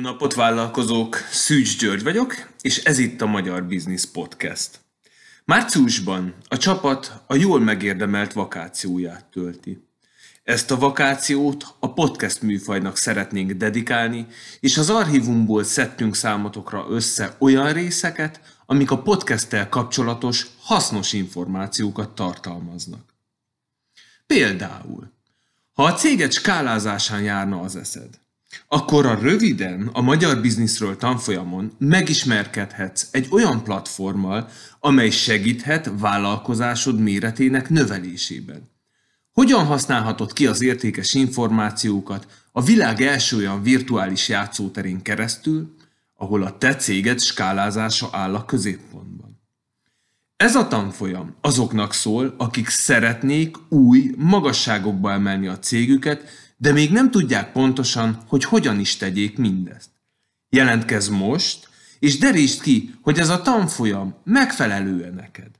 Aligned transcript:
napot 0.00 0.34
vállalkozók, 0.34 1.16
Szűcs 1.30 1.78
György 1.78 2.02
vagyok, 2.02 2.34
és 2.60 2.84
ez 2.84 2.98
itt 2.98 3.20
a 3.20 3.26
Magyar 3.26 3.64
Business 3.64 4.04
Podcast. 4.04 4.80
Márciusban 5.44 6.34
a 6.48 6.56
csapat 6.56 7.22
a 7.26 7.34
jól 7.34 7.60
megérdemelt 7.60 8.32
vakációját 8.32 9.24
tölti. 9.24 9.88
Ezt 10.42 10.70
a 10.70 10.78
vakációt 10.78 11.74
a 11.78 11.92
podcast 11.92 12.42
műfajnak 12.42 12.96
szeretnénk 12.96 13.50
dedikálni, 13.52 14.26
és 14.60 14.78
az 14.78 14.90
archívumból 14.90 15.64
szedtünk 15.64 16.14
számotokra 16.14 16.86
össze 16.88 17.36
olyan 17.38 17.72
részeket, 17.72 18.40
amik 18.66 18.90
a 18.90 19.02
podcasttel 19.02 19.68
kapcsolatos 19.68 20.46
hasznos 20.60 21.12
információkat 21.12 22.14
tartalmaznak. 22.14 23.14
Például, 24.26 25.12
ha 25.72 25.84
a 25.84 25.94
céget 25.94 26.32
skálázásán 26.32 27.22
járna 27.22 27.60
az 27.60 27.76
eszed, 27.76 28.22
akkor 28.68 29.06
a 29.06 29.18
röviden 29.20 29.90
a 29.92 30.00
magyar 30.00 30.40
bizniszről 30.40 30.96
tanfolyamon 30.96 31.72
megismerkedhetsz 31.78 33.08
egy 33.10 33.26
olyan 33.30 33.62
platformmal, 33.62 34.48
amely 34.80 35.10
segíthet 35.10 35.90
vállalkozásod 35.98 36.98
méretének 36.98 37.68
növelésében. 37.68 38.72
Hogyan 39.32 39.64
használhatod 39.64 40.32
ki 40.32 40.46
az 40.46 40.62
értékes 40.62 41.14
információkat 41.14 42.26
a 42.52 42.62
világ 42.62 43.00
első 43.00 43.36
olyan 43.36 43.62
virtuális 43.62 44.28
játszóterén 44.28 45.02
keresztül, 45.02 45.74
ahol 46.16 46.42
a 46.42 46.58
te 46.58 46.76
céged 46.76 47.20
skálázása 47.20 48.08
áll 48.12 48.34
a 48.34 48.44
középpontban. 48.44 49.42
Ez 50.36 50.54
a 50.54 50.68
tanfolyam 50.68 51.36
azoknak 51.40 51.92
szól, 51.92 52.34
akik 52.38 52.68
szeretnék 52.68 53.56
új 53.68 54.14
magasságokba 54.16 55.12
emelni 55.12 55.46
a 55.46 55.58
cégüket, 55.58 56.28
de 56.56 56.72
még 56.72 56.90
nem 56.90 57.10
tudják 57.10 57.52
pontosan, 57.52 58.22
hogy 58.26 58.44
hogyan 58.44 58.78
is 58.78 58.96
tegyék 58.96 59.38
mindezt. 59.38 59.90
Jelentkezz 60.48 61.08
most, 61.08 61.68
és 61.98 62.18
derítsd 62.18 62.60
ki, 62.60 62.94
hogy 63.02 63.18
ez 63.18 63.28
a 63.28 63.42
tanfolyam 63.42 64.14
megfelelő 64.24 65.10
neked. 65.10 65.50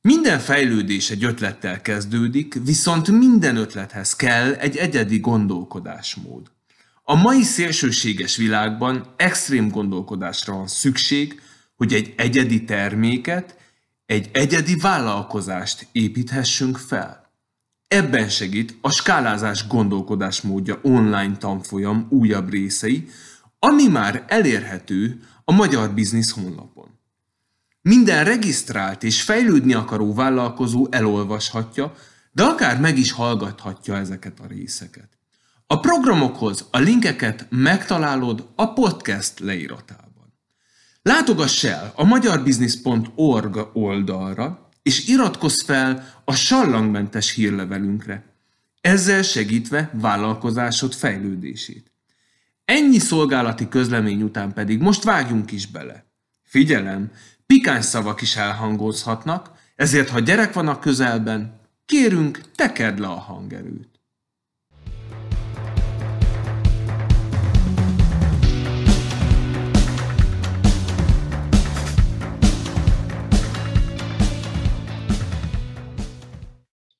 Minden 0.00 0.38
fejlődés 0.38 1.10
egy 1.10 1.24
ötlettel 1.24 1.80
kezdődik, 1.80 2.58
viszont 2.64 3.10
minden 3.10 3.56
ötlethez 3.56 4.16
kell 4.16 4.52
egy 4.52 4.76
egyedi 4.76 5.18
gondolkodásmód. 5.18 6.50
A 7.02 7.14
mai 7.14 7.42
szélsőséges 7.42 8.36
világban 8.36 9.14
extrém 9.16 9.68
gondolkodásra 9.68 10.54
van 10.54 10.66
szükség, 10.66 11.40
hogy 11.76 11.92
egy 11.92 12.14
egyedi 12.16 12.64
terméket, 12.64 13.56
egy 14.06 14.30
egyedi 14.32 14.76
vállalkozást 14.76 15.86
építhessünk 15.92 16.76
fel. 16.76 17.27
Ebben 17.88 18.28
segít 18.28 18.78
a 18.80 18.90
skálázás 18.90 19.66
gondolkodásmódja 19.66 20.78
online 20.82 21.36
tanfolyam 21.36 22.06
újabb 22.10 22.50
részei, 22.50 23.08
ami 23.58 23.86
már 23.86 24.24
elérhető 24.26 25.20
a 25.44 25.52
Magyar 25.52 25.90
Biznisz 25.90 26.30
honlapon. 26.30 26.98
Minden 27.82 28.24
regisztrált 28.24 29.02
és 29.02 29.22
fejlődni 29.22 29.74
akaró 29.74 30.14
vállalkozó 30.14 30.86
elolvashatja, 30.90 31.94
de 32.32 32.42
akár 32.42 32.80
meg 32.80 32.98
is 32.98 33.12
hallgathatja 33.12 33.96
ezeket 33.96 34.40
a 34.40 34.46
részeket. 34.46 35.08
A 35.66 35.80
programokhoz 35.80 36.68
a 36.70 36.78
linkeket 36.78 37.46
megtalálod 37.50 38.48
a 38.54 38.72
podcast 38.72 39.38
leíratában. 39.38 40.34
Látogass 41.02 41.64
el 41.64 41.92
a 41.96 42.04
magyarbusiness.org 42.04 43.70
oldalra, 43.72 44.67
és 44.88 45.06
iratkozz 45.06 45.62
fel 45.62 46.20
a 46.24 46.34
sallangmentes 46.34 47.34
hírlevelünkre, 47.34 48.22
ezzel 48.80 49.22
segítve 49.22 49.90
vállalkozásod 49.92 50.94
fejlődését. 50.94 51.92
Ennyi 52.64 52.98
szolgálati 52.98 53.68
közlemény 53.68 54.22
után 54.22 54.52
pedig 54.52 54.80
most 54.80 55.02
vágjunk 55.02 55.52
is 55.52 55.66
bele. 55.66 56.04
Figyelem, 56.42 57.10
pikáns 57.46 57.84
szavak 57.84 58.20
is 58.20 58.36
elhangozhatnak, 58.36 59.50
ezért 59.76 60.08
ha 60.08 60.18
gyerek 60.18 60.52
van 60.52 60.68
a 60.68 60.78
közelben, 60.78 61.60
kérünk, 61.86 62.40
tekerd 62.54 62.98
le 62.98 63.06
a 63.06 63.18
hangerőt. 63.18 63.97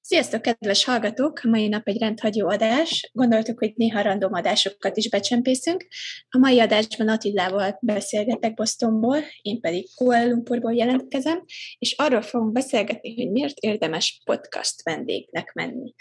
Sziasztok, 0.09 0.43
kedves 0.43 0.85
hallgatók! 0.85 1.43
Mai 1.43 1.69
nap 1.69 1.89
egy 1.89 1.99
rendhagyó 1.99 2.49
adás. 2.49 3.11
Gondoltuk, 3.13 3.59
hogy 3.59 3.73
néha 3.77 4.03
random 4.03 4.33
adásokat 4.33 4.97
is 4.97 5.09
becsempészünk. 5.09 5.87
A 6.29 6.39
mai 6.39 6.61
adásban 6.61 7.09
Attilával 7.09 7.79
beszélgetek 7.81 8.55
Bostonból, 8.55 9.19
én 9.43 9.61
pedig 9.61 9.89
Kuala 9.95 10.29
Lumpurból 10.29 10.75
jelentkezem, 10.75 11.45
és 11.79 11.95
arról 11.97 12.23
fogunk 12.23 12.53
beszélgetni, 12.53 13.15
hogy 13.15 13.31
miért 13.31 13.59
érdemes 13.59 14.21
podcast 14.25 14.83
vendégnek 14.83 15.53
menni. 15.53 15.95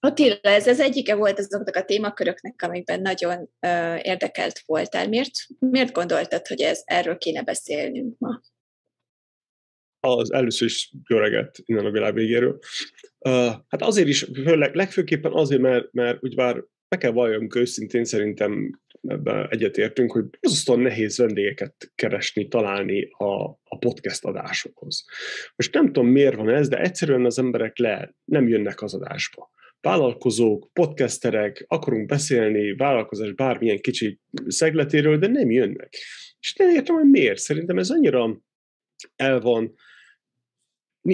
Attila, 0.00 0.38
ez 0.42 0.66
az 0.66 0.80
egyike 0.80 1.14
volt 1.14 1.38
azoknak 1.38 1.76
a 1.76 1.84
témaköröknek, 1.84 2.62
amikben 2.62 3.00
nagyon 3.00 3.38
uh, 3.38 3.98
érdekelt 4.02 4.62
voltál. 4.66 5.08
Miért, 5.08 5.32
miért 5.58 5.92
gondoltad, 5.92 6.46
hogy 6.46 6.60
ez, 6.60 6.82
erről 6.84 7.18
kéne 7.18 7.42
beszélnünk 7.42 8.18
ma? 8.18 8.40
Az 10.00 10.32
először 10.32 10.66
is 10.66 10.92
jó 11.08 11.18
innen 11.64 11.84
a 11.84 11.90
világ 11.90 12.14
végéről. 12.14 12.58
Uh, 13.18 13.32
hát 13.68 13.82
azért 13.82 14.08
is, 14.08 14.26
főleg, 14.44 14.74
legfőképpen 14.74 15.32
azért, 15.32 15.60
mert, 15.60 15.92
mert 15.92 16.18
úgy 16.20 16.34
bár 16.34 16.64
be 16.88 16.96
kell 16.96 17.10
valljunk 17.10 17.54
őszintén, 17.54 18.04
szerintem 18.04 18.80
ebben 19.08 19.46
egyetértünk, 19.50 20.12
hogy 20.12 20.24
borzasztóan 20.40 20.80
nehéz 20.80 21.18
vendégeket 21.18 21.92
keresni, 21.94 22.48
találni 22.48 23.08
a, 23.10 23.42
a 23.64 23.78
podcast 23.78 24.24
adásokhoz. 24.24 25.04
Most 25.56 25.74
nem 25.74 25.86
tudom, 25.86 26.06
miért 26.06 26.36
van 26.36 26.48
ez, 26.48 26.68
de 26.68 26.80
egyszerűen 26.80 27.24
az 27.24 27.38
emberek 27.38 27.78
le 27.78 28.14
nem 28.24 28.48
jönnek 28.48 28.82
az 28.82 28.94
adásba. 28.94 29.50
Vállalkozók, 29.80 30.70
podcasterek, 30.72 31.64
akarunk 31.68 32.06
beszélni 32.06 32.74
vállalkozás 32.74 33.32
bármilyen 33.32 33.80
kicsi 33.80 34.20
szegletéről, 34.46 35.18
de 35.18 35.26
nem 35.26 35.50
jönnek. 35.50 35.96
És 36.40 36.54
nem 36.54 36.70
értem, 36.70 36.94
hogy 36.94 37.10
miért. 37.10 37.38
Szerintem 37.38 37.78
ez 37.78 37.90
annyira 37.90 38.40
el 39.16 39.40
van 39.40 39.74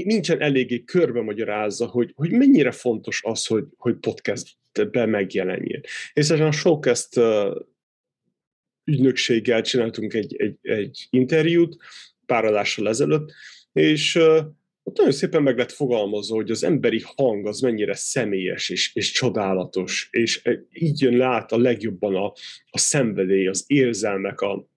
nincsen 0.02 0.40
eléggé 0.40 0.84
körbe 0.84 1.22
magyarázza, 1.22 1.86
hogy, 1.86 2.12
hogy 2.14 2.30
mennyire 2.30 2.70
fontos 2.70 3.20
az, 3.24 3.46
hogy, 3.46 3.64
hogy 3.76 3.96
podcastbe 3.96 5.06
megjelenjen. 5.06 5.80
És 6.12 6.30
a 6.30 6.52
Showcast 6.52 7.16
uh, 7.16 7.56
ügynökséggel 8.84 9.62
csináltunk 9.62 10.14
egy, 10.14 10.36
egy, 10.36 10.58
egy 10.62 11.06
interjút 11.10 11.76
pár 12.26 12.44
adással 12.44 12.88
ezelőtt, 12.88 13.32
és 13.72 14.18
ott 14.86 14.96
nagyon 14.96 15.12
szépen 15.12 15.42
meg 15.42 15.58
lett 15.58 15.72
fogalmazva, 15.72 16.34
hogy 16.34 16.50
az 16.50 16.64
emberi 16.64 17.02
hang 17.16 17.46
az 17.46 17.60
mennyire 17.60 17.94
személyes 17.94 18.68
és, 18.68 18.94
és 18.94 19.10
csodálatos, 19.12 20.08
és 20.10 20.42
így 20.72 21.00
jön 21.00 21.16
le 21.16 21.24
át 21.24 21.52
a 21.52 21.58
legjobban 21.58 22.14
a, 22.14 22.24
a 22.70 22.78
szenvedély, 22.78 23.46
az 23.46 23.64
érzelmek, 23.66 24.40
a, 24.40 24.68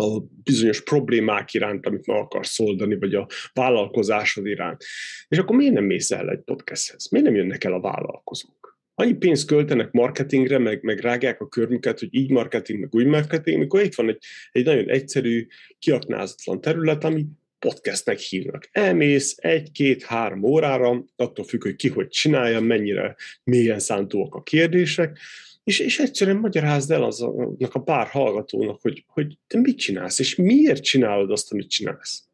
a 0.00 0.20
bizonyos 0.42 0.82
problémák 0.82 1.54
iránt, 1.54 1.86
amit 1.86 2.06
meg 2.06 2.16
akarsz 2.16 2.60
oldani, 2.60 2.98
vagy 2.98 3.14
a 3.14 3.26
vállalkozásod 3.52 4.46
iránt. 4.46 4.84
És 5.28 5.38
akkor 5.38 5.56
miért 5.56 5.74
nem 5.74 5.84
mész 5.84 6.10
el 6.10 6.30
egy 6.30 6.40
podcasthez? 6.40 7.08
Miért 7.10 7.26
nem 7.26 7.36
jönnek 7.36 7.64
el 7.64 7.72
a 7.72 7.80
vállalkozók? 7.80 8.78
Annyi 8.94 9.14
pénzt 9.14 9.46
költenek 9.46 9.92
marketingre, 9.92 10.58
meg, 10.58 10.82
meg 10.82 10.98
rágják 10.98 11.40
a 11.40 11.48
körmüket, 11.48 11.98
hogy 11.98 12.08
így 12.10 12.30
marketing, 12.30 12.80
meg 12.80 12.94
úgy 12.94 13.06
marketing, 13.06 13.58
mikor 13.58 13.82
itt 13.82 13.94
van 13.94 14.08
egy, 14.08 14.18
egy 14.52 14.64
nagyon 14.64 14.88
egyszerű, 14.88 15.46
kiaknázatlan 15.78 16.60
terület, 16.60 17.04
ami 17.04 17.26
podcastnek 17.58 18.18
hívnak. 18.18 18.68
Elmész 18.72 19.34
egy-két-három 19.36 20.42
órára, 20.42 21.04
attól 21.16 21.44
függ, 21.44 21.62
hogy 21.62 21.76
ki 21.76 21.88
hogy 21.88 22.08
csinálja, 22.08 22.60
mennyire 22.60 23.16
mélyen 23.44 23.78
szántóak 23.78 24.34
a 24.34 24.42
kérdések, 24.42 25.18
és, 25.66 25.78
és 25.78 25.98
egyszerűen 25.98 26.36
magyarázd 26.36 26.90
el 26.90 27.02
aznak 27.02 27.74
a 27.74 27.82
pár 27.82 28.06
hallgatónak, 28.06 28.80
hogy, 28.80 29.04
hogy 29.06 29.38
te 29.46 29.58
mit 29.58 29.78
csinálsz, 29.78 30.18
és 30.18 30.34
miért 30.34 30.82
csinálod 30.82 31.30
azt, 31.30 31.52
amit 31.52 31.70
csinálsz. 31.70 32.24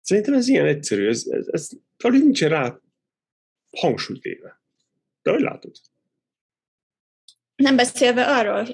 Szerintem 0.00 0.34
ez 0.34 0.48
ilyen 0.48 0.66
egyszerű, 0.66 1.08
ez, 1.08 1.26
ez, 1.26 1.46
ez 1.50 1.68
alig 1.98 2.22
nincsen 2.22 2.48
rá 2.48 2.80
hangsúlyt 3.70 4.24
éve. 4.24 4.60
De 5.22 5.30
hogy 5.30 5.40
látod? 5.40 5.74
Nem 7.56 7.76
beszélve 7.76 8.24
arról, 8.24 8.64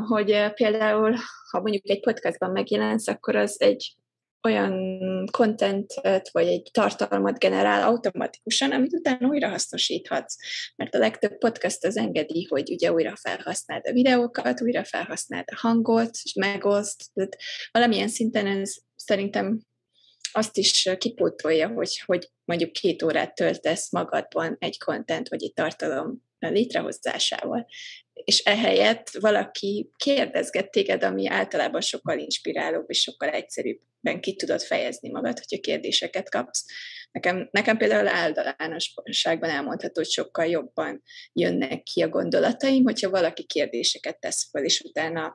hogy 0.00 0.52
például, 0.54 1.14
ha 1.50 1.60
mondjuk 1.60 1.88
egy 1.88 2.00
podcastban 2.00 2.50
megjelensz, 2.50 3.08
akkor 3.08 3.36
az 3.36 3.60
egy 3.60 3.94
olyan 4.42 4.98
contentet, 5.30 6.28
vagy 6.32 6.46
egy 6.46 6.70
tartalmat 6.72 7.38
generál 7.38 7.88
automatikusan, 7.88 8.72
amit 8.72 8.92
utána 8.92 9.28
újra 9.28 9.48
hasznosíthatsz. 9.48 10.36
Mert 10.76 10.94
a 10.94 10.98
legtöbb 10.98 11.38
podcast 11.38 11.84
az 11.84 11.96
engedi, 11.96 12.44
hogy 12.44 12.70
ugye 12.70 12.92
újra 12.92 13.16
felhasználd 13.16 13.86
a 13.86 13.92
videókat, 13.92 14.62
újra 14.62 14.84
felhasználd 14.84 15.44
a 15.46 15.56
hangot, 15.58 16.10
és 16.22 16.32
megoszt. 16.32 17.04
Tehát 17.14 17.36
valamilyen 17.70 18.08
szinten 18.08 18.46
ez 18.46 18.74
szerintem 18.94 19.60
azt 20.32 20.56
is 20.56 20.88
kipótolja, 20.98 21.68
hogy, 21.68 22.02
hogy 22.04 22.30
mondjuk 22.44 22.72
két 22.72 23.02
órát 23.02 23.34
töltesz 23.34 23.92
magadban 23.92 24.56
egy 24.58 24.78
content 24.78 25.28
vagy 25.28 25.42
egy 25.42 25.52
tartalom 25.52 26.26
létrehozásával. 26.38 27.66
És 28.12 28.38
ehelyett 28.38 29.10
valaki 29.20 29.90
kérdezget 29.96 30.70
téged, 30.70 31.04
ami 31.04 31.28
általában 31.28 31.80
sokkal 31.80 32.18
inspirálóbb 32.18 32.84
és 32.90 33.00
sokkal 33.00 33.28
egyszerűbben 33.28 34.20
ki 34.20 34.34
tudod 34.34 34.62
fejezni 34.62 35.10
magad, 35.10 35.38
hogyha 35.38 35.60
kérdéseket 35.60 36.30
kapsz. 36.30 36.64
Nekem, 37.12 37.48
nekem 37.50 37.76
például 37.76 38.08
általánosságban 38.08 39.50
elmondható, 39.50 39.92
hogy 39.94 40.10
sokkal 40.10 40.46
jobban 40.46 41.02
jönnek 41.32 41.82
ki 41.82 42.02
a 42.02 42.08
gondolataim, 42.08 42.82
hogyha 42.82 43.10
valaki 43.10 43.44
kérdéseket 43.44 44.20
tesz 44.20 44.48
fel, 44.50 44.64
és 44.64 44.80
utána 44.80 45.34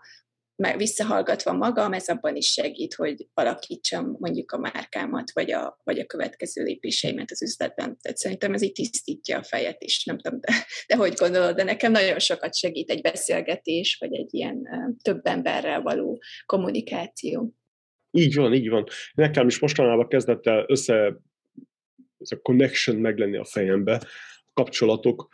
meg 0.55 0.77
visszahallgatva 0.77 1.53
magam, 1.53 1.93
ez 1.93 2.07
abban 2.07 2.35
is 2.35 2.51
segít, 2.51 2.93
hogy 2.93 3.27
alakítsam 3.33 4.15
mondjuk 4.19 4.51
a 4.51 4.57
márkámat, 4.57 5.31
vagy 5.33 5.51
a, 5.51 5.79
vagy 5.83 5.99
a 5.99 6.05
következő 6.05 6.63
lépéseimet 6.63 7.31
az 7.31 7.41
üzletben. 7.41 7.97
Tehát 8.01 8.17
szerintem 8.17 8.53
ez 8.53 8.61
így 8.61 8.71
tisztítja 8.71 9.37
a 9.37 9.43
fejet 9.43 9.81
is, 9.83 10.05
nem 10.05 10.17
tudom, 10.17 10.39
de, 10.39 10.53
de 10.87 10.95
hogy 10.95 11.13
gondolod, 11.13 11.55
de 11.55 11.63
nekem 11.63 11.91
nagyon 11.91 12.19
sokat 12.19 12.55
segít 12.55 12.89
egy 12.89 13.01
beszélgetés, 13.01 13.97
vagy 13.99 14.13
egy 14.13 14.33
ilyen 14.33 14.67
több 15.01 15.25
emberrel 15.25 15.81
való 15.81 16.21
kommunikáció. 16.45 17.55
Így 18.11 18.35
van, 18.35 18.53
így 18.53 18.69
van. 18.69 18.83
Nekem 19.13 19.47
is 19.47 19.59
mostanában 19.59 20.07
kezdett 20.07 20.47
el 20.47 20.65
össze 20.67 21.21
ez 22.17 22.31
a 22.31 22.41
connection 22.41 22.97
meglenni 22.97 23.37
a 23.37 23.45
fejembe, 23.45 23.95
a 24.37 24.51
kapcsolatok 24.53 25.27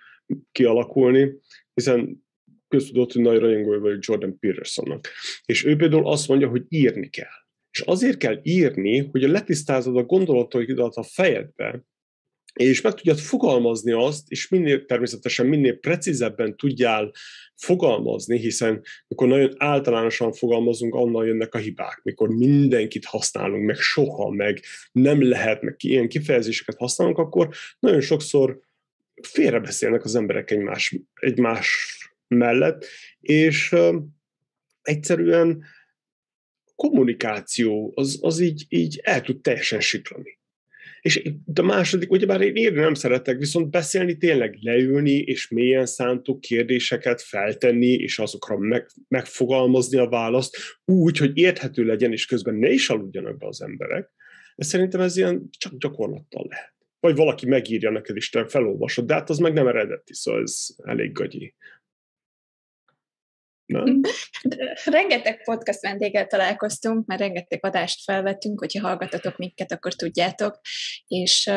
kialakulni, 0.52 1.40
hiszen 1.74 2.28
köztudott, 2.70 3.12
hogy 3.12 3.22
nagy 3.22 3.40
rajongója 3.40 3.80
vagy 3.80 3.98
Jordan 4.00 4.40
Petersonnak. 4.40 5.08
És 5.46 5.66
ő 5.66 5.76
például 5.76 6.08
azt 6.08 6.28
mondja, 6.28 6.48
hogy 6.48 6.64
írni 6.68 7.10
kell. 7.10 7.38
És 7.72 7.80
azért 7.80 8.18
kell 8.18 8.40
írni, 8.44 9.08
hogy 9.12 9.22
letisztázod 9.22 9.98
a 9.98 10.04
gondolataidat 10.04 10.96
a 10.96 11.04
fejedbe, 11.04 11.84
és 12.54 12.82
meg 12.82 12.94
tudjad 12.94 13.20
fogalmazni 13.20 13.92
azt, 13.92 14.30
és 14.32 14.48
minél 14.48 14.86
természetesen 14.86 15.46
minél 15.46 15.80
precízebben 15.80 16.58
tudjál 16.58 17.12
fogalmazni, 17.56 18.38
hiszen 18.38 18.82
mikor 19.08 19.28
nagyon 19.28 19.54
általánosan 19.58 20.34
fogalmazunk, 20.34 20.96
annal 20.96 21.26
jönnek 21.26 21.54
a 21.54 21.58
hibák, 21.58 22.00
mikor 22.04 22.30
mindenkit 22.30 23.06
használunk, 23.06 23.66
meg 23.66 23.76
soha, 23.76 24.30
meg 24.30 24.60
nem 24.92 25.30
lehet, 25.30 25.62
meg 25.62 25.76
ilyen 25.78 26.08
kifejezéseket 26.08 26.78
használunk, 26.78 27.18
akkor 27.18 27.50
nagyon 27.80 28.02
sokszor 28.02 28.60
félrebeszélnek 29.22 30.04
az 30.04 30.16
emberek 30.16 30.52
egymás, 30.52 30.96
egymás 31.14 31.98
mellett, 32.30 32.86
és 33.20 33.76
egyszerűen 34.82 35.64
kommunikáció 36.76 37.92
az, 37.96 38.20
az 38.22 38.40
így, 38.40 38.66
így 38.70 39.00
el 39.04 39.22
tud 39.22 39.42
teljesen 39.42 39.80
siklani. 39.80 40.40
És 41.02 41.32
a 41.54 41.62
második, 41.62 42.12
ugyebár 42.12 42.42
én 42.42 42.56
írni 42.56 42.80
nem 42.80 42.94
szeretek, 42.94 43.38
viszont 43.38 43.70
beszélni 43.70 44.18
tényleg 44.18 44.58
leülni, 44.62 45.12
és 45.12 45.48
mélyen 45.48 45.86
szántuk 45.86 46.42
kérdéseket 46.42 47.22
feltenni, 47.22 47.92
és 47.92 48.20
azokra 48.20 48.58
meg, 48.58 48.88
megfogalmazni 49.08 49.98
a 49.98 50.10
választ 50.10 50.58
úgy, 50.86 51.18
hogy 51.18 51.38
érthető 51.38 51.84
legyen, 51.86 52.12
és 52.12 52.26
közben 52.26 52.56
ne 52.56 52.70
is 52.70 52.90
aludjanak 52.90 53.38
be 53.38 53.48
az 53.48 53.62
emberek. 53.62 54.10
Ez 54.56 54.68
szerintem 54.68 55.02
ez 55.02 55.18
ilyen 55.18 55.50
csak 55.58 55.78
gyakorlattal 55.78 56.46
lehet. 56.50 56.74
Vagy 57.00 57.16
valaki 57.16 57.46
megírja 57.46 57.92
neked, 57.92 58.16
és 58.16 58.30
te 58.30 58.46
felolvasod, 58.46 59.06
de 59.06 59.14
hát 59.14 59.30
az 59.30 59.38
meg 59.38 59.54
nem 59.54 59.68
eredeti, 59.68 60.14
szóval 60.14 60.42
ez 60.42 60.66
elég 60.84 61.12
gagyi. 61.12 61.56
Rengeteg 64.86 65.44
podcast 65.44 65.82
vendéggel 65.82 66.28
találkoztunk, 66.28 67.06
mert 67.06 67.20
rengeteg 67.20 67.66
adást 67.66 68.04
felvettünk, 68.04 68.60
hogyha 68.60 68.88
hallgatatok 68.88 69.38
minket, 69.38 69.72
akkor 69.72 69.94
tudjátok, 69.94 70.60
és 71.08 71.48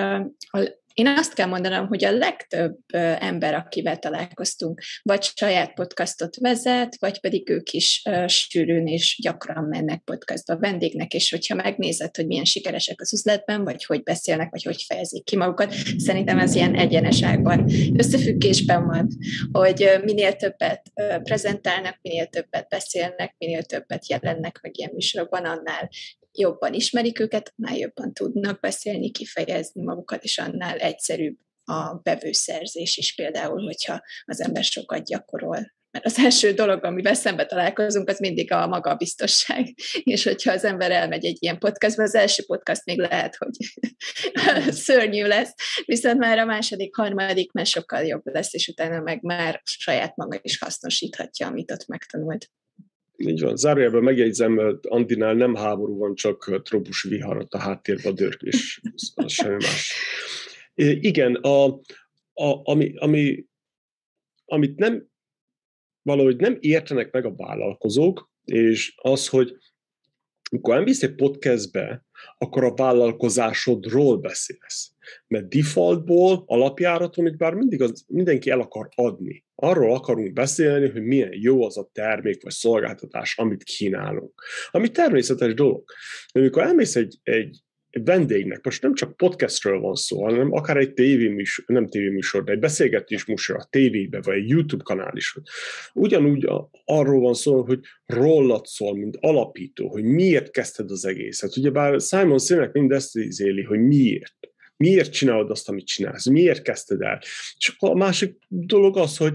a 0.51 0.81
én 0.95 1.07
azt 1.07 1.35
kell 1.35 1.47
mondanom, 1.47 1.87
hogy 1.87 2.05
a 2.05 2.11
legtöbb 2.11 2.79
ember, 3.19 3.55
akivel 3.55 3.99
találkoztunk, 3.99 4.83
vagy 5.03 5.23
saját 5.23 5.75
podcastot 5.75 6.37
vezet, 6.37 6.97
vagy 6.99 7.21
pedig 7.21 7.51
ők 7.51 7.71
is 7.71 8.03
sűrűn 8.27 8.87
és 8.87 9.19
gyakran 9.23 9.65
mennek 9.65 10.03
podcastba 10.05 10.59
vendégnek, 10.59 11.15
és 11.15 11.31
hogyha 11.31 11.55
megnézed, 11.55 12.17
hogy 12.17 12.27
milyen 12.27 12.45
sikeresek 12.45 13.01
az 13.01 13.13
üzletben, 13.13 13.65
vagy 13.65 13.85
hogy 13.85 14.03
beszélnek, 14.03 14.51
vagy 14.51 14.63
hogy 14.63 14.83
fejezik 14.87 15.25
ki 15.25 15.37
magukat, 15.37 15.75
szerintem 15.99 16.39
ez 16.39 16.55
ilyen 16.55 16.75
egyeneságban 16.75 17.71
összefüggésben 17.97 18.87
van, 18.87 19.09
hogy 19.53 19.91
minél 20.05 20.33
többet 20.33 20.83
prezentálnak, 21.23 21.99
minél 22.03 22.27
többet 22.27 22.69
beszélnek, 22.69 23.35
minél 23.39 23.63
többet 23.63 24.09
jelennek 24.09 24.59
meg 24.63 24.79
ilyen 24.79 24.91
műsorokban, 24.95 25.45
annál 25.45 25.91
jobban 26.33 26.73
ismerik 26.73 27.21
őket, 27.21 27.55
annál 27.57 27.77
jobban 27.79 28.13
tudnak 28.13 28.61
beszélni, 28.61 29.11
kifejezni 29.11 29.83
magukat, 29.83 30.25
és 30.25 30.39
annál 30.39 30.79
egyszerűbb 30.79 31.37
a 31.65 31.95
bevőszerzés 32.03 32.97
is 32.97 33.15
például, 33.15 33.65
hogyha 33.65 34.01
az 34.25 34.41
ember 34.41 34.65
sokat 34.65 35.05
gyakorol. 35.05 35.73
Mert 35.91 36.05
az 36.05 36.19
első 36.19 36.53
dolog, 36.53 36.85
amivel 36.85 37.15
szembe 37.15 37.47
találkozunk, 37.47 38.09
az 38.09 38.19
mindig 38.19 38.53
a 38.53 38.67
magabiztosság. 38.67 39.75
És 40.03 40.25
hogyha 40.25 40.53
az 40.53 40.65
ember 40.65 40.91
elmegy 40.91 41.25
egy 41.25 41.37
ilyen 41.41 41.59
podcastba, 41.59 42.03
az 42.03 42.15
első 42.15 42.43
podcast 42.47 42.85
még 42.85 42.99
lehet, 42.99 43.37
hogy 43.37 43.57
szörnyű 44.85 45.27
lesz, 45.27 45.55
viszont 45.85 46.19
már 46.19 46.39
a 46.39 46.45
második, 46.45 46.97
harmadik 46.97 47.53
már 47.53 47.67
sokkal 47.67 48.03
jobb 48.03 48.23
lesz, 48.25 48.55
és 48.55 48.69
utána 48.69 49.01
meg 49.01 49.23
már 49.23 49.61
saját 49.65 50.17
maga 50.17 50.39
is 50.43 50.59
hasznosíthatja, 50.59 51.47
amit 51.47 51.71
ott 51.71 51.87
megtanult. 51.87 52.51
Így 53.27 53.41
van. 53.41 53.57
Zárójelben 53.57 54.03
megjegyzem, 54.03 54.79
Andinál 54.83 55.35
nem 55.35 55.55
háború 55.55 55.97
van, 55.97 56.15
csak 56.15 56.63
trópusi 56.63 57.09
viharat 57.09 57.55
a 57.55 57.59
háttérben 57.59 58.15
a 58.17 58.37
és 58.41 58.81
semmi 59.27 59.55
más. 59.55 59.95
Igen, 61.01 61.35
a, 61.35 61.65
a, 62.33 62.61
ami, 62.63 62.95
ami, 62.97 63.47
amit 64.45 64.79
nem 64.79 65.11
valahogy 66.03 66.37
nem 66.37 66.57
értenek 66.61 67.13
meg 67.13 67.25
a 67.25 67.35
vállalkozók, 67.35 68.31
és 68.45 68.95
az, 68.97 69.29
hogy 69.29 69.57
amikor 70.51 70.75
elmész 70.75 71.03
egy 71.03 71.15
podcastbe, 71.15 72.05
akkor 72.39 72.65
a 72.65 72.75
vállalkozásodról 72.75 74.19
beszélsz. 74.19 74.93
Mert 75.27 75.49
defaultból, 75.49 76.43
alapjáraton, 76.47 77.27
itt 77.27 77.37
bár 77.37 77.55
mindig 77.55 77.83
az, 77.83 78.05
mindenki 78.09 78.51
el 78.51 78.61
akar 78.61 78.89
adni. 78.95 79.45
Arról 79.65 79.95
akarunk 79.95 80.33
beszélni, 80.33 80.89
hogy 80.89 81.03
milyen 81.03 81.33
jó 81.33 81.65
az 81.65 81.79
a 81.79 81.89
termék 81.93 82.43
vagy 82.43 82.53
szolgáltatás, 82.53 83.39
amit 83.39 83.63
kínálunk. 83.63 84.43
Ami 84.71 84.91
természetes 84.91 85.55
dolog. 85.55 85.85
De 86.33 86.41
amikor 86.41 86.63
elmész 86.63 86.97
egy, 86.97 87.19
egy 87.23 87.59
vendégnek, 87.91 88.65
most 88.65 88.83
nem 88.83 88.95
csak 88.95 89.17
podcastről 89.17 89.81
van 89.81 89.95
szó, 89.95 90.25
hanem 90.25 90.53
akár 90.53 90.77
egy 90.77 90.93
tévéműsor, 90.93 91.65
nem 91.67 91.87
tévéműsor, 91.87 92.45
de 92.45 92.53
egy 92.53 92.59
beszélgetés 92.59 93.25
műsor 93.25 93.57
a 93.57 93.67
tévébe, 93.71 94.21
vagy 94.23 94.37
egy 94.37 94.49
YouTube 94.49 94.83
kanál 94.85 95.17
is. 95.17 95.37
Ugyanúgy 95.93 96.49
arról 96.85 97.21
van 97.21 97.35
szó, 97.35 97.63
hogy 97.63 97.81
rólad 98.07 98.67
szól, 98.67 98.97
mint 98.97 99.17
alapító, 99.21 99.89
hogy 99.89 100.05
miért 100.05 100.51
kezdted 100.51 100.91
az 100.91 101.05
egészet. 101.05 101.57
Ugyebár 101.57 102.01
Simon 102.01 102.39
Sinek 102.39 102.73
mindezt 102.73 103.17
izéli, 103.17 103.63
hogy 103.63 103.81
miért. 103.81 104.35
Miért 104.77 105.13
csinálod 105.13 105.51
azt, 105.51 105.69
amit 105.69 105.87
csinálsz? 105.87 106.27
Miért 106.27 106.63
kezdted 106.63 107.01
el? 107.03 107.19
És 107.57 107.77
a 107.79 107.95
másik 107.95 108.37
dolog 108.49 108.97
az, 108.97 109.17
hogy 109.17 109.35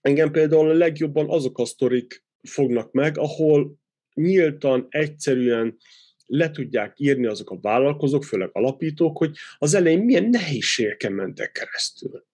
engem 0.00 0.30
például 0.30 0.70
a 0.70 0.72
legjobban 0.72 1.30
azok 1.30 1.58
a 1.58 1.64
sztorik 1.64 2.24
fognak 2.42 2.92
meg, 2.92 3.18
ahol 3.18 3.78
nyíltan, 4.14 4.86
egyszerűen 4.88 5.76
le 6.26 6.50
tudják 6.50 6.94
írni 6.96 7.26
azok 7.26 7.50
a 7.50 7.58
vállalkozók, 7.60 8.24
főleg 8.24 8.50
alapítók, 8.52 9.18
hogy 9.18 9.36
az 9.58 9.74
elején 9.74 10.04
milyen 10.04 10.24
nehézségeken 10.24 11.12
mentek 11.12 11.52
keresztül. 11.52 12.26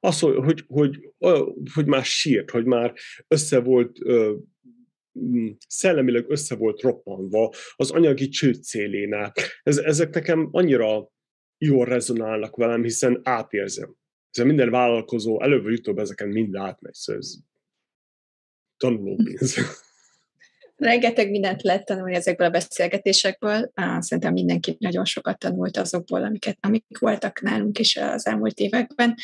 Az, 0.00 0.20
hogy, 0.20 0.64
hogy, 0.66 1.12
hogy, 1.18 1.54
hogy 1.74 1.86
már 1.86 2.04
sírt, 2.04 2.50
hogy 2.50 2.64
már 2.64 2.92
össze 3.28 3.60
volt 3.60 3.98
mm, 5.18 5.48
szellemileg 5.68 6.24
össze 6.28 6.54
volt 6.54 6.80
roppanva 6.80 7.52
az 7.76 7.90
anyagi 7.90 8.28
csőd 8.28 8.62
célénál. 8.62 9.32
Ez, 9.62 9.78
ezek 9.78 10.14
nekem 10.14 10.48
annyira 10.50 11.10
jól 11.58 11.84
rezonálnak 11.84 12.56
velem, 12.56 12.82
hiszen 12.82 13.20
átérzem. 13.22 13.94
Ez 14.30 14.44
minden 14.44 14.70
vállalkozó 14.70 15.42
előbb 15.42 15.62
vagy 15.62 15.72
utóbb 15.72 15.98
ezeken 15.98 16.28
mind 16.28 16.56
átmegy, 16.56 16.94
szóval 16.94 17.22
ez 17.22 17.34
tanulópénz. 18.76 19.56
Rengeteg 20.76 21.30
mindent 21.30 21.62
lehet 21.62 21.84
tanulni 21.84 22.14
ezekből 22.14 22.46
a 22.46 22.50
beszélgetésekből. 22.50 23.72
Szerintem 23.98 24.32
mindenki 24.32 24.76
nagyon 24.78 25.04
sokat 25.04 25.38
tanult 25.38 25.76
azokból, 25.76 26.24
amiket, 26.24 26.58
amik 26.60 26.84
voltak 26.98 27.40
nálunk 27.40 27.78
is 27.78 27.96
az 27.96 28.26
elmúlt 28.26 28.58
években. 28.58 29.14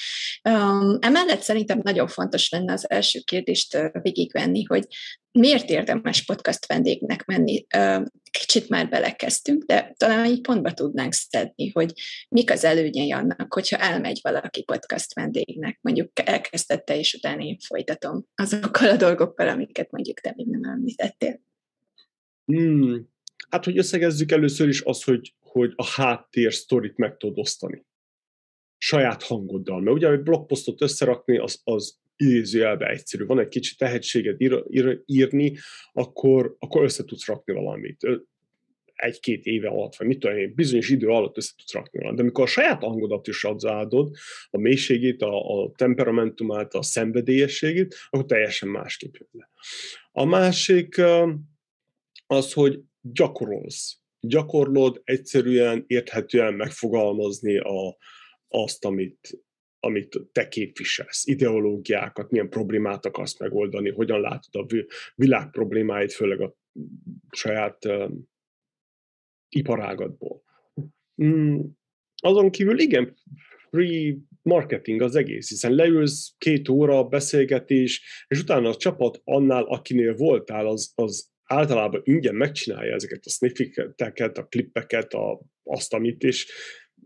emellett 0.98 1.40
szerintem 1.40 1.80
nagyon 1.82 2.06
fontos 2.06 2.50
lenne 2.50 2.72
az 2.72 2.90
első 2.90 3.20
kérdést 3.24 3.90
végigvenni, 4.02 4.64
hogy 4.64 4.86
miért 5.32 5.70
érdemes 5.70 6.24
podcast 6.24 6.66
vendégnek 6.66 7.24
menni? 7.24 7.66
Kicsit 8.38 8.68
már 8.68 8.88
belekezdtünk, 8.88 9.64
de 9.64 9.94
talán 9.96 10.24
egy 10.24 10.40
pontba 10.40 10.72
tudnánk 10.72 11.12
szedni, 11.12 11.70
hogy 11.70 11.92
mik 12.28 12.50
az 12.50 12.64
előnyei 12.64 13.12
annak, 13.12 13.54
hogyha 13.54 13.76
elmegy 13.76 14.18
valaki 14.22 14.62
podcast 14.64 15.14
vendégnek, 15.14 15.78
mondjuk 15.82 16.10
elkezdette, 16.14 16.98
és 16.98 17.14
utána 17.14 17.42
én 17.42 17.58
folytatom 17.58 18.26
azokkal 18.34 18.88
a 18.88 18.96
dolgokkal, 18.96 19.48
amiket 19.48 19.90
mondjuk 19.90 20.20
te 20.20 20.32
még 20.36 20.46
nem 20.46 20.70
említettél. 20.70 21.40
Hmm. 22.44 23.10
Hát, 23.50 23.64
hogy 23.64 23.78
összegezzük 23.78 24.32
először 24.32 24.68
is 24.68 24.82
az, 24.82 25.02
hogy, 25.02 25.34
hogy 25.40 25.72
a 25.76 25.86
háttér 25.86 26.52
sztorit 26.52 26.96
meg 26.96 27.16
tudod 27.16 27.38
osztani. 27.38 27.84
saját 28.78 29.22
hangoddal. 29.22 29.80
Mert 29.80 29.96
ugye 29.96 30.10
egy 30.10 30.22
blogposztot 30.22 30.82
összerakni, 30.82 31.38
az, 31.38 31.60
az 31.64 31.98
idézőjelbe 32.22 32.86
egyszerű. 32.86 33.24
Van 33.24 33.38
egy 33.38 33.48
kicsi 33.48 33.74
tehetséged 33.76 34.40
ír, 34.40 34.64
ír, 34.68 35.02
írni, 35.06 35.56
akkor, 35.92 36.56
akkor 36.58 36.82
össze 36.84 37.04
tudsz 37.04 37.26
rakni 37.26 37.54
valamit 37.54 38.06
egy-két 39.02 39.46
éve 39.46 39.68
alatt, 39.68 39.96
vagy 39.96 40.06
mit 40.06 40.18
tudom 40.18 40.36
én, 40.36 40.52
bizonyos 40.54 40.88
idő 40.88 41.08
alatt 41.08 41.36
össze 41.36 41.52
tudsz 41.56 41.72
rakni 41.72 41.98
valamit. 41.98 42.16
De 42.16 42.22
amikor 42.22 42.44
a 42.44 42.48
saját 42.48 42.82
hangodat 42.82 43.26
is 43.26 43.44
adod, 43.44 44.14
a 44.50 44.58
mélységét, 44.58 45.22
a, 45.22 45.62
a 45.62 45.72
temperamentumát, 45.76 46.74
a 46.74 46.82
szenvedélyességét, 46.82 47.94
akkor 48.10 48.26
teljesen 48.26 48.68
másképp 48.68 49.14
jön 49.14 49.28
le. 49.32 49.50
A 50.12 50.24
másik 50.24 51.00
az, 52.26 52.52
hogy 52.52 52.80
gyakorolsz. 53.00 53.96
Gyakorlod 54.20 55.00
egyszerűen, 55.04 55.84
érthetően 55.86 56.54
megfogalmazni 56.54 57.58
a, 57.58 57.96
azt, 58.48 58.84
amit, 58.84 59.44
amit 59.84 60.20
te 60.32 60.48
képviselsz, 60.48 61.26
ideológiákat, 61.26 62.30
milyen 62.30 62.48
problémát 62.48 63.06
akarsz 63.06 63.38
megoldani, 63.38 63.90
hogyan 63.90 64.20
látod 64.20 64.54
a 64.54 64.74
világ 65.14 65.50
problémáit, 65.50 66.12
főleg 66.12 66.40
a 66.40 66.54
saját 67.30 67.84
uh, 67.84 68.10
iparágadból. 69.48 70.42
Mm, 71.24 71.60
azon 72.14 72.50
kívül 72.50 72.78
igen, 72.78 73.16
free 73.70 74.16
marketing 74.42 75.02
az 75.02 75.16
egész, 75.16 75.48
hiszen 75.48 75.74
leülsz 75.74 76.34
két 76.38 76.68
óra 76.68 77.04
beszélgetés, 77.04 78.24
és 78.28 78.40
utána 78.40 78.68
a 78.68 78.76
csapat 78.76 79.20
annál, 79.24 79.62
akinél 79.62 80.14
voltál, 80.14 80.66
az, 80.66 80.92
az 80.94 81.30
általában 81.44 82.00
ingyen 82.04 82.34
megcsinálja 82.34 82.94
ezeket 82.94 83.24
a 83.24 83.30
sniffeket, 83.30 84.38
a 84.38 84.46
klippeket, 84.46 85.12
a, 85.12 85.40
azt, 85.62 85.94
amit, 85.94 86.22
és 86.22 86.52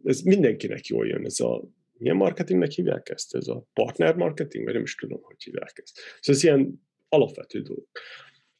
ez 0.05 0.21
mindenkinek 0.21 0.87
jól 0.87 1.07
jön, 1.07 1.25
ez 1.25 1.41
a 1.41 1.65
milyen 1.99 2.17
marketingnek 2.17 2.71
hívják 2.71 3.09
ezt? 3.09 3.35
Ez 3.35 3.47
a 3.47 3.67
partner 3.73 4.15
marketing? 4.15 4.65
Vagy 4.65 4.75
nem 4.75 4.83
is 4.83 4.95
tudom, 4.95 5.23
hogy 5.23 5.43
hívják 5.43 5.81
ezt. 5.83 5.97
Szóval 5.97 6.37
ez 6.37 6.43
ilyen 6.43 6.89
alapvető 7.09 7.61
dolog. 7.61 7.87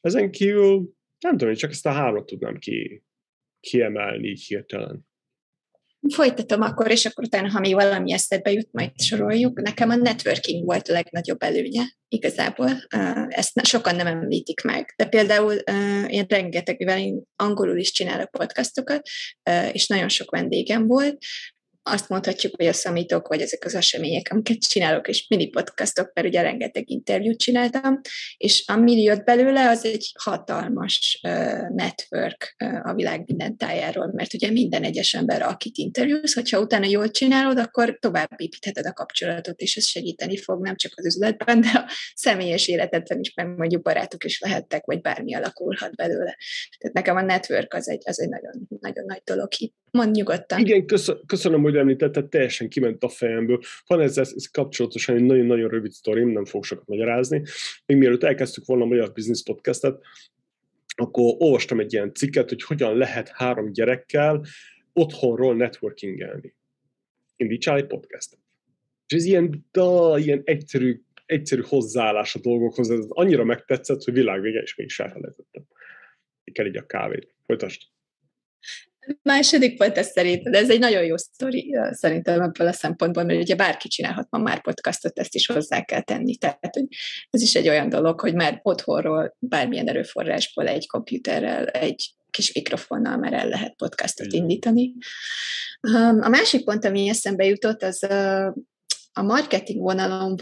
Ezen 0.01 0.31
kívül 0.31 0.95
nem 1.19 1.31
tudom, 1.31 1.47
hogy 1.47 1.57
csak 1.57 1.71
ezt 1.71 1.85
a 1.85 1.91
hármat 1.91 2.25
tudnám 2.25 2.57
ki, 2.57 3.03
kiemelni 3.59 4.27
így 4.27 4.43
hirtelen. 4.43 5.05
Folytatom 6.13 6.61
akkor, 6.61 6.91
és 6.91 7.05
akkor 7.05 7.23
utána, 7.23 7.49
ha 7.49 7.59
még 7.59 7.73
valami 7.73 8.13
eszedbe 8.13 8.51
jut, 8.51 8.71
majd 8.71 9.01
soroljuk. 9.01 9.61
Nekem 9.61 9.89
a 9.89 9.95
networking 9.95 10.65
volt 10.65 10.87
a 10.87 10.93
legnagyobb 10.93 11.41
előnye 11.41 11.83
igazából. 12.07 12.69
Ezt 13.27 13.65
sokan 13.65 13.95
nem 13.95 14.07
említik 14.07 14.61
meg. 14.61 14.93
De 14.97 15.07
például 15.07 15.53
én 16.07 16.25
rengeteg, 16.27 16.77
mivel 16.77 16.99
én 16.99 17.23
angolul 17.35 17.77
is 17.77 17.91
csinálok 17.91 18.31
podcastokat, 18.31 19.07
és 19.71 19.87
nagyon 19.87 20.09
sok 20.09 20.31
vendégem 20.31 20.87
volt, 20.87 21.17
azt 21.91 22.09
mondhatjuk, 22.09 22.55
hogy 22.55 22.65
a 22.65 22.73
szamítok, 22.73 23.27
vagy 23.27 23.41
ezek 23.41 23.65
az 23.65 23.75
események, 23.75 24.27
amiket 24.31 24.67
csinálok, 24.67 25.07
és 25.07 25.25
mini 25.29 25.47
podcastok, 25.47 26.11
mert 26.13 26.27
ugye 26.27 26.41
rengeteg 26.41 26.89
interjút 26.89 27.39
csináltam, 27.39 28.01
és 28.37 28.63
ami 28.67 29.01
jött 29.01 29.23
belőle, 29.23 29.69
az 29.69 29.85
egy 29.85 30.11
hatalmas 30.19 31.19
uh, 31.23 31.69
network 31.69 32.55
uh, 32.63 32.87
a 32.87 32.93
világ 32.93 33.23
minden 33.25 33.57
tájáról, 33.57 34.11
mert 34.13 34.33
ugye 34.33 34.51
minden 34.51 34.83
egyes 34.83 35.13
ember, 35.13 35.41
akit 35.41 35.77
interjúz, 35.77 36.33
hogyha 36.33 36.59
utána 36.59 36.85
jól 36.85 37.11
csinálod, 37.11 37.57
akkor 37.57 37.97
tovább 37.99 38.29
építheted 38.37 38.85
a 38.85 38.93
kapcsolatot, 38.93 39.59
és 39.59 39.75
ez 39.75 39.85
segíteni 39.85 40.37
fog 40.37 40.61
nem 40.61 40.75
csak 40.75 40.91
az 40.95 41.05
üzletben, 41.05 41.61
de 41.61 41.69
a 41.73 41.89
személyes 42.13 42.67
életedben 42.67 43.19
is, 43.19 43.33
mert 43.33 43.57
mondjuk 43.57 43.81
barátok 43.81 44.23
is 44.23 44.39
lehettek, 44.39 44.85
vagy 44.85 45.01
bármi 45.01 45.35
alakulhat 45.35 45.95
belőle. 45.95 46.37
Tehát 46.77 46.95
nekem 46.95 47.15
a 47.15 47.21
network 47.21 47.73
az 47.73 47.89
egy, 47.89 48.01
az 48.05 48.21
egy 48.21 48.29
nagyon, 48.29 48.67
nagyon 48.79 49.05
nagy 49.05 49.21
dolog. 49.23 49.47
Mond 49.91 50.15
nyugodtan. 50.15 50.59
Igen, 50.59 50.85
köszönöm, 51.25 51.61
hogy 51.61 51.76
említetted, 51.77 52.29
teljesen 52.29 52.69
kiment 52.69 53.03
a 53.03 53.09
fejemből. 53.09 53.59
Van 53.85 54.01
ezzel 54.01 54.23
ez 54.35 54.47
kapcsolatosan 54.47 55.15
egy 55.15 55.23
nagyon-nagyon 55.23 55.69
rövid 55.69 55.91
sztorim, 55.91 56.29
nem 56.29 56.45
fog 56.45 56.63
sokat 56.63 56.87
magyarázni. 56.87 57.43
Még 57.85 57.97
mielőtt 57.97 58.23
elkezdtük 58.23 58.65
volna 58.65 58.83
a 58.83 58.87
Magyar 58.87 59.11
Business 59.13 59.43
Podcastet, 59.43 60.01
akkor 60.95 61.35
olvastam 61.37 61.79
egy 61.79 61.93
ilyen 61.93 62.13
cikket, 62.13 62.49
hogy 62.49 62.63
hogyan 62.63 62.97
lehet 62.97 63.29
három 63.29 63.71
gyerekkel 63.71 64.45
otthonról 64.93 65.55
networkingelni. 65.55 66.55
Indítsál 67.35 67.77
egy 67.77 67.87
podcastet. 67.87 68.39
És 69.07 69.15
ez 69.15 69.25
ilyen, 69.25 69.65
da, 69.71 70.17
ilyen 70.17 70.41
egyszerű, 70.43 71.01
egyszerű 71.25 71.61
hozzáállás 71.61 72.35
a 72.35 72.39
dolgokhoz, 72.39 72.89
ez 72.89 73.05
annyira 73.07 73.43
megtetszett, 73.43 74.03
hogy 74.03 74.13
világvége 74.13 74.61
is 74.61 74.75
mégis 74.75 74.99
elfelejtettem. 74.99 75.63
Kell 76.43 76.65
így 76.65 76.77
a 76.77 76.85
kávét. 76.85 77.35
Folytasd. 77.45 77.81
Második 79.21 79.77
pont 79.77 79.97
ez 79.97 80.11
szerinted, 80.11 80.53
ez 80.53 80.69
egy 80.69 80.79
nagyon 80.79 81.03
jó 81.03 81.17
sztori 81.17 81.75
szerintem 81.91 82.41
ebből 82.41 82.67
a 82.67 82.71
szempontból, 82.71 83.23
mert 83.23 83.41
ugye 83.41 83.55
bárki 83.55 83.87
csinálhat 83.87 84.27
ma 84.29 84.39
már 84.39 84.61
podcastot, 84.61 85.19
ezt 85.19 85.35
is 85.35 85.45
hozzá 85.45 85.83
kell 85.83 86.01
tenni. 86.01 86.35
Tehát 86.35 86.69
hogy 86.71 86.87
ez 87.29 87.41
is 87.41 87.55
egy 87.55 87.67
olyan 87.67 87.89
dolog, 87.89 88.19
hogy 88.19 88.33
már 88.33 88.59
otthonról, 88.63 89.35
bármilyen 89.39 89.87
erőforrásból, 89.87 90.67
egy 90.67 90.87
komputerrel, 90.87 91.65
egy 91.65 92.15
kis 92.31 92.53
mikrofonnal 92.53 93.17
már 93.17 93.33
el 93.33 93.47
lehet 93.47 93.75
podcastot 93.75 94.33
indítani. 94.33 94.93
A 96.19 96.29
másik 96.29 96.63
pont, 96.63 96.85
ami 96.85 97.09
eszembe 97.09 97.45
jutott, 97.45 97.83
az 97.83 98.07
a 99.17 99.23
marketing 99.23 99.81
vonalon 99.81 100.35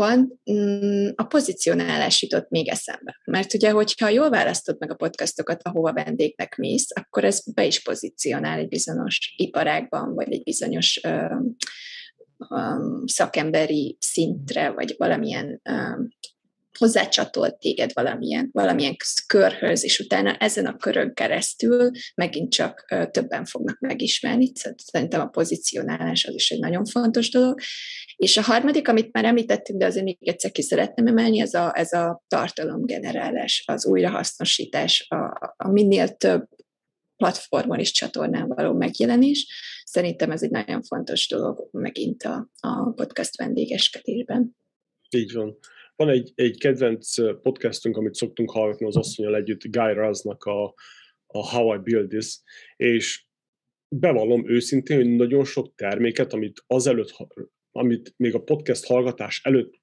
mm, 0.51 1.07
a 1.15 1.23
pozicionálás 1.23 2.21
jutott 2.21 2.49
még 2.49 2.69
eszembe. 2.69 3.21
Mert 3.25 3.53
ugye, 3.53 3.71
hogyha 3.71 4.09
jól 4.09 4.29
választod 4.29 4.75
meg 4.79 4.91
a 4.91 4.95
podcastokat, 4.95 5.61
ahova 5.63 5.93
vendégnek 5.93 6.55
mész, 6.55 6.87
akkor 6.93 7.23
ez 7.23 7.53
be 7.53 7.65
is 7.65 7.81
pozícionál 7.81 8.59
egy 8.59 8.67
bizonyos 8.67 9.33
iparágban, 9.37 10.13
vagy 10.13 10.33
egy 10.33 10.43
bizonyos 10.43 11.01
um, 11.07 11.55
um, 12.49 13.03
szakemberi 13.05 13.97
szintre, 13.99 14.71
vagy 14.71 14.95
valamilyen 14.97 15.61
um, 15.69 16.07
hozzácsatolt 16.77 17.57
téged 17.57 17.91
valamilyen, 17.93 18.49
valamilyen 18.51 18.95
körhöz, 19.27 19.83
és 19.83 19.99
utána 19.99 20.35
ezen 20.35 20.65
a 20.65 20.77
körön 20.77 21.13
keresztül 21.13 21.91
megint 22.15 22.51
csak 22.51 22.85
többen 23.11 23.45
fognak 23.45 23.79
megismerni. 23.79 24.51
Szerintem 24.75 25.21
a 25.21 25.27
pozicionálás 25.27 26.25
az 26.25 26.33
is 26.33 26.51
egy 26.51 26.59
nagyon 26.59 26.85
fontos 26.85 27.29
dolog. 27.29 27.59
És 28.15 28.37
a 28.37 28.41
harmadik, 28.41 28.87
amit 28.87 29.11
már 29.11 29.25
említettük, 29.25 29.75
de 29.75 29.85
azért 29.85 30.05
még 30.05 30.17
egyszer 30.19 30.51
ki 30.51 30.61
szeretném 30.61 31.07
emelni, 31.07 31.39
ez 31.39 31.53
a, 31.53 31.71
ez 31.75 31.93
a 31.93 32.23
tartalomgenerálás, 32.27 33.63
az 33.67 33.85
újrahasznosítás, 33.85 35.07
a, 35.09 35.53
a 35.57 35.71
minél 35.71 36.09
több 36.09 36.47
platformon 37.17 37.79
és 37.79 37.91
csatornán 37.91 38.47
való 38.47 38.73
megjelenés. 38.73 39.47
Szerintem 39.85 40.31
ez 40.31 40.43
egy 40.43 40.49
nagyon 40.49 40.81
fontos 40.81 41.27
dolog 41.27 41.69
megint 41.71 42.23
a, 42.23 42.49
a 42.59 42.91
podcast 42.95 43.37
vendégeskedésben. 43.37 44.55
Így 45.09 45.33
van. 45.33 45.57
Van 45.95 46.09
egy, 46.09 46.31
egy 46.35 46.57
kedvenc 46.57 47.15
podcastunk, 47.41 47.97
amit 47.97 48.15
szoktunk 48.15 48.51
hallgatni 48.51 48.85
az 48.85 48.97
asszonyal 48.97 49.35
együtt, 49.35 49.61
Guy 49.63 49.93
Raznak 49.93 50.43
a, 50.43 50.63
a 51.25 51.49
How 51.49 51.73
I 51.73 51.77
Build 51.77 52.07
This, 52.07 52.41
és 52.75 53.25
bevallom 53.87 54.49
őszintén, 54.49 54.97
hogy 54.97 55.15
nagyon 55.15 55.43
sok 55.43 55.75
terméket, 55.75 56.33
amit 56.33 56.63
azelőtt, 56.67 57.15
amit 57.71 58.13
még 58.17 58.35
a 58.35 58.43
podcast 58.43 58.85
hallgatás 58.85 59.41
előtt 59.43 59.73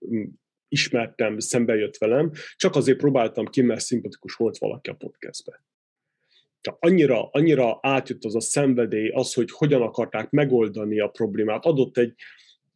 ismertem, 0.69 1.38
szembe 1.38 1.75
jött 1.75 1.97
velem, 1.97 2.31
csak 2.57 2.76
azért 2.76 2.99
próbáltam 2.99 3.47
ki, 3.47 3.62
mert 3.62 3.81
szimpatikus 3.81 4.35
volt 4.35 4.59
valaki 4.59 4.90
a 4.90 4.95
podcastbe. 4.95 5.64
Tehát 6.61 6.85
annyira, 6.85 7.28
annyira 7.28 7.78
átjött 7.83 8.25
az 8.25 8.35
a 8.35 8.40
szenvedély, 8.40 9.09
az, 9.09 9.35
hogy 9.35 9.50
hogyan 9.50 9.83
akarták 9.83 10.31
megoldani 10.31 11.00
a 11.00 11.09
problémát, 11.09 11.64
adott 11.64 11.99
egy, 11.99 12.14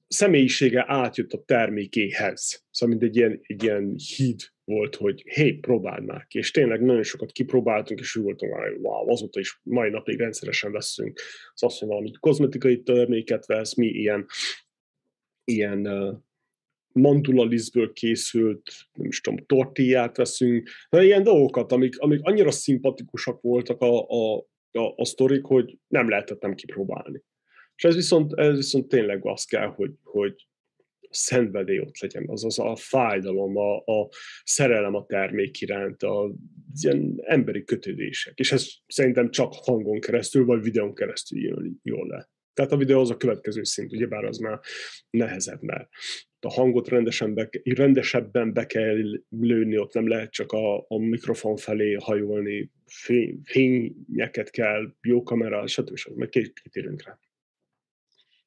személyisége 0.09 0.85
átjött 0.87 1.33
a 1.33 1.43
termékéhez. 1.45 2.65
Szóval 2.71 2.97
mint 2.97 3.09
egy 3.09 3.17
ilyen, 3.17 3.41
egy 3.43 3.63
ilyen 3.63 3.95
híd 4.17 4.41
volt, 4.65 4.95
hogy 4.97 5.23
hé, 5.27 5.53
próbáld 5.53 6.05
már 6.05 6.27
ki. 6.27 6.39
És 6.39 6.51
tényleg 6.51 6.83
nagyon 6.83 7.03
sokat 7.03 7.33
kipróbáltunk, 7.33 8.01
és 8.01 8.17
úgy 8.17 8.25
voltunk, 8.25 8.53
hogy 8.55 8.79
wow, 8.81 9.11
azóta 9.11 9.41
is 9.41 9.61
mai 9.63 9.91
napig 9.91 10.19
rendszeresen 10.19 10.73
veszünk. 10.73 11.21
Az 11.55 11.63
azt, 11.63 11.79
hogy 11.79 11.89
valamit 11.89 12.19
kozmetikai 12.19 12.83
terméket 12.83 13.47
vesz, 13.47 13.75
mi 13.75 13.87
ilyen, 13.87 14.27
ilyen 15.45 15.87
uh, 15.87 16.19
mandulalizből 16.93 17.93
készült, 17.93 18.63
nem 18.93 19.07
is 19.07 19.21
tudom, 19.21 19.47
tortillát 19.47 20.17
veszünk, 20.17 20.71
de 20.91 21.05
ilyen 21.05 21.23
dolgokat, 21.23 21.73
amik, 21.73 21.99
amik 21.99 22.21
annyira 22.23 22.51
szimpatikusak 22.51 23.41
voltak 23.41 23.81
a, 23.81 24.09
a, 24.09 24.37
a, 24.73 24.95
a 24.97 25.05
sztorik, 25.05 25.45
hogy 25.45 25.79
nem 25.89 26.09
lehetett 26.09 26.41
nem 26.41 26.55
kipróbálni. 26.55 27.23
És 27.77 27.85
ez 27.85 27.95
viszont, 27.95 28.33
ez 28.33 28.57
viszont 28.57 28.89
tényleg 28.89 29.27
az 29.27 29.45
kell, 29.45 29.67
hogy, 29.67 29.91
hogy 30.03 30.49
a 31.01 31.15
szenvedély 31.15 31.79
ott 31.79 31.99
legyen, 31.99 32.29
azaz 32.29 32.59
a 32.59 32.77
fájdalom, 32.77 33.57
a, 33.57 33.77
a 33.77 34.09
szerelem 34.45 34.95
a 34.95 35.07
termék 35.07 35.61
iránt, 35.61 36.03
a 36.03 36.35
ilyen 36.83 37.21
emberi 37.23 37.65
kötődések. 37.65 38.39
És 38.39 38.53
ez 38.53 38.69
szerintem 38.87 39.31
csak 39.31 39.53
hangon 39.55 40.01
keresztül, 40.01 40.45
vagy 40.45 40.63
videón 40.63 40.95
keresztül 40.95 41.41
jön 41.41 41.81
jól 41.83 42.07
le. 42.07 42.31
Tehát 42.57 42.73
a 42.73 42.77
videó 42.77 43.01
az 43.01 43.11
a 43.11 43.17
következő 43.17 43.65
szint, 43.65 43.93
ugyebár 43.93 44.25
az 44.25 44.39
már 44.39 44.61
nehezebb, 45.11 45.63
mert 45.63 45.89
a 46.41 46.53
hangot 46.53 46.89
rendesen 46.89 47.35
be, 47.35 47.49
rendesebben 47.63 48.53
be 48.53 48.67
kell 48.67 48.97
lőni, 49.29 49.79
ott 49.79 49.95
nem 49.95 50.09
lehet 50.09 50.33
csak 50.33 50.53
a, 50.53 50.79
a 50.89 50.99
mikrofon 50.99 51.57
felé 51.57 51.93
hajolni, 51.93 52.71
fény, 52.87 53.41
fényeket 53.45 54.51
kell, 54.51 54.95
jó 55.03 55.23
kamera, 55.23 55.67
stb. 55.67 55.97
stb. 55.97 56.19
Meg 56.19 56.29
kitérünk 56.29 57.03
rá. 57.05 57.19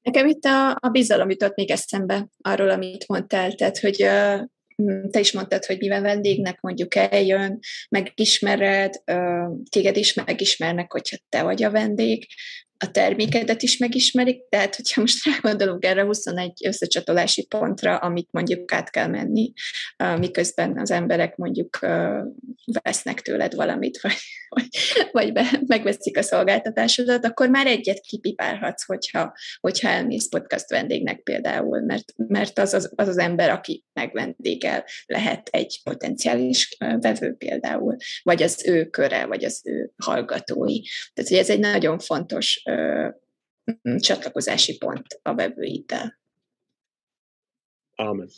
Nekem 0.02 0.28
itt 0.28 0.44
a, 0.44 0.70
a 0.70 0.90
bizalom 0.92 1.30
jutott 1.30 1.56
még 1.56 1.72
eszembe 1.72 2.28
arról, 2.42 2.70
amit 2.70 3.08
mondtál, 3.08 3.54
tehát, 3.54 3.80
hogy 3.80 4.04
uh, 4.04 4.42
te 5.12 5.20
is 5.20 5.32
mondtad, 5.32 5.66
hogy 5.66 5.78
mivel 5.78 6.02
vendégnek 6.02 6.62
mondjuk 6.62 6.96
eljön, 6.96 7.60
megismered, 7.90 8.94
téged 9.70 9.98
is 9.98 10.14
megismernek, 10.14 10.92
hogyha 10.92 11.18
te 11.30 11.44
vagy 11.44 11.64
a 11.64 11.72
vendég, 11.72 12.28
a 12.86 12.92
termékedet 12.92 13.62
is 13.62 13.78
megismerik, 13.78 14.50
tehát 14.50 14.76
hogyha 14.76 15.02
most 15.02 15.26
rágondolunk 15.26 15.86
erre 15.86 16.04
21 16.04 16.66
összecsatolási 16.66 17.46
pontra, 17.46 17.98
amit 17.98 18.28
mondjuk 18.32 18.72
át 18.72 18.90
kell 18.90 19.08
menni, 19.08 19.54
miközben 20.18 20.78
az 20.78 20.92
emberek 20.92 21.36
mondjuk 21.36 21.80
vesznek 22.84 23.22
tőled 23.22 23.56
valamit, 23.56 24.02
vagy, 24.02 24.18
vagy, 25.12 25.32
be, 25.32 25.62
megveszik 25.66 26.18
a 26.18 26.22
szolgáltatásodat, 26.22 27.26
akkor 27.26 27.50
már 27.50 27.68
egyet 27.68 28.00
kipipálhatsz, 28.00 28.86
hogyha, 28.86 29.34
hogyha 29.60 29.90
elmész 29.90 30.30
podcast 30.30 30.70
vendégnek 30.70 31.20
például, 31.20 31.82
mert, 31.82 32.14
mert 32.16 32.60
az, 32.60 32.74
az, 32.74 32.92
az 32.96 33.08
az 33.08 33.18
ember, 33.18 33.50
aki 33.50 33.86
megvendégel, 33.94 34.86
lehet 35.06 35.48
egy 35.52 35.82
potenciális 35.84 36.78
vevő 36.78 37.34
például, 37.34 37.96
vagy 38.24 38.44
az 38.44 38.68
ő 38.68 38.86
köre, 38.86 39.26
vagy 39.26 39.44
az 39.46 39.62
ő 39.64 39.92
hallgatói. 39.98 40.82
Tehát, 41.14 41.30
hogy 41.30 41.40
ez 41.40 41.50
egy 41.50 41.60
nagyon 41.60 42.00
fontos 42.00 42.64
csatlakozási 43.98 44.78
pont 44.78 45.20
a 45.22 45.36
vevőiddel. 45.36 46.20
Amen. 47.96 48.30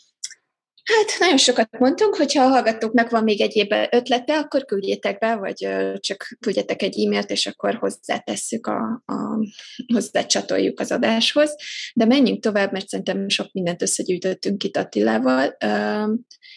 Hát 0.83 1.19
nagyon 1.19 1.37
sokat 1.37 1.79
mondtunk, 1.79 2.15
hogyha 2.15 2.43
a 2.43 2.47
hallgatóknak 2.47 3.09
van 3.09 3.23
még 3.23 3.41
egyéb 3.41 3.73
ötlete, 3.89 4.37
akkor 4.37 4.65
küldjétek 4.65 5.17
be, 5.17 5.35
vagy 5.35 5.67
csak 5.99 6.37
küldjetek 6.39 6.81
egy 6.81 7.05
e-mailt, 7.05 7.29
és 7.29 7.47
akkor 7.47 7.75
hozzátesszük, 7.75 8.67
a, 8.67 9.03
a, 9.05 9.47
hozzácsatoljuk 9.93 10.79
az 10.79 10.91
adáshoz. 10.91 11.55
De 11.93 12.05
menjünk 12.05 12.43
tovább, 12.43 12.71
mert 12.71 12.87
szerintem 12.87 13.29
sok 13.29 13.51
mindent 13.51 13.81
összegyűjtöttünk 13.81 14.63
itt 14.63 14.77
Attilával. 14.77 15.57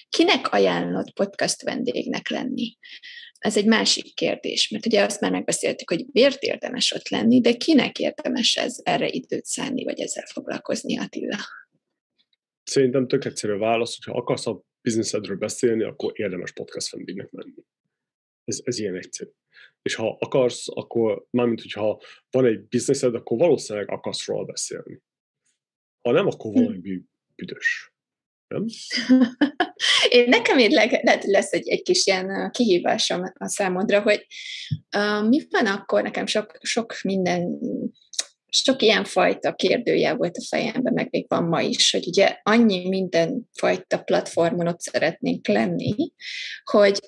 Kinek 0.09 0.53
ajánlott 0.53 1.13
podcast 1.13 1.63
vendégnek 1.63 2.29
lenni? 2.29 2.77
Ez 3.39 3.57
egy 3.57 3.67
másik 3.67 4.15
kérdés, 4.15 4.69
mert 4.69 4.87
ugye 4.87 5.05
azt 5.05 5.21
már 5.21 5.31
megbeszéltük, 5.31 5.91
hogy 5.91 6.05
miért 6.13 6.43
érdemes 6.43 6.93
ott 6.93 7.09
lenni, 7.09 7.41
de 7.41 7.53
kinek 7.53 7.99
érdemes 7.99 8.57
ez, 8.57 8.77
erre 8.83 9.09
időt 9.09 9.45
szánni, 9.45 9.85
vagy 9.85 10.01
ezzel 10.01 10.25
foglalkozni, 10.33 10.99
Attila? 10.99 11.37
Szerintem 12.65 13.07
tök 13.07 13.25
egyszerű 13.25 13.57
válasz, 13.57 13.97
hogyha 13.97 14.21
akarsz 14.21 14.47
a 14.47 14.63
bizniszedről 14.81 15.37
beszélni, 15.37 15.83
akkor 15.83 16.13
érdemes 16.15 16.53
podcast 16.53 16.91
vendégnek 16.91 17.31
menni. 17.31 17.65
Ez, 18.45 18.61
ez 18.65 18.79
ilyen 18.79 18.97
egyszerű. 18.97 19.31
És 19.83 19.95
ha 19.95 20.17
akarsz, 20.21 20.69
akkor 20.69 21.27
mármint, 21.31 21.63
hogyha 21.63 22.01
van 22.31 22.45
egy 22.45 22.61
bizniszed, 22.61 23.15
akkor 23.15 23.39
valószínűleg 23.39 23.91
akarsz 23.91 24.27
róla 24.27 24.45
beszélni. 24.45 25.03
Ha 26.03 26.11
nem, 26.11 26.27
akkor 26.27 26.53
hm. 26.53 26.63
valami 26.63 27.03
büdös. 27.35 27.93
Nem? 28.49 28.65
Én 30.09 30.29
nekem 30.29 30.59
így 30.59 30.71
lehet, 30.71 31.25
lesz 31.25 31.53
egy, 31.53 31.69
egy 31.69 31.83
kis 31.83 32.07
ilyen 32.07 32.51
kihívásom 32.51 33.33
a 33.35 33.49
számodra, 33.49 34.03
hogy 34.03 34.27
uh, 34.97 35.29
mi 35.29 35.47
van 35.51 35.67
akkor, 35.67 36.03
nekem 36.03 36.27
sok, 36.27 36.59
sok 36.61 36.95
minden 37.03 37.59
sok 38.57 38.83
ilyen 38.83 39.05
fajta 39.05 39.55
kérdője 39.55 40.15
volt 40.15 40.37
a 40.37 40.45
fejemben, 40.49 40.93
meg 40.93 41.09
még 41.11 41.25
van 41.29 41.45
ma 41.45 41.61
is, 41.61 41.91
hogy 41.91 42.07
ugye 42.07 42.39
annyi 42.43 42.89
minden 42.89 43.49
fajta 43.53 44.03
platformon 44.03 44.69
ott 44.69 44.81
szeretnénk 44.81 45.47
lenni, 45.47 46.13
hogy 46.65 47.01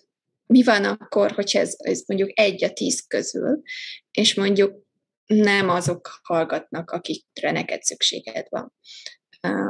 mi 0.46 0.62
van 0.62 0.84
akkor, 0.84 1.32
hogyha 1.32 1.58
ez, 1.58 1.74
ez 1.76 2.02
mondjuk 2.06 2.30
egy 2.34 2.64
a 2.64 2.72
tíz 2.72 3.04
közül, 3.06 3.62
és 4.10 4.34
mondjuk 4.34 4.84
nem 5.26 5.68
azok 5.68 6.20
hallgatnak, 6.22 6.90
akikre 6.90 7.50
neked 7.50 7.82
szükséged 7.82 8.46
van 8.48 8.72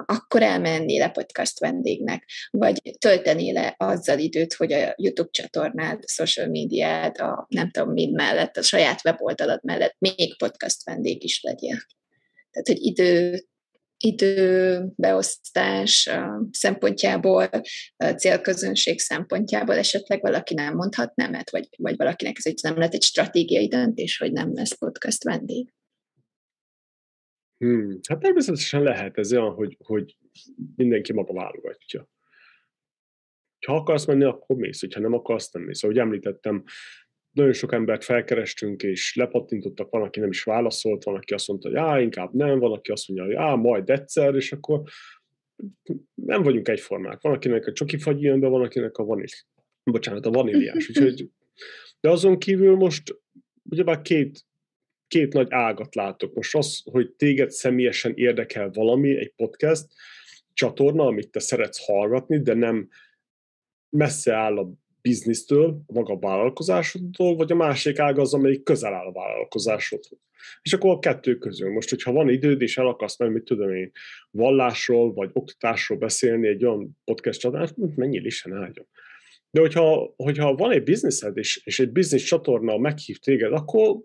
akkor 0.07 0.43
elmenni 0.43 0.99
le 0.99 1.09
podcast 1.09 1.61
vendégnek, 1.61 2.25
vagy 2.51 2.81
tölteni 2.99 3.53
le 3.53 3.75
azzal 3.79 4.19
időt, 4.19 4.55
hogy 4.55 4.73
a 4.73 4.95
YouTube 4.97 5.31
csatornád, 5.31 5.99
a 6.03 6.09
social 6.09 6.47
médiád, 6.47 7.21
a 7.21 7.47
nem 7.49 7.71
tudom 7.71 7.93
mind 7.93 8.15
mellett, 8.15 8.57
a 8.57 8.63
saját 8.63 9.01
weboldalad 9.05 9.61
mellett 9.63 9.97
még 9.99 10.39
podcast 10.39 10.85
vendég 10.85 11.25
is 11.25 11.43
legyen. 11.43 11.87
Tehát, 12.51 12.67
hogy 12.67 12.85
idő, 12.85 13.45
időbeosztás 13.99 16.11
szempontjából, 16.51 17.51
célközönség 18.17 19.01
szempontjából 19.01 19.75
esetleg 19.75 20.21
valaki 20.21 20.55
nem 20.55 20.75
mondhat 20.75 21.15
nemet, 21.15 21.51
vagy, 21.51 21.69
vagy 21.77 21.97
valakinek 21.97 22.37
ez 22.39 22.47
egy, 22.47 22.59
nem 22.63 22.79
lett 22.79 22.95
egy 22.95 23.03
stratégiai 23.03 23.69
döntés, 23.69 24.19
hogy 24.19 24.33
nem 24.33 24.55
lesz 24.55 24.79
podcast 24.79 25.25
vendég. 25.25 25.75
Hmm. 27.59 27.99
Hát 28.09 28.19
természetesen 28.19 28.83
lehet 28.83 29.19
ez 29.19 29.33
olyan, 29.33 29.55
hogy, 29.55 29.77
hogy 29.85 30.17
mindenki 30.77 31.13
maga 31.13 31.33
válogatja. 31.33 32.09
Ha 33.67 33.75
akarsz 33.75 34.07
menni, 34.07 34.25
akkor 34.25 34.57
mész, 34.57 34.95
ha 34.95 35.01
nem 35.01 35.13
akarsz, 35.13 35.53
nem 35.53 35.63
mész. 35.63 35.83
Ahogy 35.83 35.99
említettem, 35.99 36.65
nagyon 37.31 37.53
sok 37.53 37.73
embert 37.73 38.05
felkerestünk, 38.05 38.83
és 38.83 39.15
lepattintottak, 39.15 39.91
van, 39.91 40.03
aki 40.03 40.21
nem 40.21 40.29
is 40.29 40.43
válaszolt, 40.43 41.05
van, 41.05 41.15
aki 41.15 41.35
azt 41.35 41.49
mondta, 41.49 41.69
hogy 41.69 41.77
á, 41.77 42.01
inkább 42.01 42.33
nem, 42.33 42.59
van, 42.59 42.73
aki 42.73 42.91
azt 42.91 43.09
mondja, 43.09 43.27
hogy 43.27 43.51
á, 43.51 43.55
majd 43.55 43.91
egyszer, 43.91 44.35
és 44.35 44.53
akkor 44.53 44.83
nem 46.15 46.43
vagyunk 46.43 46.69
egyformák. 46.69 47.21
Van, 47.21 47.33
akinek 47.33 47.67
a 47.67 47.73
csoki 47.73 47.99
fagy 47.99 48.23
jön 48.23 48.41
be, 48.41 48.47
van, 48.47 48.63
akinek 48.63 48.97
a 48.97 49.05
vanil. 49.05 49.27
Bocsánat, 49.85 50.27
a 50.27 50.31
vaníliás. 50.31 50.89
Úgyhogy, 50.89 51.31
de 52.01 52.11
azon 52.11 52.39
kívül 52.39 52.77
most 52.77 53.21
ugyebár 53.71 54.03
két 54.03 54.46
két 55.09 55.33
nagy 55.33 55.47
ágat 55.51 55.95
látok. 55.95 56.35
Most 56.35 56.55
az, 56.55 56.83
hogy 56.91 57.11
téged 57.11 57.51
személyesen 57.51 58.13
érdekel 58.15 58.71
valami, 58.71 59.19
egy 59.19 59.33
podcast, 59.37 59.87
csatorna, 60.53 61.07
amit 61.07 61.31
te 61.31 61.41
szeretsz 61.41 61.85
hallgatni, 61.87 62.43
de 62.43 62.55
nem 62.55 62.89
messze 63.89 64.35
áll 64.35 64.59
a 64.59 64.73
biznisztől, 65.01 65.83
maga 65.87 66.13
a 66.13 66.19
vállalkozásodtól, 66.19 67.37
vagy 67.37 67.53
a 67.53 67.55
másik 67.55 67.99
ág 67.99 68.19
az, 68.19 68.35
amelyik 68.35 68.63
közel 68.63 68.95
áll 68.95 69.07
a 69.07 69.13
vállalkozásodhoz. 69.13 70.19
És 70.63 70.73
akkor 70.73 70.91
a 70.91 70.99
kettő 70.99 71.39
közül. 71.39 71.73
Most, 71.73 71.91
hogyha 71.91 72.13
van 72.13 72.29
időd, 72.29 72.63
és 72.63 72.79
el 72.79 72.87
akarsz 72.87 73.19
menni, 73.19 73.33
mit 73.33 73.45
tudom 73.45 73.75
én, 73.75 73.91
vallásról, 74.31 75.13
vagy 75.13 75.31
oktatásról 75.33 75.99
beszélni 75.99 76.49
egy 76.49 76.65
olyan 76.65 76.99
podcast 77.05 77.41
csatornát, 77.41 77.75
mennyi 77.97 78.17
is 78.17 78.37
sem 78.37 78.55
áldjon. 78.55 78.87
De 79.51 79.61
hogyha, 79.61 80.15
hogyha 80.17 80.55
van 80.55 80.71
egy 80.71 80.83
bizniszed, 80.83 81.37
és, 81.37 81.61
és 81.65 81.81
egy 81.81 81.91
biznisz 81.91 82.25
csatorna 82.25 82.79
meghív 82.79 83.19
téged, 83.19 83.53
akkor 83.53 84.01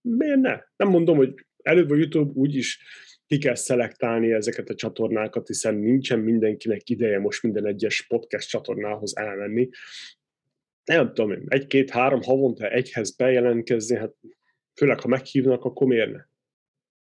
miért 0.00 0.40
ne? 0.40 0.58
Nem 0.76 0.88
mondom, 0.88 1.16
hogy 1.16 1.34
előbb 1.62 1.90
a 1.90 1.96
YouTube 1.96 2.32
úgyis 2.34 2.82
ki 3.26 3.38
kell 3.38 3.54
szelektálni 3.54 4.32
ezeket 4.32 4.68
a 4.68 4.74
csatornákat, 4.74 5.46
hiszen 5.46 5.74
nincsen 5.74 6.18
mindenkinek 6.18 6.88
ideje 6.88 7.18
most 7.18 7.42
minden 7.42 7.66
egyes 7.66 8.06
podcast 8.06 8.48
csatornához 8.48 9.16
elmenni. 9.16 9.68
Nem 10.84 11.14
tudom 11.14 11.42
egy-két-három 11.46 12.22
havonta 12.22 12.68
egyhez 12.68 13.16
bejelentkezni, 13.16 13.96
hát 13.96 14.14
főleg 14.74 15.00
ha 15.00 15.08
meghívnak, 15.08 15.64
akkor 15.64 15.86
miért 15.86 16.10
ne? 16.10 16.20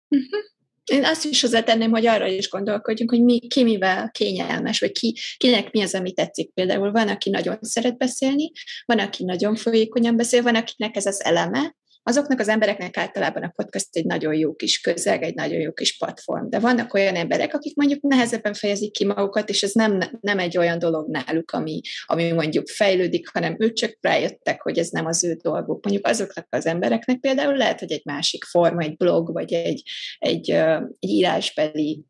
Uh-huh. 0.09 0.41
Én 0.85 1.05
azt 1.05 1.25
is 1.25 1.41
hozzátenném, 1.41 1.91
hogy 1.91 2.07
arra 2.07 2.27
is 2.27 2.49
gondolkodjunk, 2.49 3.11
hogy 3.11 3.23
mi, 3.23 3.39
ki 3.39 3.63
mivel 3.63 4.11
kényelmes, 4.11 4.81
vagy 4.81 4.93
ki, 4.93 5.17
kinek 5.37 5.73
mi 5.73 5.83
az, 5.83 5.95
ami 5.95 6.13
tetszik. 6.13 6.53
Például 6.53 6.91
van, 6.91 7.09
aki 7.09 7.31
nagyon 7.31 7.59
szeret 7.61 7.99
beszélni, 7.99 8.51
van, 8.85 8.99
aki 8.99 9.25
nagyon 9.25 9.55
folyékonyan 9.55 10.17
beszél, 10.17 10.43
van, 10.43 10.55
akinek 10.55 10.97
ez 10.97 11.07
az 11.07 11.25
eleme, 11.25 11.77
azoknak 12.03 12.39
az 12.41 12.49
embereknek 12.49 12.97
általában 12.97 13.43
a 13.43 13.53
podcast 13.57 13.97
egy 13.97 14.05
nagyon 14.05 14.35
jó 14.35 14.55
kis 14.55 14.81
közeg, 14.81 15.23
egy 15.23 15.35
nagyon 15.35 15.61
jó 15.61 15.73
kis 15.73 15.97
platform. 15.97 16.49
De 16.49 16.59
vannak 16.59 16.95
olyan 16.95 17.15
emberek, 17.15 17.55
akik 17.55 17.77
mondjuk 17.77 18.03
nehezebben 18.03 18.55
fejezik 18.55 18.93
ki 18.93 19.05
magukat, 19.05 19.49
és 19.49 19.63
ez 19.63 19.73
nem, 19.73 20.19
nem 20.21 20.39
egy 20.39 20.59
olyan 20.59 20.79
dolog 20.79 21.11
náluk, 21.11 21.51
ami, 21.51 21.81
ami 22.07 22.33
mondjuk 22.33 22.69
fejlődik, 22.69 23.29
hanem 23.33 23.57
ők 23.59 23.73
csak 23.73 23.99
rájöttek, 24.01 24.63
hogy 24.63 24.79
ez 24.79 24.89
nem 24.89 25.07
az 25.07 25.25
ő 25.25 25.35
dolguk. 25.43 25.85
Mondjuk 25.85 26.07
azoknak 26.07 26.47
az 26.51 26.67
embereknek 26.67 27.19
például 27.19 27.57
lehet, 27.57 27.79
hogy 27.79 27.93
egy 27.93 28.05
másik 28.05 28.45
forma, 28.45 28.83
egy 28.83 28.97
blog, 28.97 29.33
vagy 29.33 29.53
egy, 29.53 29.83
egy, 30.19 30.51
egy 30.51 31.11
írásbeli 31.11 32.05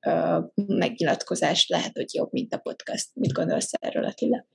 megnyilatkozás 0.67 1.69
lehet, 1.69 1.97
hogy 1.97 2.15
jobb, 2.15 2.33
mint 2.33 2.55
a 2.55 2.59
podcast. 2.59 3.09
Mit 3.15 3.33
gondolsz 3.33 3.71
erről, 3.81 4.05
Attila? 4.05 4.47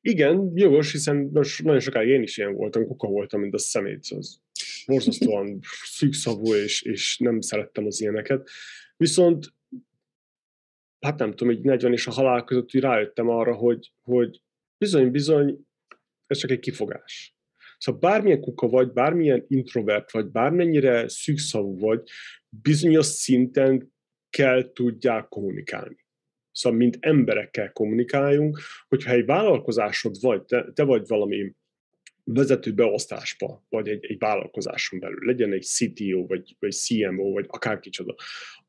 Igen, 0.00 0.52
jogos, 0.54 0.92
hiszen 0.92 1.16
most 1.32 1.62
nagyon 1.62 1.80
sokáig 1.80 2.08
én 2.08 2.22
is 2.22 2.36
ilyen 2.36 2.54
voltam, 2.54 2.86
kuka 2.86 3.08
voltam, 3.08 3.40
mint 3.40 3.54
a 3.54 3.58
szemét. 3.58 4.06
Az 4.08 4.40
borzasztóan 4.86 5.58
szűkszavú, 5.96 6.54
és, 6.54 6.82
és 6.82 7.18
nem 7.18 7.40
szerettem 7.40 7.86
az 7.86 8.00
ilyeneket. 8.00 8.48
Viszont, 8.96 9.46
hát 11.00 11.18
nem 11.18 11.30
tudom, 11.30 11.54
egy 11.54 11.64
40 11.64 11.92
és 11.92 12.06
a 12.06 12.10
halál 12.10 12.44
között 12.44 12.74
úgy 12.74 12.80
rájöttem 12.80 13.28
arra, 13.28 13.54
hogy, 13.54 13.92
hogy 14.02 14.42
bizony-bizony, 14.78 15.66
ez 16.26 16.38
csak 16.38 16.50
egy 16.50 16.58
kifogás. 16.58 17.36
Szóval 17.78 18.00
bármilyen 18.00 18.40
kuka 18.40 18.68
vagy, 18.68 18.92
bármilyen 18.92 19.44
introvert 19.48 20.10
vagy, 20.10 20.26
bármennyire 20.26 21.08
szűkszavú 21.08 21.78
vagy, 21.78 22.10
bizonyos 22.48 23.06
szinten 23.06 23.92
kell 24.30 24.72
tudják 24.72 25.28
kommunikálni. 25.28 25.99
Szóval, 26.60 26.78
mint 26.78 26.98
emberekkel 27.00 27.72
kommunikáljunk, 27.72 28.58
hogyha 28.88 29.12
egy 29.12 29.24
vállalkozásod 29.24 30.16
vagy, 30.20 30.42
te, 30.42 30.72
te 30.74 30.82
vagy 30.82 31.06
valami 31.06 31.52
vezető 32.24 32.72
beosztásba, 32.72 33.64
vagy 33.68 33.88
egy, 33.88 34.04
egy 34.04 34.18
vállalkozáson 34.18 35.00
belül, 35.00 35.26
legyen 35.26 35.52
egy 35.52 35.62
CTO, 35.62 36.26
vagy, 36.26 36.56
vagy 36.58 36.72
CMO, 36.72 37.32
vagy 37.32 37.44
akárkicsoda, 37.48 38.14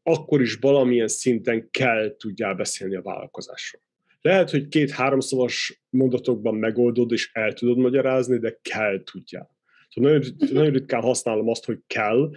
akkor 0.03 0.41
is 0.41 0.57
valamilyen 0.61 1.07
szinten 1.07 1.69
kell 1.71 2.15
tudjál 2.17 2.55
beszélni 2.55 2.95
a 2.95 3.01
vállalkozásról. 3.01 3.81
Lehet, 4.21 4.49
hogy 4.49 4.67
két-háromszavas 4.67 5.83
mondatokban 5.89 6.55
megoldod, 6.55 7.11
és 7.11 7.29
el 7.33 7.53
tudod 7.53 7.77
magyarázni, 7.77 8.37
de 8.37 8.59
kell 8.61 9.03
tudjál. 9.03 9.57
Szóval 9.89 10.11
nagyon, 10.11 10.35
nagyon 10.51 10.71
ritkán 10.71 11.01
használom 11.01 11.49
azt, 11.49 11.65
hogy 11.65 11.79
kell, 11.87 12.31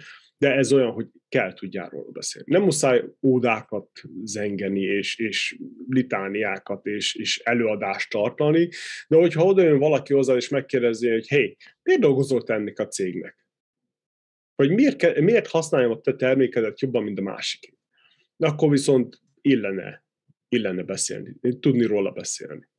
de 0.45 0.53
ez 0.53 0.73
olyan, 0.73 0.91
hogy 0.91 1.07
kell 1.29 1.53
tudjál 1.53 1.89
róla 1.89 2.11
beszélni. 2.11 2.51
Nem 2.51 2.63
muszáj 2.63 3.03
ódákat 3.21 3.89
zengeni, 4.23 4.81
és, 4.81 5.19
és 5.19 5.57
litániákat, 5.89 6.85
és, 6.85 7.15
és 7.15 7.39
előadást 7.39 8.09
tartani, 8.09 8.69
de 9.07 9.17
hogyha 9.17 9.43
oda 9.43 9.61
jön 9.61 9.79
valaki 9.79 10.13
hozzá, 10.13 10.35
és 10.35 10.49
megkérdezi, 10.49 11.09
hogy 11.09 11.27
hé, 11.27 11.55
miért 11.83 12.01
dolgozol 12.01 12.43
te 12.43 12.53
ennek 12.53 12.79
a 12.79 12.87
cégnek? 12.87 13.45
Vagy 14.55 14.71
miért, 14.71 15.19
miért 15.19 15.47
használjam 15.47 15.91
a 15.91 16.01
te 16.01 16.15
termékedet 16.15 16.81
jobban, 16.81 17.03
mint 17.03 17.19
a 17.19 17.21
másik? 17.21 17.73
Akkor 18.37 18.69
viszont 18.69 19.21
illene, 19.41 20.05
illene 20.49 20.83
beszélni, 20.83 21.35
tudni 21.59 21.85
róla 21.85 22.11
beszélni. 22.11 22.69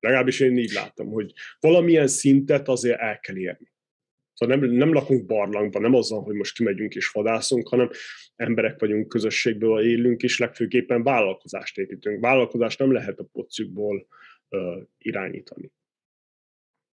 Legalábbis 0.00 0.40
én 0.40 0.58
így 0.58 0.72
látom, 0.72 1.10
hogy 1.10 1.32
valamilyen 1.60 2.08
szintet 2.08 2.68
azért 2.68 3.00
el 3.00 3.18
kell 3.18 3.36
érni. 3.36 3.71
Szóval 4.42 4.56
nem, 4.56 4.70
nem 4.70 4.92
lakunk 4.92 5.26
barlangban, 5.26 5.82
nem 5.82 5.94
azzal, 5.94 6.22
hogy 6.22 6.34
most 6.34 6.56
kimegyünk 6.56 6.94
és 6.94 7.08
vadászunk, 7.08 7.68
hanem 7.68 7.90
emberek 8.36 8.80
vagyunk, 8.80 9.08
közösségből 9.08 9.80
élünk, 9.80 10.22
és 10.22 10.38
legfőképpen 10.38 11.02
vállalkozást 11.02 11.78
építünk. 11.78 12.20
Vállalkozást 12.20 12.78
nem 12.78 12.92
lehet 12.92 13.18
a 13.18 13.28
pocukból 13.32 14.06
uh, 14.48 14.82
irányítani. 14.98 15.72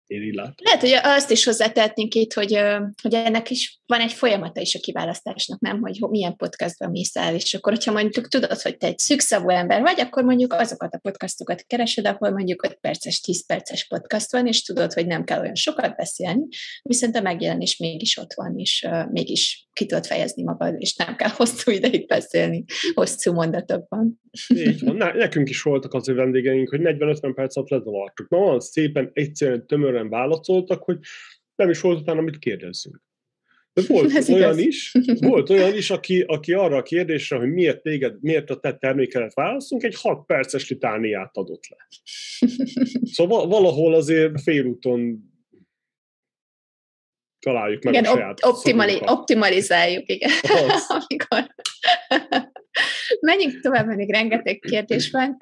Én 0.07 0.21
így 0.21 0.33
látom. 0.33 0.55
Lehet, 0.57 0.79
hogy 0.79 0.91
azt 1.03 1.31
is 1.31 1.43
hozzátehetnénk 1.45 2.13
itt, 2.13 2.33
hogy, 2.33 2.59
hogy 3.01 3.13
ennek 3.13 3.49
is 3.49 3.79
van 3.85 3.99
egy 3.99 4.11
folyamata 4.11 4.61
is 4.61 4.75
a 4.75 4.79
kiválasztásnak, 4.79 5.59
nem, 5.59 5.81
hogy 5.81 5.99
milyen 6.09 6.35
podcastban 6.35 6.89
mész 6.89 7.15
el, 7.15 7.33
és 7.33 7.53
akkor, 7.53 7.73
hogyha 7.73 7.91
mondjuk 7.91 8.27
tudod, 8.27 8.61
hogy 8.61 8.77
te 8.77 8.87
egy 8.87 8.97
szükszavú 8.97 9.49
ember 9.49 9.81
vagy, 9.81 9.99
akkor 9.99 10.23
mondjuk 10.23 10.53
azokat 10.53 10.93
a 10.93 10.97
podcastokat 10.97 11.63
keresed, 11.67 12.05
ahol 12.05 12.29
mondjuk 12.29 12.65
5 12.65 12.77
perces, 12.81 13.19
10 13.19 13.45
perces 13.45 13.87
podcast 13.87 14.31
van, 14.31 14.47
és 14.47 14.61
tudod, 14.61 14.93
hogy 14.93 15.07
nem 15.07 15.23
kell 15.23 15.39
olyan 15.39 15.55
sokat 15.55 15.95
beszélni, 15.95 16.47
viszont 16.81 17.15
a 17.15 17.21
megjelenés 17.21 17.77
mégis 17.77 18.17
ott 18.17 18.33
van, 18.33 18.59
és 18.59 18.87
mégis 19.11 19.64
ki 19.75 19.85
tudod 19.85 20.05
fejezni 20.05 20.43
magad, 20.43 20.75
és 20.77 20.95
nem 20.95 21.15
kell 21.15 21.29
hosszú 21.39 21.71
ideig 21.71 22.07
beszélni 22.07 22.63
hosszú 22.93 23.33
mondatokban. 23.33 24.21
Így 24.47 24.83
van. 24.83 24.95
nekünk 24.95 25.49
is 25.49 25.61
voltak 25.61 25.93
az 25.93 26.07
vendégeink, 26.07 26.69
hogy 26.69 26.79
40-50 26.83 27.31
perc 27.35 27.55
alatt 27.57 27.69
lezavartuk. 27.69 28.29
Ma 28.29 28.37
van 28.37 28.59
szépen, 28.59 29.09
egyszerűen, 29.13 29.67
tömören 29.67 30.09
válaszoltak, 30.09 30.83
hogy 30.83 30.97
nem 31.55 31.69
is 31.69 31.81
volt 31.81 31.99
utána, 31.99 32.19
amit 32.19 32.37
kérdezzünk. 32.37 33.01
De 33.73 33.81
volt 33.93 34.15
Ez 34.15 34.29
olyan 34.29 34.59
igaz. 34.59 34.65
is, 34.65 34.91
volt 35.19 35.49
olyan 35.49 35.75
is, 35.75 35.89
aki, 35.89 36.21
aki 36.21 36.53
arra 36.53 36.77
a 36.77 36.83
kérdésre, 36.83 37.37
hogy 37.37 37.51
miért 37.51 37.81
téged, 37.81 38.17
miért 38.21 38.49
a 38.49 38.59
te 38.59 38.73
termékelet 38.73 39.33
válaszunk, 39.33 39.83
egy 39.83 39.95
6 39.95 40.25
perces 40.25 40.69
litániát 40.69 41.37
adott 41.37 41.63
le. 41.69 41.87
Szóval 43.15 43.47
valahol 43.47 43.93
azért 43.93 44.41
félúton 44.41 45.33
találjuk 47.45 47.83
meg 47.83 47.93
igen, 47.93 48.05
a 48.05 48.15
saját 48.15 48.45
op- 48.45 48.55
optimali- 48.55 49.01
optimalizáljuk, 49.05 50.03
igen. 50.09 50.31
Amikor... 50.97 51.55
Menjünk 53.19 53.61
tovább, 53.61 53.87
még 53.87 54.11
rengeteg 54.11 54.59
kérdés 54.59 55.11
van. 55.11 55.37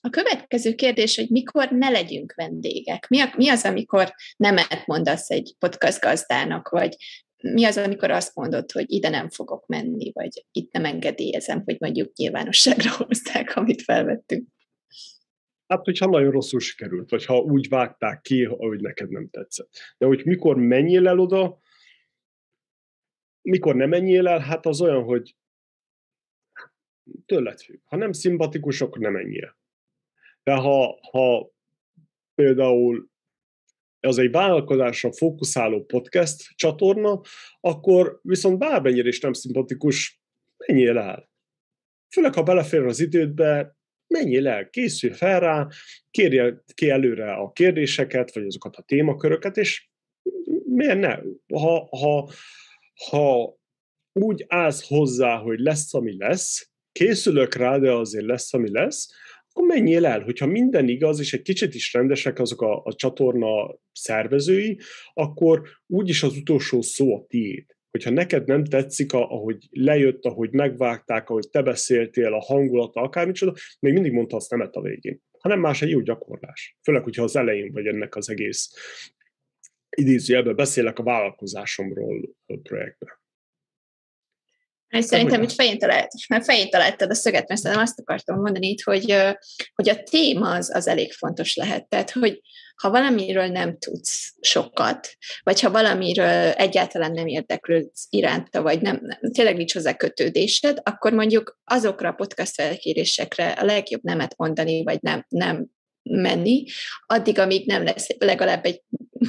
A 0.00 0.08
következő 0.10 0.74
kérdés, 0.74 1.16
hogy 1.16 1.28
mikor 1.28 1.70
ne 1.70 1.88
legyünk 1.88 2.32
vendégek? 2.36 3.08
Mi, 3.08 3.20
a, 3.20 3.32
mi 3.36 3.48
az, 3.48 3.64
amikor 3.64 4.14
nemet 4.36 4.86
mondasz 4.86 5.30
egy 5.30 5.54
podcast 5.58 6.00
gazdának, 6.00 6.68
vagy 6.68 6.96
mi 7.42 7.64
az, 7.64 7.76
amikor 7.76 8.10
azt 8.10 8.34
mondod, 8.34 8.72
hogy 8.72 8.84
ide 8.92 9.08
nem 9.08 9.30
fogok 9.30 9.66
menni, 9.66 10.12
vagy 10.12 10.44
itt 10.52 10.72
nem 10.72 10.84
engedélyezem, 10.84 11.62
hogy 11.64 11.76
mondjuk 11.78 12.16
nyilvánosságra 12.16 12.90
hozták, 12.96 13.56
amit 13.56 13.82
felvettünk? 13.82 14.48
Hát, 15.72 15.84
hogyha 15.84 16.06
nagyon 16.06 16.30
rosszul 16.30 16.60
sikerült, 16.60 17.10
vagy 17.10 17.24
ha 17.24 17.38
úgy 17.38 17.68
vágták 17.68 18.20
ki, 18.20 18.44
ahogy 18.44 18.80
neked 18.80 19.10
nem 19.10 19.28
tetszett. 19.28 19.68
De 19.98 20.06
hogy 20.06 20.24
mikor 20.24 20.56
menjél 20.56 21.08
el 21.08 21.18
oda, 21.18 21.58
mikor 23.42 23.74
nem 23.74 23.88
menjél 23.88 24.28
el, 24.28 24.38
hát 24.38 24.66
az 24.66 24.80
olyan, 24.80 25.02
hogy 25.02 25.36
tőled 27.26 27.60
függ. 27.60 27.80
Ha 27.84 27.96
nem 27.96 28.12
szimpatikus, 28.12 28.80
akkor 28.80 28.98
nem 28.98 29.12
menjél. 29.12 29.56
De 30.42 30.54
ha, 30.54 30.98
ha 31.10 31.52
például 32.34 33.10
az 34.00 34.18
egy 34.18 34.30
vállalkozásra 34.30 35.12
fókuszáló 35.12 35.84
podcast 35.84 36.54
csatorna, 36.54 37.20
akkor 37.60 38.20
viszont 38.22 38.58
bármennyire 38.58 39.08
is 39.08 39.20
nem 39.20 39.32
szimpatikus, 39.32 40.22
menjél 40.56 40.98
el. 40.98 41.30
Főleg, 42.08 42.34
ha 42.34 42.42
belefér 42.42 42.82
az 42.82 43.00
idődbe, 43.00 43.76
menjél 44.12 44.48
el, 44.48 44.70
készülj 44.70 45.12
fel 45.12 45.40
rá, 45.40 45.66
kérje 46.10 46.62
ki 46.74 46.90
előre 46.90 47.32
a 47.32 47.52
kérdéseket, 47.52 48.34
vagy 48.34 48.46
azokat 48.46 48.76
a 48.76 48.82
témaköröket, 48.82 49.56
és 49.56 49.88
miért 50.64 50.98
ne? 50.98 51.18
Ha, 51.58 51.88
ha, 51.90 52.30
ha 53.10 53.56
úgy 54.12 54.44
állsz 54.48 54.88
hozzá, 54.88 55.36
hogy 55.36 55.58
lesz, 55.58 55.94
ami 55.94 56.16
lesz, 56.18 56.70
készülök 56.92 57.54
rá, 57.54 57.78
de 57.78 57.92
azért 57.92 58.26
lesz, 58.26 58.54
ami 58.54 58.70
lesz, 58.70 59.08
akkor 59.48 59.66
menjél 59.66 60.06
el, 60.06 60.20
hogyha 60.20 60.46
minden 60.46 60.88
igaz, 60.88 61.20
és 61.20 61.32
egy 61.32 61.42
kicsit 61.42 61.74
is 61.74 61.92
rendesek 61.92 62.38
azok 62.38 62.62
a, 62.62 62.82
a 62.84 62.94
csatorna 62.94 63.78
szervezői, 63.92 64.78
akkor 65.12 65.62
úgyis 65.86 66.22
az 66.22 66.36
utolsó 66.36 66.80
szó 66.80 67.16
a 67.16 67.24
tiéd. 67.28 67.64
Hogyha 67.92 68.10
neked 68.10 68.46
nem 68.46 68.64
tetszik, 68.64 69.12
ahogy 69.12 69.68
lejött, 69.70 70.24
ahogy 70.24 70.52
megvágták, 70.52 71.28
ahogy 71.28 71.48
te 71.50 71.62
beszéltél, 71.62 72.34
a 72.34 72.40
hangulata, 72.40 73.00
akármicsoda, 73.00 73.54
még 73.80 73.92
mindig 73.92 74.12
mondhatsz 74.12 74.48
nemet 74.48 74.74
a 74.74 74.80
végén. 74.80 75.22
Ha 75.38 75.48
nem 75.48 75.60
más, 75.60 75.82
egy 75.82 75.90
jó 75.90 76.00
gyakorlás. 76.00 76.76
Főleg, 76.82 77.02
hogyha 77.02 77.22
az 77.22 77.36
elején 77.36 77.72
vagy 77.72 77.86
ennek 77.86 78.16
az 78.16 78.30
egész 78.30 78.70
idézőjelben 79.96 80.56
beszélek 80.56 80.98
a 80.98 81.02
vállalkozásomról 81.02 82.34
a 82.46 82.58
projektben. 82.62 83.11
És 84.92 85.04
szerintem 85.04 85.42
itt 85.42 85.52
fején, 85.52 85.78
talált, 85.78 86.10
mert 86.28 86.44
fején 86.44 86.70
találtad 86.70 87.10
a 87.10 87.14
szöget, 87.14 87.48
mert 87.48 87.60
szerintem 87.60 87.86
azt 87.86 88.00
akartam 88.00 88.40
mondani 88.40 88.68
itt, 88.68 88.82
hogy, 88.82 89.16
hogy 89.74 89.88
a 89.88 90.02
téma 90.02 90.50
az, 90.50 90.74
az 90.74 90.86
elég 90.86 91.12
fontos 91.12 91.54
lehet. 91.54 91.88
Tehát, 91.88 92.10
hogy 92.10 92.40
ha 92.76 92.90
valamiről 92.90 93.46
nem 93.46 93.78
tudsz 93.78 94.34
sokat, 94.40 95.16
vagy 95.42 95.60
ha 95.60 95.70
valamiről 95.70 96.50
egyáltalán 96.50 97.12
nem 97.12 97.26
érdeklődsz 97.26 98.06
iránta, 98.10 98.62
vagy 98.62 98.80
nem, 98.80 98.98
nem 99.02 99.32
tényleg 99.32 99.56
nincs 99.56 99.72
hozzá 99.72 99.94
kötődésed, 99.94 100.78
akkor 100.82 101.12
mondjuk 101.12 101.60
azokra 101.64 102.08
a 102.08 102.12
podcast 102.12 102.54
felkérésekre 102.54 103.50
a 103.50 103.64
legjobb 103.64 104.02
nemet 104.02 104.34
mondani, 104.36 104.82
vagy 104.82 104.98
nem, 105.00 105.26
nem 105.28 105.66
menni, 106.02 106.64
addig, 107.06 107.38
amíg 107.38 107.66
nem 107.66 107.84
lesz 107.84 108.06
legalább 108.18 108.64
egy 108.64 108.82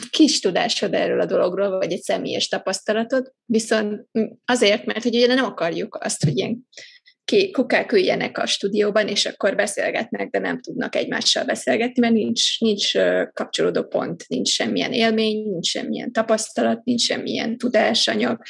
kis 0.10 0.40
tudásod 0.40 0.94
erről 0.94 1.20
a 1.20 1.26
dologról, 1.26 1.78
vagy 1.78 1.92
egy 1.92 2.02
személyes 2.02 2.48
tapasztalatod, 2.48 3.34
viszont 3.46 4.08
azért, 4.46 4.86
mert 4.86 5.04
hogy 5.04 5.16
ugye 5.16 5.28
nem 5.28 5.46
akarjuk 5.46 5.96
azt, 6.02 6.24
hogy 6.24 6.38
ilyen 6.38 6.68
kukák 7.52 7.92
üljenek 7.92 8.38
a 8.38 8.46
stúdióban, 8.46 9.08
és 9.08 9.26
akkor 9.26 9.56
beszélgetnek, 9.56 10.30
de 10.30 10.40
nem 10.40 10.62
tudnak 10.62 10.96
egymással 10.96 11.46
beszélgetni, 11.46 12.02
mert 12.02 12.14
nincs, 12.14 12.60
nincs 12.60 12.92
kapcsolódó 13.34 13.84
pont, 13.84 14.24
nincs 14.28 14.50
semmilyen 14.50 14.94
élmény, 14.94 15.50
nincs 15.50 15.68
semmilyen 15.68 16.12
tapasztalat, 16.12 16.84
nincs 16.84 17.02
semmilyen 17.02 17.58
tudásanyag. 17.58 18.42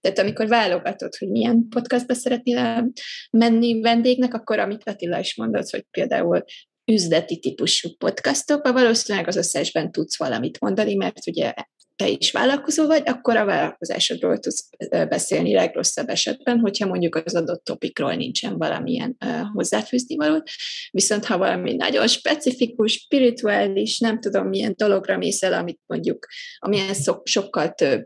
Tehát 0.00 0.18
amikor 0.18 0.48
válogatod, 0.48 1.14
hogy 1.14 1.28
milyen 1.28 1.66
podcastba 1.68 2.14
szeretnél 2.14 2.92
menni 3.30 3.80
vendégnek, 3.80 4.34
akkor 4.34 4.58
amit 4.58 4.88
Attila 4.88 5.18
is 5.18 5.36
mondott, 5.36 5.70
hogy 5.70 5.84
például 5.90 6.44
üzleti 6.92 7.38
típusú 7.38 7.88
podcastokban, 7.98 8.72
valószínűleg 8.72 9.28
az 9.28 9.36
összesben 9.36 9.92
tudsz 9.92 10.18
valamit 10.18 10.60
mondani, 10.60 10.94
mert 10.94 11.26
ugye 11.26 11.52
te 11.96 12.08
is 12.08 12.30
vállalkozó 12.30 12.86
vagy, 12.86 13.02
akkor 13.04 13.36
a 13.36 13.44
vállalkozásodról 13.44 14.38
tudsz 14.38 14.68
beszélni 14.88 15.54
legrosszabb 15.54 16.08
esetben, 16.08 16.58
hogyha 16.58 16.86
mondjuk 16.86 17.14
az 17.14 17.34
adott 17.34 17.64
topikról 17.64 18.14
nincsen 18.14 18.58
valamilyen 18.58 19.16
hozzáfűzni 19.52 20.16
való. 20.16 20.42
Viszont 20.90 21.24
ha 21.24 21.38
valami 21.38 21.74
nagyon 21.74 22.06
specifikus, 22.06 22.92
spirituális, 22.92 23.98
nem 23.98 24.20
tudom 24.20 24.48
milyen 24.48 24.74
dologra 24.76 25.16
mész 25.16 25.42
el, 25.42 25.52
amit 25.52 25.80
mondjuk, 25.86 26.26
amilyen 26.58 26.94
szok, 26.94 27.26
sokkal 27.26 27.72
több 27.72 28.04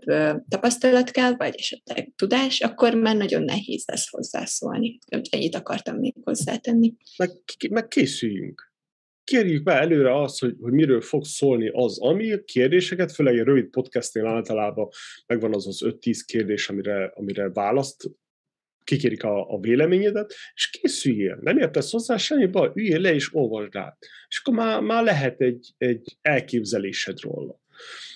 tapasztalat 0.49 1.11
kell, 1.11 1.35
vagy 1.37 1.55
esetleg 1.59 2.13
tudás, 2.17 2.61
akkor 2.61 2.95
már 2.95 3.17
nagyon 3.17 3.43
nehéz 3.43 3.85
lesz 3.87 4.11
hozzászólni. 4.11 4.99
Ennyit 5.31 5.55
akartam 5.55 5.97
még 5.97 6.15
hozzátenni. 6.23 6.95
Meg, 7.17 7.31
meg 7.71 7.89
készüljünk 7.89 8.70
kérjük 9.31 9.63
be 9.63 9.73
előre 9.73 10.21
azt, 10.21 10.41
hogy, 10.41 10.57
hogy 10.61 10.73
miről 10.73 11.01
fog 11.01 11.25
szólni 11.25 11.69
az, 11.73 12.01
ami 12.01 12.45
kérdéseket, 12.45 13.13
főleg 13.13 13.39
egy 13.39 13.45
rövid 13.45 13.67
podcastnél 13.67 14.27
általában 14.27 14.89
megvan 15.27 15.55
az 15.55 15.67
az 15.67 15.81
5-10 15.85 16.21
kérdés, 16.27 16.69
amire, 16.69 17.13
amire 17.15 17.51
választ, 17.51 18.11
kikérik 18.85 19.25
a, 19.25 19.51
a 19.51 19.61
véleményedet, 19.61 20.35
és 20.55 20.71
készüljél. 20.71 21.39
Nem 21.41 21.59
értesz 21.59 21.91
hozzá 21.91 22.17
semmi 22.17 22.47
baj, 22.47 22.71
üljél 22.75 23.01
le 23.01 23.15
és 23.15 23.35
olvasd 23.35 23.77
át. 23.77 23.97
És 24.29 24.41
akkor 24.41 24.55
már, 24.55 24.81
már 24.81 25.05
lehet 25.05 25.41
egy, 25.41 25.69
egy 25.79 26.19
elképzelésed 26.21 27.21
róla. 27.21 27.61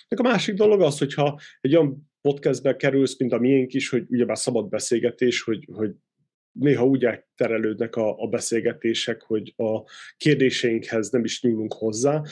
Meg 0.08 0.20
a 0.20 0.28
másik 0.30 0.54
dolog 0.54 0.80
az, 0.80 0.98
hogyha 0.98 1.40
egy 1.60 1.76
olyan 1.76 2.10
podcastbe 2.20 2.76
kerülsz, 2.76 3.18
mint 3.18 3.32
a 3.32 3.38
miénk 3.38 3.72
is, 3.72 3.88
hogy 3.88 4.04
ugyebár 4.08 4.38
szabad 4.38 4.68
beszélgetés, 4.68 5.42
hogy, 5.42 5.68
hogy 5.72 5.90
néha 6.54 6.86
úgy 6.86 7.06
terelődnek 7.36 7.96
a, 7.96 8.18
a 8.18 8.26
beszélgetések, 8.26 9.22
hogy 9.22 9.54
a 9.56 9.82
kérdéseinkhez 10.16 11.10
nem 11.10 11.24
is 11.24 11.42
nyúlunk 11.42 11.72
hozzá, 11.72 12.22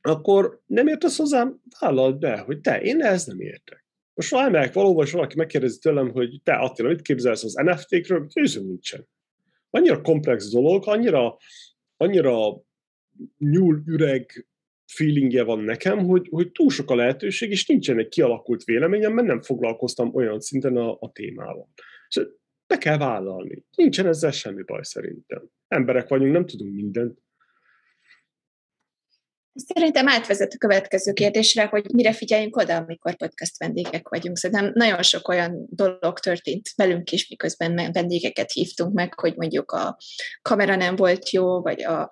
akkor 0.00 0.60
nem 0.66 0.86
értesz 0.86 1.16
hozzám, 1.16 1.60
vállald 1.80 2.18
be, 2.18 2.38
hogy 2.38 2.60
te, 2.60 2.80
én 2.80 3.02
ehhez 3.02 3.24
nem 3.24 3.40
értek. 3.40 3.84
Most 4.14 4.34
elmegyek 4.34 4.72
valóban, 4.72 5.06
és 5.06 5.12
valaki 5.12 5.36
megkérdezi 5.36 5.78
tőlem, 5.78 6.10
hogy 6.10 6.40
te 6.42 6.52
Attila, 6.52 6.88
mit 6.88 7.02
képzelsz 7.02 7.44
az 7.44 7.54
NFT-kről? 7.54 8.26
Őzöm 8.34 8.66
nincsen. 8.66 9.08
Annyira 9.70 10.00
komplex 10.00 10.50
dolog, 10.50 10.88
annyira, 10.88 11.36
annyira 11.96 12.62
nyúl 13.38 13.82
üreg 13.86 14.46
feelingje 14.86 15.42
van 15.42 15.60
nekem, 15.60 15.98
hogy, 15.98 16.28
hogy 16.30 16.52
túl 16.52 16.70
sok 16.70 16.90
a 16.90 16.94
lehetőség, 16.94 17.50
és 17.50 17.66
nincsen 17.66 17.98
egy 17.98 18.08
kialakult 18.08 18.64
véleményem, 18.64 19.12
mert 19.12 19.26
nem 19.26 19.42
foglalkoztam 19.42 20.14
olyan 20.14 20.40
szinten 20.40 20.76
a, 20.76 20.96
a 21.00 21.12
témával. 21.12 21.68
És 22.08 22.20
be 22.66 22.78
kell 22.78 22.98
vállalni. 22.98 23.64
Nincsen 23.76 24.06
ezzel 24.06 24.30
semmi 24.30 24.62
baj 24.62 24.82
szerintem. 24.82 25.48
Emberek 25.68 26.08
vagyunk, 26.08 26.32
nem 26.32 26.46
tudunk 26.46 26.74
mindent. 26.74 27.24
Szerintem 29.58 30.08
átvezet 30.08 30.52
a 30.52 30.58
következő 30.58 31.12
kérdésre, 31.12 31.64
hogy 31.64 31.84
mire 31.92 32.12
figyeljünk 32.12 32.56
oda, 32.56 32.76
amikor 32.76 33.16
podcast 33.16 33.58
vendégek 33.58 34.08
vagyunk. 34.08 34.36
Szerintem 34.36 34.70
nagyon 34.74 35.02
sok 35.02 35.28
olyan 35.28 35.66
dolog 35.70 36.18
történt 36.18 36.68
velünk 36.76 37.12
is, 37.12 37.28
miközben 37.28 37.92
vendégeket 37.92 38.52
hívtunk 38.52 38.94
meg, 38.94 39.20
hogy 39.20 39.36
mondjuk 39.36 39.72
a 39.72 39.96
kamera 40.42 40.76
nem 40.76 40.96
volt 40.96 41.30
jó, 41.30 41.60
vagy 41.60 41.82
a, 41.82 42.10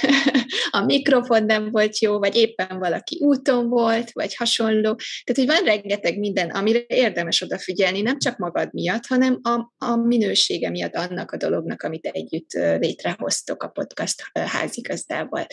a 0.70 0.84
mikrofon 0.84 1.44
nem 1.44 1.70
volt 1.70 1.98
jó, 1.98 2.18
vagy 2.18 2.36
éppen 2.36 2.78
valaki 2.78 3.18
úton 3.20 3.68
volt, 3.68 4.12
vagy 4.12 4.34
hasonló. 4.34 4.94
Tehát, 5.24 5.34
hogy 5.34 5.46
van 5.46 5.64
rengeteg 5.64 6.18
minden, 6.18 6.50
amire 6.50 6.80
érdemes 6.86 7.42
odafigyelni, 7.42 8.00
nem 8.00 8.18
csak 8.18 8.36
magad 8.36 8.72
miatt, 8.72 9.06
hanem 9.06 9.38
a, 9.42 9.84
a 9.84 9.96
minősége 9.96 10.70
miatt 10.70 10.94
annak 10.94 11.30
a 11.30 11.36
dolognak, 11.36 11.82
amit 11.82 12.06
együtt 12.06 12.52
létrehoztok 12.52 13.62
a 13.62 13.68
podcast 13.68 14.22
házigazdával. 14.32 15.46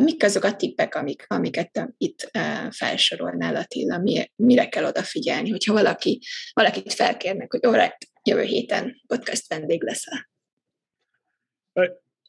Mik 0.00 0.24
azok 0.24 0.44
a 0.44 0.56
tippek, 0.56 0.94
amik, 0.94 1.24
amiket 1.26 1.94
itt 1.96 2.30
felsorolnál, 2.70 3.56
Attila, 3.56 3.98
mi, 3.98 4.30
mire 4.36 4.68
kell 4.68 4.84
odafigyelni, 4.84 5.50
hogyha 5.50 5.72
valaki, 5.72 6.20
valakit 6.52 6.92
felkérnek, 6.92 7.50
hogy 7.50 7.66
alright, 7.66 7.96
jövő 8.22 8.42
héten 8.42 9.02
podcast 9.06 9.48
vendég 9.48 9.82
leszel? 9.82 10.28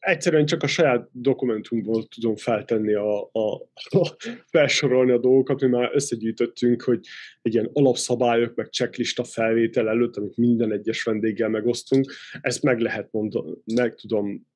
Egyszerűen 0.06 0.46
csak 0.46 0.62
a 0.62 0.66
saját 0.66 1.08
dokumentumból 1.12 2.06
tudom 2.06 2.36
feltenni 2.36 2.94
a, 2.94 3.22
a, 3.32 3.54
a 3.88 4.16
felsorolni 4.50 5.10
a 5.10 5.18
dolgokat, 5.18 5.60
mi 5.60 5.68
már 5.68 5.90
összegyűjtöttünk, 5.94 6.82
hogy 6.82 7.06
egy 7.42 7.54
ilyen 7.54 7.70
alapszabályok, 7.72 8.54
meg 8.54 8.70
checklista 8.70 9.24
felvétel 9.24 9.88
előtt, 9.88 10.16
amit 10.16 10.36
minden 10.36 10.72
egyes 10.72 11.02
vendéggel 11.02 11.48
megosztunk, 11.48 12.12
ezt 12.40 12.62
meg 12.62 12.80
lehet 12.80 13.12
mondani, 13.12 13.56
meg 13.74 13.94
tudom, 13.94 14.46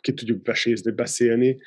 ki 0.00 0.14
tudjuk 0.14 0.42
besézni, 0.42 0.90
beszélni 0.90 1.58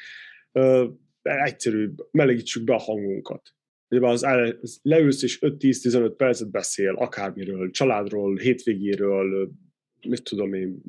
egyszerűbb, 1.22 2.08
melegítsük 2.12 2.63
be 2.63 2.74
a 2.74 2.80
hangunkat. 2.80 3.54
Ugye 3.89 4.08
az, 4.08 4.24
az 4.62 4.80
leülsz 4.82 5.24
és 5.24 5.39
5-10-15 5.42 6.13
percet 6.18 6.52
beszél 6.52 6.94
akármiről, 6.94 7.72
családról, 7.72 8.36
hétvégéről, 8.36 9.52
mit 10.08 10.24
tudom 10.24 10.54
én, 10.54 10.82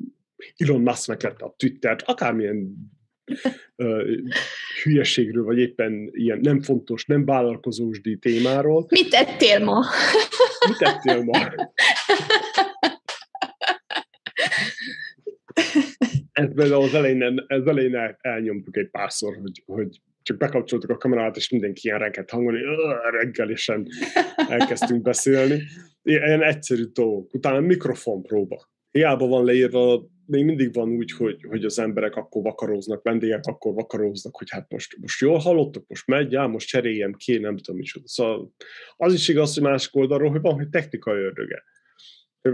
Elon 0.57 0.81
Musk 0.81 1.07
megvette 1.07 1.45
a 1.45 1.53
Twittert, 1.57 2.01
akármilyen 2.01 2.75
uh, 3.75 4.01
hülyeségről, 4.83 5.43
vagy 5.43 5.57
éppen 5.57 6.09
ilyen 6.11 6.39
nem 6.41 6.61
fontos, 6.61 7.05
nem 7.05 7.25
vállalkozósdi 7.25 8.17
témáról. 8.17 8.85
Mit 8.89 9.09
tettél 9.09 9.63
ma? 9.63 9.85
Mit 10.67 10.77
tettél 10.77 11.23
ma? 11.23 11.53
Ez 16.31 16.53
például 16.55 16.83
az 16.83 16.93
elején, 16.93 17.43
az 17.47 17.67
elején 17.67 17.95
el, 17.95 18.17
elnyomtuk 18.21 18.77
egy 18.77 18.89
párszor, 18.89 19.37
hogy, 19.41 19.63
hogy 19.65 20.01
csak 20.21 20.37
bekapcsoltuk 20.37 20.89
a 20.89 20.97
kamerát, 20.97 21.35
és 21.35 21.49
mindenki 21.49 21.87
ilyen 21.87 21.99
reggelt 21.99 22.29
hangolni, 22.29 22.59
reggelisen 23.11 23.87
elkezdtünk 24.49 25.01
beszélni. 25.01 25.61
Ilyen 26.03 26.43
egyszerű 26.43 26.83
dolgok. 26.83 27.33
Utána 27.33 27.59
mikrofon 27.59 28.21
próba. 28.21 28.69
Hiába 28.91 29.27
van 29.27 29.45
leírva, 29.45 30.05
még 30.27 30.45
mindig 30.45 30.73
van 30.73 30.89
úgy, 30.89 31.11
hogy, 31.11 31.45
hogy 31.49 31.65
az 31.65 31.79
emberek 31.79 32.15
akkor 32.15 32.43
vakaróznak, 32.43 33.03
vendégek 33.03 33.45
akkor 33.45 33.73
vakaróznak, 33.73 34.37
hogy 34.37 34.49
hát 34.49 34.71
most, 34.71 34.97
most 35.01 35.21
jól 35.21 35.37
hallottak, 35.37 35.83
most 35.87 36.07
megy, 36.07 36.31
já, 36.31 36.47
most 36.47 36.67
cseréljem 36.67 37.13
ki, 37.13 37.37
nem 37.37 37.57
tudom 37.57 37.79
micsoda. 37.79 38.07
Szóval 38.07 38.53
az 38.97 39.13
is 39.13 39.27
igaz, 39.27 39.53
hogy 39.53 39.63
másik 39.63 39.95
oldalról, 39.95 40.29
hogy 40.29 40.41
van, 40.41 40.53
hogy 40.53 40.69
technikai 40.69 41.21
ördöge. 41.21 41.63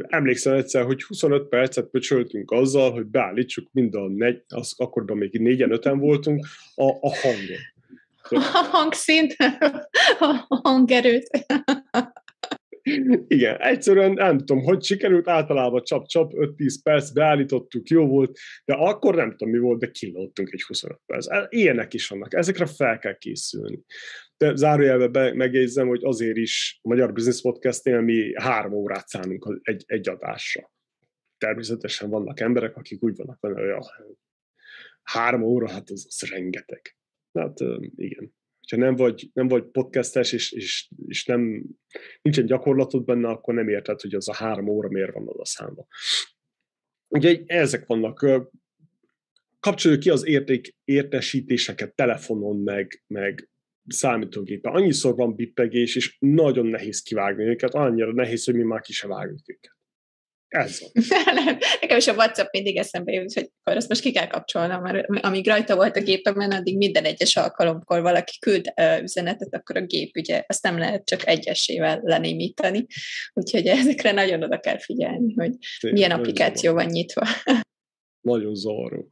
Emlékszem 0.01 0.53
egyszer, 0.53 0.83
hogy 0.83 1.03
25 1.03 1.47
percet 1.47 1.85
pöcsöltünk 1.85 2.51
azzal, 2.51 2.91
hogy 2.91 3.05
beállítsuk 3.05 3.69
mind 3.71 3.95
a 3.95 4.07
negy, 4.07 4.43
az, 4.47 4.73
akkorban 4.77 5.17
még 5.17 5.39
négyen, 5.39 5.71
öten 5.71 5.99
voltunk, 5.99 6.45
a, 6.75 6.83
a 6.83 7.15
hangot. 7.15 7.69
A 8.29 8.67
hangszint, 8.71 9.35
a 10.19 10.59
hangerőt. 10.63 11.29
Igen, 13.27 13.57
egyszerűen 13.59 14.11
nem 14.11 14.37
tudom, 14.37 14.63
hogy 14.63 14.83
sikerült, 14.83 15.27
általában 15.27 15.83
csap-csap, 15.83 16.31
5-10 16.35 16.75
perc 16.83 17.09
beállítottuk, 17.09 17.87
jó 17.87 18.07
volt, 18.07 18.37
de 18.65 18.73
akkor 18.73 19.15
nem 19.15 19.29
tudom 19.29 19.49
mi 19.53 19.59
volt, 19.59 19.79
de 19.79 19.91
kilódtunk 19.91 20.51
egy 20.51 20.63
25 20.63 20.99
perc. 21.05 21.27
Ilyenek 21.49 21.93
is 21.93 22.07
vannak, 22.07 22.33
ezekre 22.33 22.65
fel 22.65 22.99
kell 22.99 23.17
készülni. 23.17 23.79
De 24.37 24.55
zárójelben 24.55 25.35
megjegyzem, 25.35 25.87
hogy 25.87 26.03
azért 26.03 26.37
is 26.37 26.79
a 26.81 26.87
Magyar 26.87 27.13
Business 27.13 27.41
Podcastnél 27.41 28.01
mi 28.01 28.31
három 28.35 28.73
órát 28.73 29.07
szánunk 29.07 29.59
egy, 29.61 29.83
egy 29.87 30.09
adásra. 30.09 30.71
Természetesen 31.37 32.09
vannak 32.09 32.39
emberek, 32.39 32.77
akik 32.77 33.03
úgy 33.03 33.15
vannak 33.15 33.37
hogy 33.39 33.55
három 35.03 35.41
óra, 35.41 35.69
hát 35.69 35.89
az, 35.89 36.05
az 36.09 36.29
rengeteg. 36.29 36.95
Hát 37.33 37.59
igen. 37.95 38.33
Ha 38.71 38.77
nem 38.77 38.95
vagy, 38.95 39.29
nem 39.33 39.47
vagy 39.47 39.63
podcastes, 39.63 40.33
és, 40.33 40.51
és, 40.51 40.89
és 41.07 41.25
nem, 41.25 41.63
nincsen 42.21 42.45
gyakorlatod 42.45 43.05
benne, 43.05 43.27
akkor 43.27 43.53
nem 43.53 43.67
érted, 43.67 44.01
hogy 44.01 44.13
az 44.13 44.29
a 44.29 44.33
három 44.33 44.67
óra 44.67 44.89
miért 44.89 45.13
van 45.13 45.27
oda 45.27 45.45
számba. 45.45 45.87
Ugye 47.07 47.41
ezek 47.45 47.85
vannak. 47.85 48.25
Kapcsoljuk 49.59 49.99
ki 49.99 50.09
az 50.09 50.25
érték, 50.25 50.75
értesítéseket 50.83 51.95
telefonon, 51.95 52.57
meg, 52.57 53.03
meg 53.07 53.49
számítógépen. 53.87 54.73
Annyiszor 54.73 55.15
van 55.15 55.35
bippegés, 55.35 55.95
és 55.95 56.17
nagyon 56.19 56.65
nehéz 56.65 57.01
kivágni 57.01 57.43
őket, 57.43 57.73
annyira 57.73 58.13
nehéz, 58.13 58.45
hogy 58.45 58.55
mi 58.55 58.63
már 58.63 58.81
ki 58.81 58.93
se 58.93 59.07
vágjuk 59.07 59.49
őket. 59.49 59.75
Ez 60.51 60.79
van. 60.79 60.91
Nekem 61.81 61.97
is 61.97 62.07
a 62.07 62.13
WhatsApp 62.13 62.51
mindig 62.51 62.77
eszembe 62.77 63.11
jut, 63.11 63.33
hogy 63.33 63.49
akkor 63.59 63.77
azt 63.77 63.89
most 63.89 64.01
ki 64.01 64.11
kell 64.11 64.27
kapcsolnom, 64.27 64.81
mert 64.81 65.07
amíg 65.25 65.47
rajta 65.47 65.75
volt 65.75 65.97
a 65.97 66.01
gépemen, 66.01 66.51
addig 66.51 66.77
minden 66.77 67.03
egyes 67.03 67.35
alkalomkor 67.35 68.01
valaki 68.01 68.39
küld 68.39 68.73
üzenetet, 69.01 69.53
akkor 69.55 69.77
a 69.77 69.85
gép 69.85 70.15
ugye 70.15 70.43
azt 70.47 70.63
nem 70.63 70.77
lehet 70.77 71.05
csak 71.05 71.27
egyesével 71.27 71.99
lenémítani. 72.03 72.85
Úgyhogy 73.33 73.67
ezekre 73.67 74.11
nagyon 74.11 74.43
oda 74.43 74.59
kell 74.59 74.79
figyelni, 74.79 75.33
hogy 75.33 75.51
Tényleg, 75.79 75.99
milyen 75.99 76.19
applikáció 76.19 76.73
van 76.73 76.85
nyitva. 76.85 77.27
Nagyon 78.21 78.55
zavaró. 78.55 79.09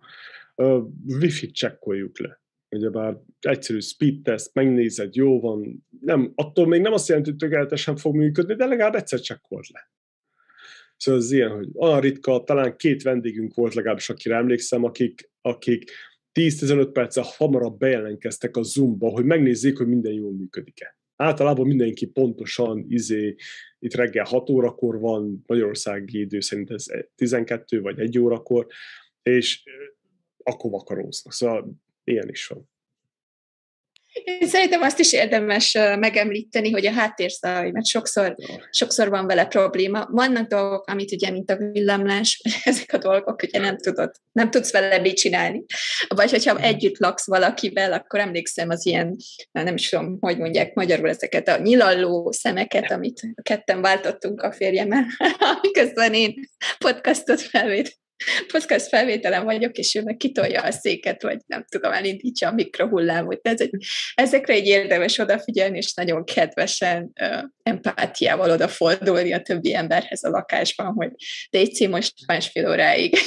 Uh, 0.56 0.84
Wi-Fi 1.06 1.52
csekkoljuk 1.52 2.19
le 2.19 2.41
ugyebár 2.71 3.17
egyszerű 3.39 3.80
speed 3.80 4.21
test, 4.21 4.54
megnézed, 4.54 5.15
jó 5.15 5.39
van, 5.39 5.86
nem, 6.02 6.32
attól 6.36 6.67
még 6.67 6.82
nem 6.82 6.93
azt 6.93 7.08
jelenti, 7.08 7.30
hogy 7.30 7.39
tökéletesen 7.39 7.95
fog 7.95 8.15
működni, 8.15 8.56
de 8.56 8.65
legalább 8.65 8.95
egyszer 8.95 9.19
csekkold 9.19 9.65
le. 9.73 9.89
Szóval 10.99 11.21
ez 11.21 11.31
ilyen, 11.31 11.51
hogy 11.51 11.69
olyan 11.73 11.99
ritka, 11.99 12.43
talán 12.43 12.75
két 12.77 13.01
vendégünk 13.01 13.53
volt 13.53 13.73
legalábbis, 13.73 14.09
akire 14.09 14.35
emlékszem, 14.35 14.83
akik, 14.83 15.31
akik 15.41 15.91
10-15 16.39 16.89
perccel 16.93 17.23
hamarabb 17.38 17.77
bejelentkeztek 17.77 18.57
a 18.57 18.62
Zoomba, 18.62 19.09
hogy 19.09 19.25
megnézzék, 19.25 19.77
hogy 19.77 19.88
minden 19.88 20.13
jól 20.13 20.31
működik-e. 20.31 20.97
Általában 21.15 21.67
mindenki 21.67 22.05
pontosan, 22.05 22.85
izé, 22.88 23.35
itt 23.79 23.93
reggel 23.93 24.25
6 24.25 24.49
órakor 24.49 24.99
van, 24.99 25.43
Magyarországi 25.47 26.19
idő 26.19 26.39
szerint 26.39 26.71
ez 26.71 26.85
12 27.15 27.81
vagy 27.81 27.99
1 27.99 28.19
órakor, 28.19 28.67
és 29.23 29.63
akkor 30.43 30.71
vakaróznak. 30.71 31.33
Szóval 31.33 31.71
ilyen 32.03 32.29
is 32.29 32.47
van. 32.47 32.69
Én 34.23 34.47
szerintem 34.47 34.82
azt 34.82 34.99
is 34.99 35.13
érdemes 35.13 35.73
megemlíteni, 35.99 36.71
hogy 36.71 36.86
a 36.86 36.91
háttérzaj, 36.91 37.71
mert 37.71 37.86
sokszor, 37.86 38.36
sokszor 38.71 39.10
van 39.10 39.27
vele 39.27 39.45
probléma. 39.45 40.08
Vannak 40.12 40.47
dolgok, 40.47 40.88
amit 40.88 41.12
ugye, 41.12 41.32
mint 41.32 41.51
a 41.51 41.58
villamlás, 41.58 42.41
ezek 42.63 42.93
a 42.93 42.97
dolgok, 42.97 43.41
ugye 43.41 43.60
nem 43.60 43.77
tudod, 43.77 44.12
nem 44.32 44.51
tudsz 44.51 44.71
vele 44.71 44.97
mit 44.97 45.17
csinálni. 45.17 45.65
Vagy 46.08 46.32
hogyha 46.32 46.53
mhm. 46.53 46.63
együtt 46.63 46.97
laksz 46.97 47.27
valakivel, 47.27 47.93
akkor 47.93 48.19
emlékszem 48.19 48.69
az 48.69 48.86
ilyen, 48.86 49.15
nem 49.51 49.75
is 49.75 49.89
tudom, 49.89 50.17
hogy 50.19 50.38
mondják 50.38 50.73
magyarul 50.73 51.10
ezeket 51.10 51.47
a 51.47 51.58
nyilalló 51.58 52.32
szemeket, 52.32 52.91
amit 52.91 53.21
ketten 53.41 53.82
váltottunk 53.82 54.41
a 54.41 54.51
férjemmel, 54.51 55.05
miközben 55.62 56.13
én 56.13 56.34
podcastot 56.77 57.41
felvét, 57.41 57.97
podcast 58.51 58.88
felvételen 58.88 59.43
vagyok, 59.43 59.77
és 59.77 59.95
ő 59.95 60.01
meg 60.01 60.17
kitolja 60.17 60.62
a 60.62 60.71
széket, 60.71 61.21
vagy 61.21 61.39
nem 61.45 61.65
tudom, 61.69 61.91
elindítja 61.91 62.47
a 62.47 62.53
mikrohullámot. 62.53 63.41
Tehát, 63.41 63.60
hogy 63.60 63.69
ezekre 64.13 64.53
egy 64.53 64.65
érdemes 64.65 65.17
odafigyelni, 65.17 65.77
és 65.77 65.93
nagyon 65.93 66.23
kedvesen, 66.23 67.12
uh, 67.21 67.43
empátiával 67.63 68.49
odafordulni 68.49 69.34
a 69.34 69.41
többi 69.41 69.75
emberhez 69.75 70.23
a 70.23 70.29
lakásban, 70.29 70.93
hogy 70.93 71.12
Déci 71.49 71.88
most 71.88 72.13
másfél 72.27 72.69
óráig 72.69 73.17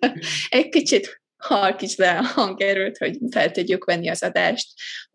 egy 0.48 0.68
kicsit 0.68 1.20
halkíts 1.40 1.96
le 1.96 2.18
a 2.18 2.22
hangerőt, 2.22 2.98
hogy 2.98 3.18
fel 3.30 3.50
tudjuk 3.50 3.84
venni 3.84 4.08
az 4.08 4.22
adást. 4.22 4.68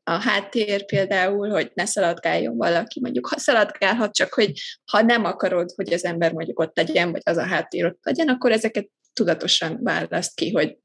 A 0.03 0.11
háttér 0.11 0.85
például, 0.85 1.49
hogy 1.49 1.71
ne 1.73 1.85
szaladgáljon 1.85 2.57
valaki, 2.57 2.99
mondjuk 2.99 3.27
ha 3.27 3.37
szaladgálhat, 3.37 4.15
csak 4.15 4.33
hogy 4.33 4.51
ha 4.91 5.01
nem 5.01 5.25
akarod, 5.25 5.71
hogy 5.75 5.93
az 5.93 6.05
ember 6.05 6.31
mondjuk 6.31 6.59
ott 6.59 6.75
legyen, 6.75 7.11
vagy 7.11 7.21
az 7.23 7.37
a 7.37 7.45
háttér 7.45 7.85
ott 7.85 7.99
legyen, 8.01 8.27
akkor 8.27 8.51
ezeket 8.51 8.89
tudatosan 9.15 9.79
választ 9.81 10.35
ki, 10.35 10.51
hogy 10.51 10.77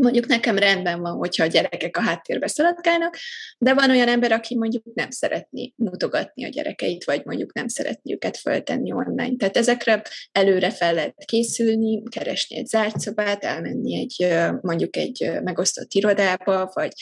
Mondjuk 0.00 0.26
nekem 0.26 0.58
rendben 0.58 1.00
van, 1.00 1.16
hogyha 1.16 1.44
a 1.44 1.46
gyerekek 1.46 1.96
a 1.96 2.00
háttérbe 2.00 2.46
szaladgálnak, 2.46 3.16
de 3.58 3.74
van 3.74 3.90
olyan 3.90 4.08
ember, 4.08 4.32
aki 4.32 4.56
mondjuk 4.56 4.84
nem 4.94 5.10
szeretné 5.10 5.72
mutogatni 5.76 6.44
a 6.44 6.48
gyerekeit, 6.48 7.04
vagy 7.04 7.24
mondjuk 7.24 7.54
nem 7.54 7.68
szeretné 7.68 8.12
őket 8.12 8.36
föltenni 8.36 8.92
online. 8.92 9.36
Tehát 9.36 9.56
ezekre 9.56 10.02
előre 10.32 10.70
fel 10.70 10.94
lehet 10.94 11.24
készülni, 11.24 12.02
keresni 12.08 12.56
egy 12.56 12.66
zárt 12.66 13.00
szobát, 13.00 13.44
elmenni 13.44 13.96
egy 13.96 14.28
mondjuk 14.60 14.96
egy 14.96 15.30
megosztott 15.42 15.92
irodába, 15.92 16.70
vagy 16.72 16.92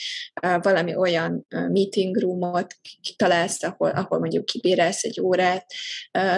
valami 0.61 0.95
olyan 0.95 1.45
meeting 1.49 2.17
roomot 2.17 2.75
találsz, 3.15 3.63
ahol, 3.63 3.89
ahol 3.89 4.19
mondjuk 4.19 4.45
kibérelsz 4.45 5.03
egy 5.03 5.21
órát, 5.21 5.65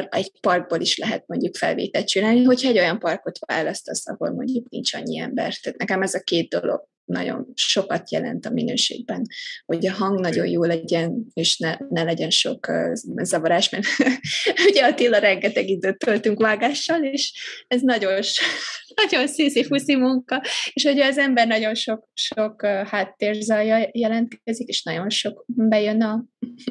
egy 0.10 0.32
parkból 0.42 0.80
is 0.80 0.98
lehet 0.98 1.24
mondjuk 1.28 1.56
felvételt 1.56 2.08
csinálni, 2.08 2.44
hogyha 2.44 2.70
egy 2.70 2.78
olyan 2.78 3.00
parkot 3.00 3.40
választasz, 3.46 4.08
ahol 4.08 4.32
mondjuk 4.32 4.70
nincs 4.70 4.94
annyi 4.94 5.20
ember. 5.20 5.54
Tehát 5.56 5.80
nekem 5.80 6.02
ez 6.02 6.14
a 6.14 6.20
két 6.20 6.43
két 6.44 6.62
dolog 6.62 6.92
nagyon 7.06 7.52
sokat 7.54 8.12
jelent 8.12 8.46
a 8.46 8.50
minőségben, 8.50 9.26
hogy 9.66 9.88
a 9.88 9.92
hang 9.92 10.20
nagyon 10.20 10.48
jó 10.48 10.64
legyen, 10.64 11.26
és 11.34 11.58
ne, 11.58 11.78
ne 11.90 12.04
legyen 12.04 12.30
sok 12.30 12.68
uh, 12.68 13.24
zavarás, 13.24 13.70
mert 13.70 13.86
ugye 14.70 14.86
Attila 14.86 15.18
rengeteg 15.18 15.70
időt 15.70 15.98
töltünk 15.98 16.42
vágással, 16.42 17.04
és 17.04 17.34
ez 17.68 17.82
nagyon, 17.82 18.20
nagyon 19.04 19.28
sziszi-fuszi 19.28 19.96
munka, 19.96 20.42
és 20.74 20.84
hogy 20.84 21.00
az 21.00 21.18
ember 21.18 21.48
nagyon 21.48 21.76
sok, 21.76 22.08
sok 22.14 22.62
uh, 22.62 22.70
háttérzaja 22.70 23.90
jelentkezik, 23.92 24.68
és 24.68 24.84
nagyon 24.84 25.10
sok 25.10 25.44
bejön 25.48 26.02
a, 26.02 26.26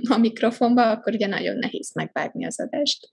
a 0.09 0.17
mikrofonba, 0.17 0.91
akkor 0.91 1.13
ugye 1.15 1.27
nagyon 1.27 1.57
nehéz 1.57 1.95
megvágni 1.95 2.47
az 2.47 2.61
adást. 2.61 3.13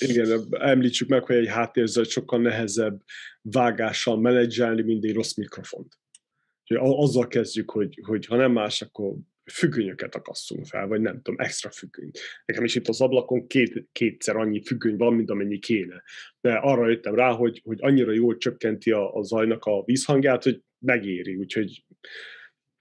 Igen, 0.00 0.46
említsük 0.50 1.08
meg, 1.08 1.24
hogy 1.24 1.36
egy 1.36 1.48
háttérzaj 1.48 2.04
sokkal 2.04 2.40
nehezebb 2.40 3.00
vágással 3.42 4.20
menedzselni, 4.20 4.82
mint 4.82 5.04
egy 5.04 5.14
rossz 5.14 5.34
mikrofont. 5.34 5.98
azzal 6.74 7.26
kezdjük, 7.26 7.70
hogy, 7.70 8.00
hogy 8.02 8.26
ha 8.26 8.36
nem 8.36 8.52
más, 8.52 8.82
akkor 8.82 9.14
függönyöket 9.52 10.14
akasszunk 10.14 10.66
fel, 10.66 10.86
vagy 10.86 11.00
nem 11.00 11.22
tudom, 11.22 11.40
extra 11.40 11.70
függöny. 11.70 12.10
Nekem 12.44 12.64
is 12.64 12.74
itt 12.74 12.88
az 12.88 13.00
ablakon 13.00 13.46
két, 13.46 13.88
kétszer 13.92 14.36
annyi 14.36 14.62
függöny 14.62 14.96
van, 14.96 15.14
mint 15.14 15.30
amennyi 15.30 15.58
kéne. 15.58 16.02
De 16.40 16.52
arra 16.52 16.88
jöttem 16.88 17.14
rá, 17.14 17.32
hogy, 17.32 17.60
hogy 17.64 17.78
annyira 17.80 18.12
jól 18.12 18.36
csökkenti 18.36 18.90
a, 18.90 19.14
a 19.14 19.22
zajnak 19.22 19.64
a 19.64 19.82
vízhangját, 19.84 20.42
hogy 20.42 20.62
megéri, 20.78 21.36
úgyhogy 21.36 21.84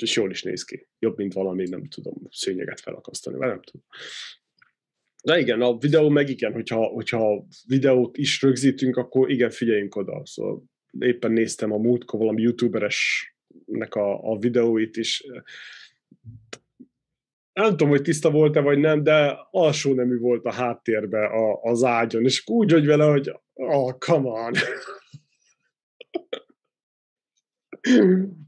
és 0.02 0.16
jól 0.16 0.32
is 0.32 0.44
néz 0.44 0.64
ki. 0.64 0.88
Jobb, 1.00 1.18
mint 1.18 1.34
valami, 1.34 1.70
nem 1.70 1.88
tudom, 1.88 2.14
szőnyeget 2.30 2.80
felakasztani, 2.80 3.38
vagy 3.38 3.48
nem 3.48 3.62
tudom. 3.62 3.86
De 5.22 5.40
igen, 5.40 5.62
a 5.62 5.78
videó 5.78 6.10
meg 6.10 6.30
igen, 6.30 6.54
hogyha, 6.54 6.86
hogyha 6.86 7.46
videót 7.68 8.18
is 8.18 8.42
rögzítünk, 8.42 8.98
akkor 8.98 9.30
igen, 9.32 9.50
figyeljünk 9.50 9.96
oda. 9.96 10.22
Szóval 10.26 10.64
éppen 11.00 11.32
néztem 11.32 11.72
a 11.72 11.78
múltkor 11.78 12.20
valami 12.20 12.42
youtuberesnek 12.42 13.96
a, 13.96 14.32
a 14.32 14.38
videóit 14.38 14.98
is. 14.98 15.24
Nem 17.54 17.70
tudom, 17.70 17.90
hogy 17.90 18.02
tiszta 18.02 18.32
volt-e 18.32 18.60
vagy 18.60 18.78
nem, 18.78 19.04
de 19.04 19.38
alsó 19.52 19.94
nemű 19.94 20.18
volt 20.18 20.46
a 20.46 20.54
háttérbe 20.54 21.26
a, 21.26 21.62
az 21.62 21.84
ágyon, 21.84 22.24
és 22.24 22.48
úgy 22.48 22.72
hogy 22.72 22.86
vele, 22.86 23.06
hogy 23.06 23.32
oh, 23.54 23.98
come 23.98 24.30
on. 24.30 24.52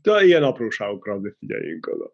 De 0.01 0.23
ilyen 0.23 0.43
apróságokra 0.43 1.13
azért 1.13 1.37
figyeljünk 1.37 1.87
oda. 1.87 2.13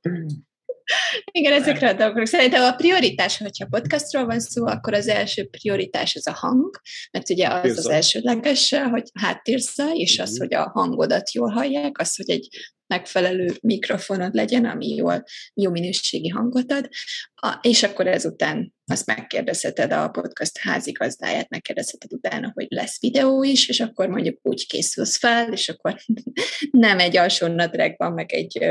Igen, 1.32 1.54
ezekre 1.54 1.90
a 1.90 1.94
dolgokra. 1.94 2.26
Szerintem 2.26 2.64
a 2.64 2.76
prioritás, 2.76 3.38
hogyha 3.38 3.68
podcastról 3.70 4.26
van 4.26 4.40
szó, 4.40 4.66
akkor 4.66 4.94
az 4.94 5.08
első 5.08 5.48
prioritás 5.48 6.16
az 6.16 6.28
a 6.28 6.34
hang, 6.34 6.82
mert 7.12 7.30
ugye 7.30 7.48
az 7.48 7.78
az 7.78 7.90
elsődleges, 7.90 8.76
hogy 8.92 9.10
háttérzaj, 9.14 9.98
és 9.98 10.20
az, 10.20 10.32
mhm. 10.32 10.40
hogy 10.40 10.54
a 10.54 10.70
hangodat 10.74 11.34
jól 11.34 11.50
hallják, 11.50 12.00
az, 12.00 12.16
hogy 12.16 12.30
egy 12.30 12.48
megfelelő 12.88 13.54
mikrofonod 13.62 14.34
legyen, 14.34 14.66
ami 14.66 14.96
jól, 14.96 15.24
jó 15.54 15.72
minőségi 15.72 16.28
hangot 16.28 16.72
ad, 16.72 16.90
a, 17.36 17.58
és 17.62 17.84
akkor 17.84 18.08
ezután 18.08 18.74
azt 18.90 19.06
megkérdezheted 19.06 19.92
a 19.92 20.10
podcast 20.10 20.58
házigazdáját, 20.58 21.50
megkérdezheted 21.50 22.14
utána, 22.14 22.52
hogy 22.54 22.68
lesz 22.70 23.02
videó 23.02 23.44
is, 23.44 23.70
és 23.70 23.80
akkor 23.80 24.08
mondjuk 24.08 24.40
úgy 24.42 24.68
készülsz 24.68 25.18
fel, 25.18 25.52
és 25.52 25.70
akkor 25.70 25.96
nem 26.72 27.00
egy 27.00 27.18
alsó 27.18 27.48
nadrágban, 27.48 28.14
meg 28.14 28.34
egy 28.34 28.66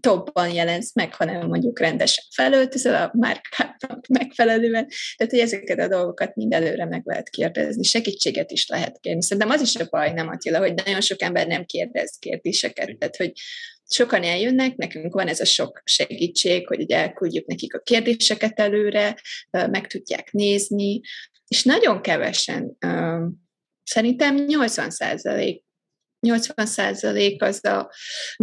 topban 0.00 0.52
jelensz 0.52 0.94
meg, 0.94 1.14
hanem 1.14 1.46
mondjuk 1.46 1.78
rendesen 1.78 2.24
felöltözöl 2.34 2.94
a 2.94 3.10
márkának 3.18 4.06
megfelelően. 4.08 4.88
Tehát, 5.16 5.32
hogy 5.32 5.38
ezeket 5.38 5.78
a 5.78 5.88
dolgokat 5.88 6.34
mind 6.34 6.52
előre 6.52 6.84
meg 6.84 7.02
lehet 7.04 7.28
kérdezni. 7.28 7.82
Segítséget 7.82 8.50
is 8.50 8.68
lehet 8.68 8.98
kérni. 9.00 9.22
Szerintem 9.22 9.50
az 9.50 9.60
is 9.60 9.76
a 9.76 9.86
baj, 9.90 10.12
nem 10.12 10.28
Attila, 10.28 10.58
hogy 10.58 10.74
nagyon 10.84 11.00
sok 11.00 11.22
ember 11.22 11.46
nem 11.46 11.64
kérdez 11.64 12.16
kérdéseket. 12.18 12.96
Tehát, 12.98 13.16
hogy 13.16 13.32
sokan 13.90 14.22
eljönnek, 14.22 14.76
nekünk 14.76 15.14
van 15.14 15.28
ez 15.28 15.40
a 15.40 15.44
sok 15.44 15.82
segítség, 15.84 16.66
hogy 16.66 16.80
ugye 16.80 16.96
elküldjük 16.96 17.46
nekik 17.46 17.74
a 17.74 17.80
kérdéseket 17.80 18.60
előre, 18.60 19.20
meg 19.50 19.86
tudják 19.86 20.32
nézni, 20.32 21.00
és 21.48 21.64
nagyon 21.64 22.00
kevesen, 22.00 22.76
szerintem 23.82 24.34
80 24.34 24.90
százalék 24.90 25.64
80 26.20 26.66
százalék 26.66 27.42
az 27.42 27.64
a 27.64 27.90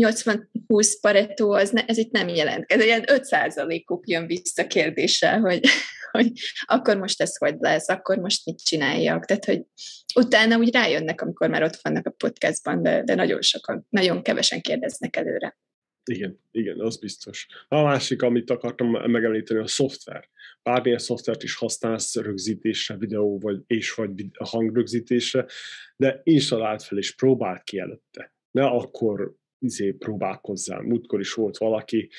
80-20 0.01 0.93
paretó, 1.01 1.51
az 1.51 1.69
ne, 1.69 1.85
ez 1.85 1.97
itt 1.97 2.11
nem 2.11 2.27
jelent. 2.27 2.71
Ez 2.71 2.83
ilyen 2.83 3.03
5 3.07 3.23
százalékuk 3.23 4.07
jön 4.07 4.25
vissza 4.25 4.67
kérdéssel, 4.67 5.39
hogy, 5.39 5.59
hogy 6.11 6.31
akkor 6.65 6.97
most 6.97 7.21
ez 7.21 7.37
hogy 7.37 7.55
lesz, 7.59 7.89
akkor 7.89 8.17
most 8.17 8.45
mit 8.45 8.63
csináljak. 8.63 9.25
Tehát, 9.25 9.45
hogy 9.45 9.61
utána 10.15 10.57
úgy 10.57 10.73
rájönnek, 10.73 11.21
amikor 11.21 11.49
már 11.49 11.63
ott 11.63 11.79
vannak 11.81 12.07
a 12.07 12.11
podcastban, 12.17 12.83
de, 12.83 13.03
de 13.03 13.15
nagyon 13.15 13.41
sokan, 13.41 13.85
nagyon 13.89 14.21
kevesen 14.21 14.61
kérdeznek 14.61 15.15
előre. 15.15 15.57
Igen, 16.07 16.39
igen, 16.51 16.79
az 16.79 16.97
biztos. 16.97 17.47
A 17.67 17.81
másik, 17.81 18.21
amit 18.21 18.49
akartam 18.49 18.91
megemlíteni, 18.91 19.59
a 19.59 19.67
szoftver. 19.67 20.29
Bármilyen 20.63 20.99
szoftvert 20.99 21.43
is 21.43 21.55
használsz 21.55 22.15
rögzítésre, 22.15 22.97
videó 22.97 23.39
vagy, 23.39 23.61
és 23.67 23.93
vagy 23.93 24.25
hangrögzítésre, 24.39 25.45
de 25.95 26.21
installáld 26.23 26.81
fel 26.81 26.97
és 26.97 27.15
próbáld 27.15 27.63
ki 27.63 27.79
előtte. 27.79 28.33
Ne 28.51 28.65
akkor 28.65 29.35
izé 29.59 29.91
próbálkozzál. 29.91 30.81
Múltkor 30.81 31.19
is 31.19 31.33
volt 31.33 31.57
valaki, 31.57 32.09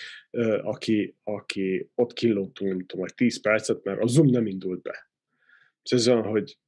aki, 0.63 1.17
aki 1.25 1.91
ott 1.95 2.13
kínlottunk, 2.13 2.71
nem 2.71 2.87
tudom, 2.87 3.05
vagy 3.05 3.15
10 3.15 3.41
percet, 3.41 3.85
mert 3.85 4.01
a 4.01 4.07
Zoom 4.07 4.27
nem 4.27 4.47
indult 4.47 4.83
be. 4.83 5.11
Ez 5.83 6.09
olyan, 6.09 6.23
hogy 6.23 6.59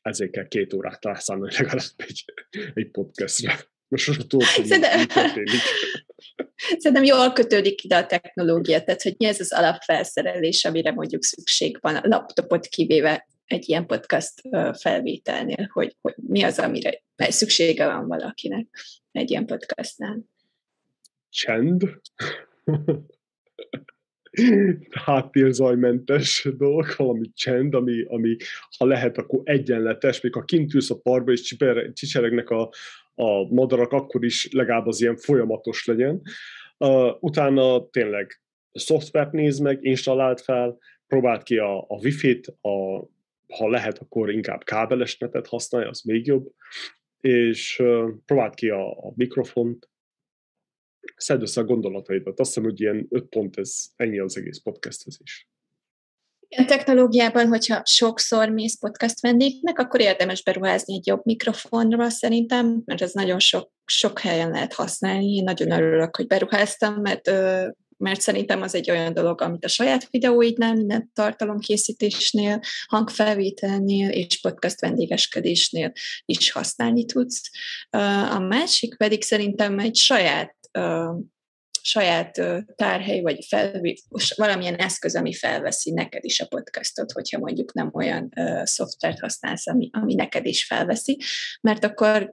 ezért 0.00 0.30
kell 0.30 0.48
két 0.48 0.72
órát 0.72 1.04
rászállni 1.04 1.50
legalább 1.58 1.82
egy, 1.96 2.24
egy 2.74 2.90
podcastra. 2.90 3.52
Most 3.92 4.06
most 4.06 4.26
tudod, 4.26 4.46
hogy 4.46 4.64
Szerintem... 4.64 5.06
Szerintem 6.78 7.04
jól 7.04 7.32
kötődik 7.32 7.84
ide 7.84 7.96
a 7.96 8.06
technológia, 8.06 8.82
tehát 8.82 9.02
hogy 9.02 9.14
mi 9.18 9.26
ez 9.26 9.40
az 9.40 9.52
alapfelszerelés, 9.52 10.64
amire 10.64 10.92
mondjuk 10.92 11.24
szükség 11.24 11.78
van, 11.80 11.96
a 11.96 12.08
laptopot 12.08 12.66
kivéve 12.66 13.28
egy 13.44 13.68
ilyen 13.68 13.86
podcast 13.86 14.32
felvételnél, 14.80 15.68
hogy, 15.72 15.96
hogy 16.00 16.14
mi 16.16 16.42
az, 16.42 16.58
amire 16.58 17.02
szüksége 17.16 17.86
van 17.86 18.06
valakinek 18.06 18.66
egy 19.12 19.30
ilyen 19.30 19.46
podcastnál. 19.46 20.24
Csend. 21.28 21.82
háttérzajmentes 24.90 26.48
dolog, 26.56 26.86
valami 26.96 27.30
csend, 27.34 27.74
ami, 27.74 28.02
ami 28.02 28.36
ha 28.78 28.84
lehet, 28.84 29.18
akkor 29.18 29.40
egyenletes, 29.44 30.20
még 30.20 30.34
ha 30.34 30.44
kint 30.44 30.74
ülsz 30.74 30.90
a 30.90 30.98
parba 30.98 31.32
és 31.32 31.56
csicseregnek 31.92 32.50
a, 32.50 32.70
a 33.14 33.54
madarak, 33.54 33.92
akkor 33.92 34.24
is 34.24 34.52
legalább 34.52 34.86
az 34.86 35.00
ilyen 35.00 35.16
folyamatos 35.16 35.86
legyen. 35.86 36.22
Uh, 36.78 37.22
utána 37.22 37.88
tényleg 37.90 38.40
szoftvert 38.72 39.32
nézd 39.32 39.62
meg, 39.62 39.78
installáld 39.84 40.40
fel, 40.40 40.78
próbáld 41.06 41.42
ki 41.42 41.58
a, 41.58 41.78
a 41.78 41.98
wifi-t, 42.02 42.46
a, 42.60 43.00
ha 43.56 43.68
lehet, 43.68 43.98
akkor 43.98 44.30
inkább 44.30 44.64
kábeles 44.64 45.18
netet 45.18 45.46
használj, 45.46 45.84
az 45.84 46.00
még 46.00 46.26
jobb, 46.26 46.52
és 47.20 47.78
uh, 47.78 48.10
próbáld 48.24 48.54
ki 48.54 48.68
a, 48.68 48.90
a 48.90 49.12
mikrofont, 49.14 49.90
szedd 51.16 51.40
össze 51.40 51.60
a 51.60 51.64
gondolataidat. 51.64 52.40
Azt 52.40 52.54
hiszem, 52.54 52.70
hogy 52.70 52.80
ilyen 52.80 53.06
öt 53.10 53.28
pont, 53.28 53.58
ez 53.58 53.84
ennyi 53.96 54.18
az 54.18 54.36
egész 54.36 54.58
podcasthez 54.58 55.18
is. 55.22 55.48
A 56.56 56.64
technológiában, 56.64 57.46
hogyha 57.46 57.82
sokszor 57.84 58.48
mész 58.48 58.78
podcast 58.78 59.20
vendégnek, 59.20 59.78
akkor 59.78 60.00
érdemes 60.00 60.42
beruházni 60.42 60.94
egy 60.94 61.06
jobb 61.06 61.20
mikrofonra 61.24 62.10
szerintem, 62.10 62.82
mert 62.84 63.02
ez 63.02 63.12
nagyon 63.12 63.38
sok, 63.38 63.70
sok 63.84 64.18
helyen 64.18 64.50
lehet 64.50 64.74
használni. 64.74 65.34
Én 65.34 65.44
nagyon 65.44 65.70
örülök, 65.70 66.16
hogy 66.16 66.26
beruháztam, 66.26 66.94
mert 67.00 67.30
mert 68.02 68.20
szerintem 68.20 68.62
az 68.62 68.74
egy 68.74 68.90
olyan 68.90 69.14
dolog, 69.14 69.40
amit 69.40 69.64
a 69.64 69.68
saját 69.68 70.08
videóidnál, 70.10 70.74
minden 70.74 71.10
tartalomkészítésnél, 71.14 72.60
hangfelvételnél 72.86 74.08
és 74.08 74.40
podcast 74.40 74.80
vendégeskedésnél 74.80 75.92
is 76.24 76.50
használni 76.50 77.04
tudsz. 77.04 77.50
A 78.30 78.38
másik 78.38 78.96
pedig 78.96 79.22
szerintem 79.22 79.78
egy 79.78 79.96
saját 79.96 80.56
saját 81.82 82.42
tárhely, 82.74 83.20
vagy 83.20 83.44
fel, 83.48 83.80
valamilyen 84.36 84.74
eszköz, 84.74 85.16
ami 85.16 85.34
felveszi 85.34 85.90
neked 85.90 86.24
is 86.24 86.40
a 86.40 86.46
podcastot, 86.46 87.12
hogyha 87.12 87.38
mondjuk 87.38 87.72
nem 87.72 87.90
olyan 87.92 88.28
uh, 88.36 88.64
szoftvert 88.64 89.20
használsz, 89.20 89.66
ami, 89.66 89.90
ami 89.92 90.14
neked 90.14 90.46
is 90.46 90.64
felveszi, 90.64 91.18
mert 91.60 91.84
akkor 91.84 92.32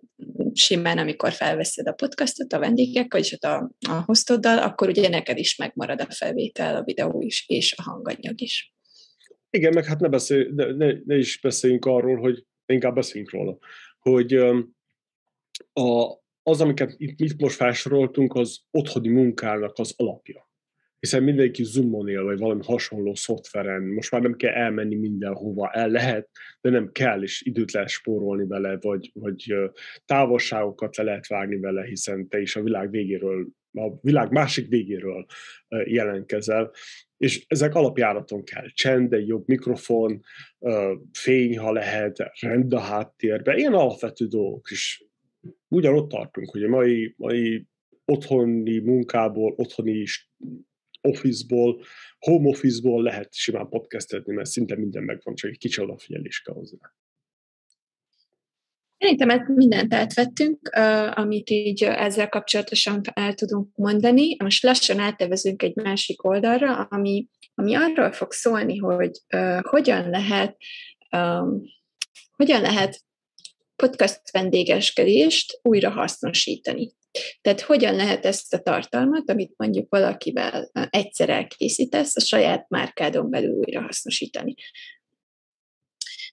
simán, 0.53 0.97
amikor 0.97 1.31
felveszed 1.31 1.87
a 1.87 1.93
podcastot 1.93 2.53
a 2.53 2.59
vendégek, 2.59 3.13
vagyis 3.13 3.37
a, 3.39 3.71
a 3.89 4.03
hostoddal, 4.05 4.57
akkor 4.57 4.87
ugye 4.87 5.09
neked 5.09 5.37
is 5.37 5.55
megmarad 5.55 6.01
a 6.01 6.11
felvétel, 6.11 6.75
a 6.75 6.83
videó 6.83 7.21
is, 7.21 7.45
és 7.47 7.75
a 7.77 7.81
hanganyag 7.81 8.41
is. 8.41 8.73
Igen, 9.49 9.73
meg 9.73 9.85
hát 9.85 9.99
ne, 9.99 10.07
beszélj, 10.07 10.47
ne, 10.55 10.65
ne, 10.65 10.93
ne 11.05 11.17
is 11.17 11.39
beszéljünk 11.41 11.85
arról, 11.85 12.17
hogy 12.17 12.45
inkább 12.65 12.95
beszéljünk 12.95 13.31
róla, 13.31 13.57
hogy 13.99 14.35
um, 14.35 14.77
a, 15.73 16.17
az, 16.49 16.61
amiket 16.61 16.95
itt, 16.97 17.19
itt 17.19 17.41
most 17.41 17.55
felsoroltunk, 17.55 18.33
az 18.33 18.59
otthoni 18.71 19.07
munkának 19.07 19.77
az 19.77 19.93
alapja. 19.97 20.47
Hiszen 20.99 21.23
mindenki 21.23 21.63
Zoomon 21.63 22.07
él, 22.07 22.23
vagy 22.23 22.39
valami 22.39 22.61
hasonló 22.65 23.15
szoftveren, 23.15 23.81
most 23.81 24.11
már 24.11 24.21
nem 24.21 24.35
kell 24.35 24.53
elmenni 24.53 24.95
mindenhova, 24.95 25.69
el 25.71 25.89
lehet, 25.89 26.29
de 26.61 26.69
nem 26.69 26.91
kell, 26.91 27.23
és 27.23 27.41
időt 27.41 27.71
lehet 27.71 27.89
spórolni 27.89 28.47
vele, 28.47 28.77
vagy, 28.81 29.11
vagy 29.13 29.53
távolságokat 30.05 30.95
le 30.95 31.03
lehet 31.03 31.27
vágni 31.27 31.59
vele, 31.59 31.85
hiszen 31.85 32.27
te 32.27 32.39
is 32.41 32.55
a 32.55 32.61
világ 32.61 32.89
végéről, 32.89 33.47
a 33.73 33.99
világ 34.01 34.31
másik 34.31 34.67
végéről 34.67 35.25
jelentkezel, 35.85 36.71
és 37.17 37.45
ezek 37.47 37.75
alapjáraton 37.75 38.43
kell. 38.43 38.65
Csend, 38.73 39.13
egy 39.13 39.27
jobb 39.27 39.47
mikrofon, 39.47 40.21
fény, 41.11 41.57
ha 41.57 41.71
lehet, 41.71 42.31
rend 42.39 42.73
a 42.73 42.79
háttérben, 42.79 43.57
ilyen 43.57 43.73
alapvető 43.73 44.25
dolgok 44.25 44.71
is 44.71 45.08
ugyanott 45.67 46.09
tartunk, 46.09 46.49
hogy 46.49 46.63
a 46.63 46.69
mai, 46.69 47.13
mai 47.17 47.67
otthoni 48.05 48.79
munkából, 48.79 49.53
otthoni 49.57 50.03
office-ból, 51.01 51.83
home 52.19 52.47
office-ból 52.47 53.03
lehet 53.03 53.33
simán 53.33 53.69
podcastetni, 53.69 54.33
mert 54.33 54.49
szinte 54.49 54.75
minden 54.75 55.03
megvan, 55.03 55.35
csak 55.35 55.51
egy 55.51 55.57
kicsi 55.57 55.81
odafigyelés 55.81 56.41
kell 56.41 56.53
hozzá. 56.53 56.93
Szerintem 58.97 59.53
mindent 59.55 59.93
átvettünk, 59.93 60.69
amit 61.13 61.49
így 61.49 61.83
ezzel 61.83 62.29
kapcsolatosan 62.29 63.01
el 63.13 63.33
tudunk 63.33 63.75
mondani. 63.75 64.35
Most 64.43 64.63
lassan 64.63 64.99
áttevezünk 64.99 65.63
egy 65.63 65.75
másik 65.75 66.23
oldalra, 66.23 66.75
ami, 66.75 67.27
ami 67.53 67.75
arról 67.75 68.11
fog 68.11 68.31
szólni, 68.31 68.77
hogy 68.77 69.11
uh, 69.35 69.59
hogyan 69.61 70.09
lehet 70.09 70.57
um, 71.11 71.61
hogyan 72.35 72.61
lehet 72.61 73.03
podcast 73.81 74.31
vendégeskedést 74.31 75.59
újra 75.61 75.89
hasznosítani. 75.89 76.93
Tehát 77.41 77.61
hogyan 77.61 77.95
lehet 77.95 78.25
ezt 78.25 78.53
a 78.53 78.59
tartalmat, 78.59 79.29
amit 79.29 79.53
mondjuk 79.57 79.89
valakivel 79.89 80.69
egyszer 80.89 81.29
elkészítesz, 81.29 82.15
a 82.15 82.19
saját 82.19 82.69
márkádon 82.69 83.29
belül 83.29 83.53
újra 83.53 83.81
hasznosítani. 83.81 84.53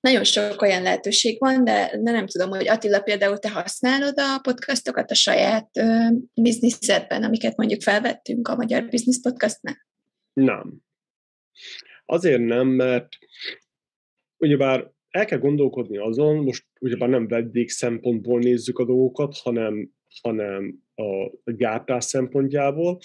Nagyon 0.01 0.25
sok 0.25 0.63
olyan 0.63 0.83
lehetőség 0.83 1.39
van, 1.39 1.65
de, 1.65 1.91
de 2.03 2.11
nem 2.11 2.27
tudom, 2.27 2.51
hogy 2.51 2.69
Attila 2.69 3.01
például 3.01 3.39
te 3.39 3.51
használod 3.51 4.19
a 4.19 4.39
podcastokat 4.43 5.11
a 5.11 5.15
saját 5.15 5.69
uh, 5.75 6.13
bizniszedben, 6.35 7.23
amiket 7.23 7.57
mondjuk 7.57 7.83
felvettünk 7.83 8.49
a 8.49 8.57
Magyar 8.57 8.89
Business 8.89 9.21
Podcastnál? 9.23 9.87
Nem. 10.33 10.75
Azért 12.07 12.45
nem, 12.45 12.67
mert 12.67 13.09
ugyebár 14.37 14.95
el 15.17 15.25
kell 15.25 15.39
gondolkodni 15.39 15.99
azon, 15.99 16.37
most 16.37 16.64
ugyebár 16.81 17.09
nem 17.09 17.29
vendég 17.29 17.71
szempontból 17.71 18.39
nézzük 18.39 18.79
a 18.79 18.85
dolgokat, 18.85 19.37
hanem, 19.37 19.91
hanem 20.23 20.83
a 20.95 21.53
gyártás 21.53 22.05
szempontjából. 22.05 22.99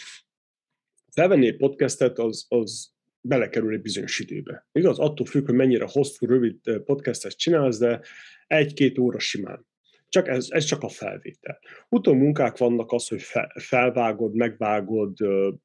Felvenni 1.12 1.48
egy 1.48 1.58
podcastet, 1.58 2.20
az, 2.20 2.46
az 2.50 2.92
belekerül 3.22 3.74
egy 3.74 3.82
bizonyos 3.82 4.20
időbe. 4.20 4.68
Igaz, 4.72 5.00
attól 5.00 5.26
függ, 5.26 5.46
hogy 5.46 5.56
mennyire 5.56 5.86
hosszú, 5.92 6.26
rövid 6.26 6.60
podcastet 6.86 7.38
csinálsz, 7.38 7.78
de 7.78 8.02
egy-két 8.48 8.98
óra 8.98 9.20
simán. 9.20 9.66
Csak 10.10 10.28
ez, 10.28 10.48
ez 10.50 10.64
csak 10.64 10.84
a 10.84 10.90
felvétel. 10.90 11.60
munkák 11.90 12.58
vannak 12.58 12.92
az, 12.92 13.08
hogy 13.08 13.22
fe, 13.22 13.52
felvágod, 13.60 14.36
megvágod, 14.36 15.18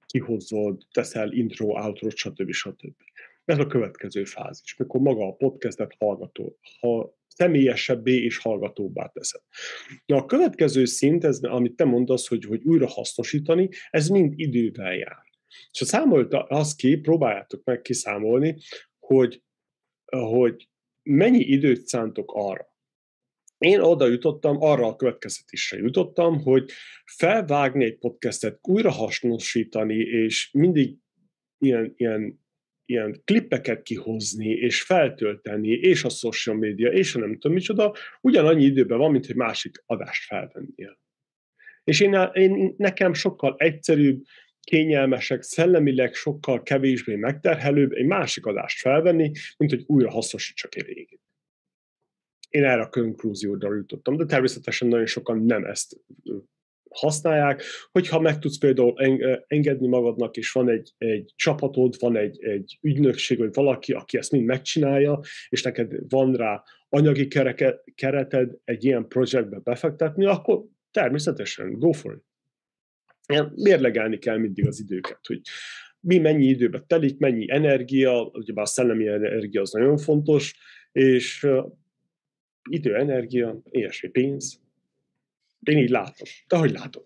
kihozod, 0.07 0.83
teszel 0.93 1.33
intro, 1.33 1.67
outro, 1.67 2.11
stb. 2.11 2.53
stb. 2.53 2.95
Ez 3.47 3.59
a 3.59 3.67
következő 3.67 4.25
fázis, 4.25 4.77
mikor 4.77 5.01
maga 5.01 5.27
a 5.27 5.35
podcastet 5.35 5.95
hallgató, 5.99 6.59
ha 6.81 7.19
személyesebbé 7.27 8.23
és 8.23 8.39
hallgatóbbá 8.39 9.07
teszed. 9.07 9.41
Na, 10.07 10.17
a 10.17 10.25
következő 10.25 10.85
szint, 10.85 11.25
ez, 11.25 11.39
amit 11.43 11.77
te 11.77 11.85
mondasz, 11.85 12.29
hogy, 12.29 12.45
hogy 12.45 12.65
újra 12.65 12.87
hasznosítani, 12.87 13.69
ez 13.91 14.09
mind 14.09 14.33
idővel 14.37 14.95
jár. 14.95 15.25
És 15.71 15.79
ha 15.79 15.85
számolta 15.85 16.43
az 16.43 16.75
ki, 16.75 16.97
próbáljátok 16.97 17.65
meg 17.65 17.81
kiszámolni, 17.81 18.57
hogy, 18.99 19.43
hogy 20.05 20.69
mennyi 21.03 21.45
időt 21.45 21.87
szántok 21.87 22.33
arra. 22.35 22.75
Én 23.59 23.81
oda 23.81 24.07
jutottam, 24.07 24.57
arra 24.61 24.87
a 24.87 24.97
következtetésre 24.97 25.79
jutottam, 25.79 26.43
hogy 26.43 26.71
felvágni 27.05 27.85
egy 27.85 27.99
podcastet, 27.99 28.59
újra 28.63 28.91
hasznosítani, 28.91 29.95
és 29.97 30.51
mindig 30.53 30.97
ilyen, 31.59 31.93
ilyen 31.97 32.46
ilyen 32.87 33.23
klippeket 33.25 33.83
kihozni, 33.83 34.49
és 34.49 34.83
feltölteni, 34.83 35.69
és 35.69 36.05
a 36.05 36.09
social 36.09 36.57
media, 36.57 36.93
és 36.93 37.15
a 37.15 37.19
nem 37.19 37.39
tudom 37.39 37.57
micsoda, 37.57 37.95
ugyanannyi 38.21 38.65
időben 38.65 38.99
van, 38.99 39.11
mint 39.11 39.27
hogy 39.27 39.37
másik 39.37 39.83
adást 39.87 40.25
felvennél. 40.25 40.99
És 41.85 42.01
én, 42.01 42.31
én, 42.33 42.75
nekem 42.77 43.15
sokkal 43.15 43.55
egyszerűbb, 43.59 44.23
kényelmesek, 44.61 45.43
szellemileg 45.43 46.15
sokkal 46.15 46.63
kevésbé 46.63 47.17
megterhelőbb 47.17 47.93
egy 47.93 48.07
másik 48.07 48.47
adást 48.47 48.79
felvenni, 48.79 49.31
mint 49.57 49.71
hogy 49.71 49.85
újra 49.87 50.11
hasznosítsak 50.11 50.77
egy 50.77 50.87
régit. 50.87 51.21
Én 52.49 52.65
erre 52.65 52.83
a 52.83 52.89
konklúzióra 52.89 53.75
jutottam, 53.75 54.17
de 54.17 54.25
természetesen 54.25 54.89
nagyon 54.89 55.07
sokan 55.07 55.39
nem 55.39 55.65
ezt 55.65 55.97
használják, 56.99 57.63
hogyha 57.93 58.21
meg 58.21 58.39
tudsz 58.39 58.59
például 58.59 58.95
engedni 59.47 59.87
magadnak, 59.87 60.37
és 60.37 60.53
van 60.53 60.69
egy, 60.69 60.93
egy 60.99 61.33
csapatod, 61.37 61.95
van 61.99 62.17
egy, 62.17 62.45
egy 62.45 62.79
ügynökség, 62.81 63.39
vagy 63.39 63.55
valaki, 63.55 63.93
aki 63.93 64.19
ezt 64.19 64.33
mind 64.33 64.45
megcsinálja, 64.45 65.21
és 65.49 65.63
neked 65.63 65.93
van 66.09 66.35
rá 66.35 66.63
anyagi 66.89 67.29
kereke, 67.29 67.83
kereted 67.95 68.57
egy 68.65 68.85
ilyen 68.85 69.09
projektbe 69.09 69.59
befektetni, 69.59 70.25
akkor 70.25 70.65
természetesen 70.91 71.79
go 71.79 71.93
for 71.93 72.13
it. 72.13 72.25
Mérlegelni 73.55 74.19
kell 74.19 74.37
mindig 74.37 74.67
az 74.67 74.81
időket, 74.81 75.21
hogy 75.27 75.41
mi 76.01 76.19
mennyi 76.19 76.45
időbe 76.47 76.85
telik, 76.87 77.19
mennyi 77.19 77.51
energia, 77.51 78.31
ugye 78.33 78.53
a 78.55 78.67
szellemi 78.67 79.09
energia 79.09 79.61
az 79.61 79.73
nagyon 79.73 79.97
fontos, 79.97 80.57
és 80.93 81.47
idő, 82.71 82.97
energia, 82.97 83.61
ilyesmi 83.71 84.09
pénz, 84.09 84.61
én 85.69 85.79
így 85.79 85.91
látom. 85.91 86.29
Te 86.47 86.57
hogy 86.57 86.71
látod? 86.71 87.05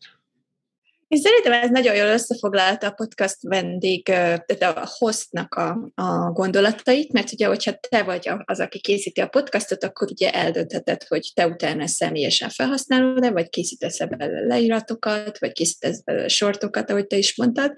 Én 1.10 1.20
szerintem 1.20 1.52
ez 1.52 1.70
nagyon 1.70 1.94
jól 1.94 2.06
összefoglalta 2.06 2.86
a 2.86 2.90
podcast 2.90 3.36
vendég, 3.40 4.02
tehát 4.02 4.62
a 4.62 4.88
hostnak 4.98 5.54
a, 5.54 5.92
a 5.94 6.30
gondolatait, 6.30 7.12
mert 7.12 7.32
ugye, 7.32 7.46
hogyha 7.46 7.78
te 7.88 8.02
vagy 8.02 8.30
az, 8.44 8.60
aki 8.60 8.80
készíti 8.80 9.20
a 9.20 9.28
podcastot, 9.28 9.84
akkor 9.84 10.10
ugye 10.10 10.32
eldöntheted, 10.32 11.02
hogy 11.02 11.30
te 11.34 11.46
utána 11.46 11.86
személyesen 11.86 12.48
felhasználod-e, 12.48 13.30
vagy 13.30 13.48
készítesz 13.48 13.98
belőle 13.98 14.46
leíratokat, 14.46 15.38
vagy 15.38 15.52
készítesz 15.52 16.02
belőle 16.02 16.28
sortokat, 16.28 16.90
ahogy 16.90 17.06
te 17.06 17.16
is 17.16 17.36
mondtad. 17.36 17.74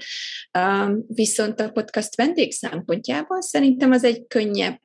Viszont 1.06 1.60
a 1.60 1.70
podcast 1.70 2.16
vendég 2.16 2.52
szempontjából 2.52 3.42
szerintem 3.42 3.90
az 3.90 4.04
egy 4.04 4.24
könnyebb 4.28 4.80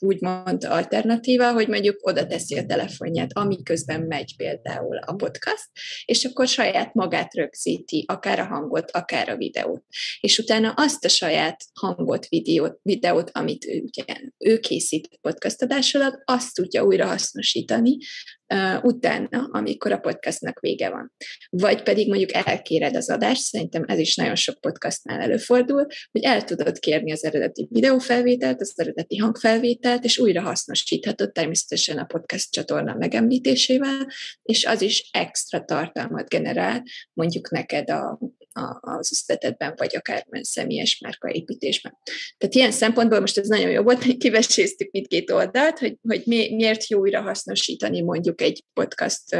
úgymond 0.00 0.64
alternatíva, 0.64 1.52
hogy 1.52 1.68
mondjuk 1.68 2.06
oda 2.06 2.26
teszi 2.26 2.58
a 2.58 2.66
telefonját, 2.66 3.30
amiközben 3.32 4.00
megy 4.00 4.36
például 4.36 4.96
a 4.96 5.12
podcast, 5.12 5.68
és 6.04 6.24
akkor 6.24 6.48
saját 6.48 6.94
magát 6.94 7.34
rögzíti, 7.34 8.04
akár 8.08 8.38
a 8.38 8.44
hangot, 8.44 8.90
akár 8.90 9.28
a 9.28 9.36
videót. 9.36 9.84
És 10.20 10.38
utána 10.38 10.72
azt 10.76 11.04
a 11.04 11.08
saját 11.08 11.64
hangot, 11.80 12.28
videót, 12.28 12.78
videót 12.82 13.30
amit 13.32 13.64
ő, 13.64 13.82
ugye, 13.82 14.16
ő 14.38 14.58
készít 14.58 15.18
podcast 15.20 15.62
adás 15.62 15.94
alatt, 15.94 16.22
azt 16.24 16.54
tudja 16.54 16.84
újra 16.84 17.06
hasznosítani 17.06 17.96
uh, 18.54 18.84
utána, 18.84 19.48
amikor 19.50 19.92
a 19.92 19.98
podcastnak 19.98 20.60
vége 20.60 20.90
van. 20.90 21.12
Vagy 21.50 21.82
pedig 21.82 22.08
mondjuk 22.08 22.32
elkéred 22.32 22.96
az 22.96 23.10
adást, 23.10 23.42
szerintem 23.42 23.84
ez 23.86 23.98
is 23.98 24.16
nagyon 24.16 24.34
sok 24.34 24.60
podcastnál 24.60 25.20
előfordul, 25.20 25.86
hogy 26.10 26.22
el 26.22 26.44
tudod 26.44 26.78
kérni 26.78 27.12
az 27.12 27.24
eredeti 27.24 27.68
videófelvételt, 27.70 28.60
az 28.60 28.72
eredeti 28.76 29.16
hangfelvételt, 29.16 30.04
és 30.04 30.18
újra 30.18 30.42
hasznosíthatod 30.42 31.32
természetesen 31.32 31.98
a 31.98 32.04
podcast 32.04 32.50
csatorna 32.50 32.94
megemlítésével, 32.94 34.06
és 34.42 34.64
az 34.64 34.82
is 34.82 35.08
extra 35.12 35.64
tartalmat 35.64 36.28
generál, 36.28 36.82
mondjuk 37.12 37.50
neked 37.50 37.90
a, 37.90 38.18
az 38.80 39.12
üzletedben, 39.12 39.74
vagy 39.76 39.96
akár 39.96 40.26
személyes 40.40 40.98
márkaépítésben. 40.98 41.96
Tehát 42.38 42.54
ilyen 42.54 42.72
szempontból 42.72 43.20
most 43.20 43.38
ez 43.38 43.48
nagyon 43.48 43.70
jó 43.70 43.82
volt, 43.82 44.04
hogy 44.04 44.16
kiveséztük 44.16 44.90
mindkét 44.90 45.30
oldalt, 45.30 45.78
hogy, 45.78 45.96
hogy 46.02 46.22
mi, 46.24 46.54
miért 46.54 46.88
jó 46.88 47.00
újra 47.00 47.20
hasznosítani 47.20 48.00
mondjuk 48.00 48.40
egy 48.40 48.64
podcast 48.72 49.36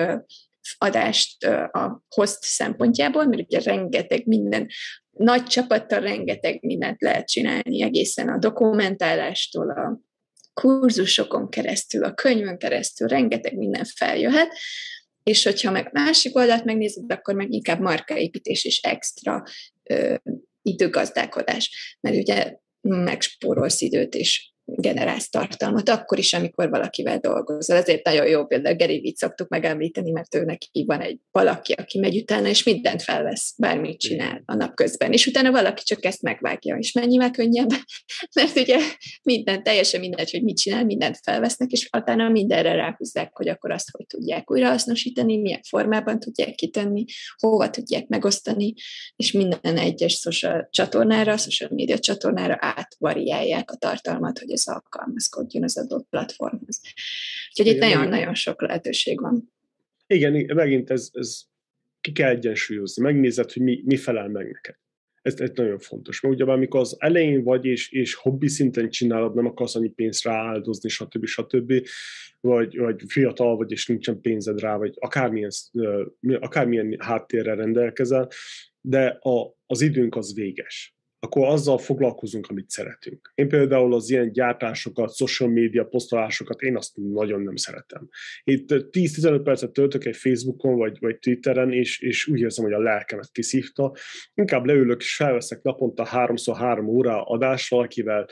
adást 0.79 1.45
a 1.73 2.05
host 2.09 2.39
szempontjából, 2.41 3.25
mert 3.27 3.43
ugye 3.43 3.61
rengeteg 3.61 4.27
minden, 4.27 4.69
nagy 5.11 5.45
csapattal 5.45 6.01
rengeteg 6.01 6.59
mindent 6.63 7.03
lehet 7.03 7.29
csinálni, 7.29 7.83
egészen 7.83 8.29
a 8.29 8.39
dokumentálástól, 8.39 9.71
a 9.71 10.01
kurzusokon 10.55 11.49
keresztül, 11.49 12.05
a 12.05 12.15
könyvön 12.15 12.59
keresztül, 12.59 13.09
rengeteg 13.09 13.57
minden 13.57 13.85
feljöhet, 13.85 14.53
és 15.23 15.45
hogyha 15.45 15.71
meg 15.71 15.91
másik 15.93 16.37
oldalt 16.37 16.65
megnézed, 16.65 17.13
akkor 17.13 17.35
meg 17.35 17.53
inkább 17.53 17.81
markaépítés 17.81 18.65
és 18.65 18.81
extra 18.81 19.43
ö, 19.83 20.15
időgazdálkodás, 20.63 21.97
mert 22.01 22.17
ugye 22.17 22.57
megspórolsz 22.81 23.81
időt, 23.81 24.15
és 24.15 24.53
generálsz 24.77 25.29
tartalmat, 25.29 25.89
akkor 25.89 26.19
is, 26.19 26.33
amikor 26.33 26.71
valakivel 26.71 27.19
dolgozol. 27.19 27.77
Ezért 27.77 28.05
nagyon 28.05 28.27
jó 28.27 28.47
például 28.47 28.77
Gary 28.77 29.15
szoktuk 29.17 29.49
megemlíteni, 29.49 30.11
mert 30.11 30.35
ő 30.35 30.45
neki 30.45 30.85
van 30.87 31.01
egy 31.01 31.19
valaki, 31.31 31.73
aki 31.73 31.99
megy 31.99 32.17
utána, 32.17 32.49
és 32.49 32.63
mindent 32.63 33.03
felvesz, 33.03 33.55
bármit 33.57 34.01
csinál 34.01 34.43
a 34.45 34.55
nap 34.55 34.75
közben. 34.75 35.13
És 35.13 35.27
utána 35.27 35.51
valaki 35.51 35.83
csak 35.85 36.05
ezt 36.05 36.23
megvágja, 36.23 36.77
és 36.77 36.93
mennyivel 36.93 37.31
könnyebb, 37.31 37.69
mert 38.37 38.57
ugye 38.57 38.79
minden, 39.23 39.63
teljesen 39.63 40.01
mindegy, 40.01 40.31
hogy 40.31 40.43
mit 40.43 40.59
csinál, 40.59 40.85
mindent 40.85 41.19
felvesznek, 41.23 41.71
és 41.71 41.89
utána 41.97 42.29
mindenre 42.29 42.75
ráhúzzák, 42.75 43.37
hogy 43.37 43.49
akkor 43.49 43.71
azt 43.71 43.89
hogy 43.93 44.07
tudják 44.07 44.51
újrahasznosítani, 44.51 45.37
milyen 45.37 45.63
formában 45.69 46.19
tudják 46.19 46.55
kitenni, 46.55 47.05
hova 47.37 47.71
tudják 47.71 48.07
megosztani, 48.07 48.75
és 49.17 49.33
minden 49.33 49.77
egyes 49.77 50.15
social 50.15 50.69
csatornára, 50.71 51.37
social 51.37 51.71
media 51.73 51.99
csatornára 51.99 52.57
átvariálják 52.61 53.71
a 53.71 53.77
tartalmat, 53.77 54.39
hogy 54.39 54.51
ez 54.67 54.75
alkalmazkodjon 54.75 55.63
az 55.63 55.79
adott 55.79 56.09
platformhoz. 56.09 56.81
Úgyhogy 57.49 57.75
itt 57.75 57.81
nagyon-nagyon 57.81 58.35
sok 58.35 58.63
lehetőség 58.63 59.21
van. 59.21 59.53
Igen, 60.07 60.55
megint 60.55 60.91
ez, 60.91 61.11
ez 61.13 61.43
ki 62.01 62.13
kell 62.13 62.31
egyensúlyozni, 62.31 63.03
megnézed, 63.03 63.53
hogy 63.53 63.63
mi, 63.63 63.83
mi 63.85 63.97
felel 63.97 64.29
meg 64.29 64.51
neked. 64.53 64.75
Ez, 65.23 65.41
ez 65.41 65.51
nagyon 65.55 65.79
fontos. 65.79 66.21
Mert 66.21 66.35
ugye 66.35 66.45
amikor 66.45 66.81
az 66.81 66.97
elején 66.99 67.43
vagy, 67.43 67.65
és, 67.65 67.93
és 67.93 68.15
hobbi 68.15 68.49
szinten 68.49 68.91
csinálod, 68.91 69.35
nem 69.35 69.47
akarsz 69.47 69.75
annyi 69.75 69.89
pénzt 69.89 70.25
rááldozni, 70.25 70.89
stb. 70.89 71.27
stb. 71.27 71.73
Vagy, 72.41 72.77
vagy 72.77 73.03
fiatal 73.07 73.57
vagy, 73.57 73.73
és 73.73 73.87
nincsen 73.87 74.21
pénzed 74.21 74.61
rá, 74.61 74.77
vagy 74.77 74.95
akármilyen, 74.99 75.51
akármilyen 76.21 76.97
háttérrel 76.99 77.57
rendelkezel, 77.57 78.29
de 78.81 79.07
a, 79.07 79.57
az 79.67 79.81
időnk 79.81 80.17
az 80.17 80.35
véges 80.35 80.95
akkor 81.23 81.47
azzal 81.47 81.79
foglalkozunk, 81.79 82.47
amit 82.47 82.71
szeretünk. 82.71 83.33
Én 83.35 83.49
például 83.49 83.95
az 83.95 84.11
ilyen 84.11 84.33
gyártásokat, 84.33 85.15
social 85.15 85.51
media 85.51 85.85
posztolásokat, 85.85 86.61
én 86.61 86.77
azt 86.77 86.97
nagyon 86.97 87.41
nem 87.43 87.57
szeretem. 87.57 88.09
Itt 88.45 88.69
10-15 88.71 89.41
percet 89.45 89.73
töltök 89.73 90.05
egy 90.05 90.17
Facebookon, 90.17 90.77
vagy, 90.77 90.99
vagy 91.01 91.19
Twitteren, 91.19 91.73
és, 91.73 92.01
és 92.01 92.27
úgy 92.27 92.41
érzem, 92.41 92.65
hogy 92.65 92.73
a 92.73 92.79
lelkemet 92.79 93.31
kiszívta. 93.31 93.93
Inkább 94.35 94.65
leülök, 94.65 95.01
és 95.01 95.17
felveszek 95.17 95.63
naponta 95.63 96.05
háromszor 96.05 96.57
három 96.57 96.89
óra 96.89 97.25
adás 97.25 97.69
valakivel, 97.69 98.29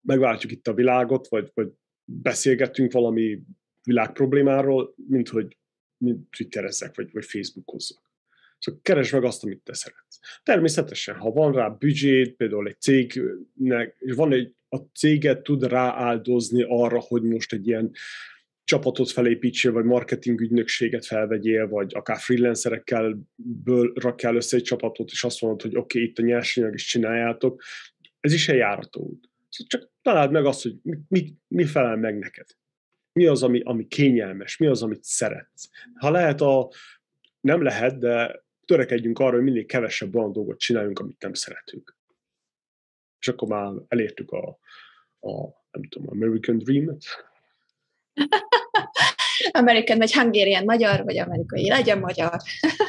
megváltjuk 0.00 0.52
itt 0.52 0.66
a 0.66 0.74
világot, 0.74 1.28
vagy, 1.28 1.50
vagy 1.54 1.68
beszélgetünk 2.04 2.92
valami 2.92 3.40
világ 3.82 4.12
problémáról, 4.12 4.94
mint 5.08 5.28
hogy 5.28 5.58
mint 5.96 6.30
twitterezzek, 6.30 6.96
vagy, 6.96 7.12
vagy 7.12 7.24
facebookozzak. 7.24 8.13
Szóval 8.64 8.80
keresd 8.82 9.12
meg 9.12 9.24
azt, 9.24 9.44
amit 9.44 9.62
te 9.64 9.74
szeretsz. 9.74 10.18
Természetesen, 10.42 11.16
ha 11.16 11.30
van 11.30 11.52
rá 11.52 11.68
büdzsét, 11.68 12.36
például 12.36 12.66
egy 12.66 12.80
cégnek, 12.80 13.96
és 13.98 14.14
van 14.14 14.32
egy, 14.32 14.54
a 14.68 14.76
céget 14.76 15.42
tud 15.42 15.62
rááldozni 15.62 16.64
arra, 16.68 17.00
hogy 17.00 17.22
most 17.22 17.52
egy 17.52 17.66
ilyen 17.66 17.90
csapatot 18.64 19.10
felépítsél, 19.10 19.72
vagy 19.72 19.84
marketing 19.84 20.40
ügynökséget 20.40 21.06
felvegyél, 21.06 21.68
vagy 21.68 21.94
akár 21.94 22.18
freelancerekkel 22.18 23.18
ből 23.36 23.92
rakjál 23.94 24.36
össze 24.36 24.56
egy 24.56 24.62
csapatot, 24.62 25.10
és 25.10 25.24
azt 25.24 25.40
mondod, 25.40 25.62
hogy 25.62 25.76
oké, 25.76 25.98
okay, 25.98 26.10
itt 26.10 26.18
a 26.18 26.22
nyersanyag 26.22 26.74
is 26.74 26.84
csináljátok. 26.84 27.62
Ez 28.20 28.32
is 28.32 28.48
egy 28.48 28.56
járató 28.56 29.00
út. 29.00 29.30
Szóval 29.48 29.66
csak 29.66 29.90
találd 30.02 30.30
meg 30.30 30.44
azt, 30.44 30.62
hogy 30.62 30.76
mi, 30.82 30.96
mi, 31.08 31.34
mi 31.48 31.64
felel 31.64 31.96
meg 31.96 32.18
neked. 32.18 32.46
Mi 33.12 33.26
az, 33.26 33.42
ami, 33.42 33.60
ami 33.64 33.86
kényelmes, 33.86 34.56
mi 34.56 34.66
az, 34.66 34.82
amit 34.82 35.04
szeretsz. 35.04 35.68
Ha 35.94 36.10
lehet 36.10 36.40
a, 36.40 36.70
nem 37.40 37.62
lehet, 37.62 37.98
de 37.98 38.43
törekedjünk 38.64 39.18
arra, 39.18 39.34
hogy 39.34 39.44
minél 39.44 39.66
kevesebb 39.66 40.14
olyan 40.14 40.32
dolgot 40.32 40.58
csináljunk, 40.58 40.98
amit 40.98 41.22
nem 41.22 41.32
szeretünk. 41.32 41.96
És 43.18 43.28
akkor 43.28 43.48
már 43.48 43.72
elértük 43.88 44.30
a, 44.30 44.58
a 45.20 45.42
nem 45.70 45.88
tudom, 45.88 46.08
American 46.10 46.58
Dream-et. 46.58 47.04
American 49.50 49.98
vagy 49.98 50.12
Hungarian 50.12 50.64
magyar, 50.64 51.04
vagy 51.04 51.18
amerikai 51.18 51.68
legyen 51.68 51.98
magyar. 51.98 52.36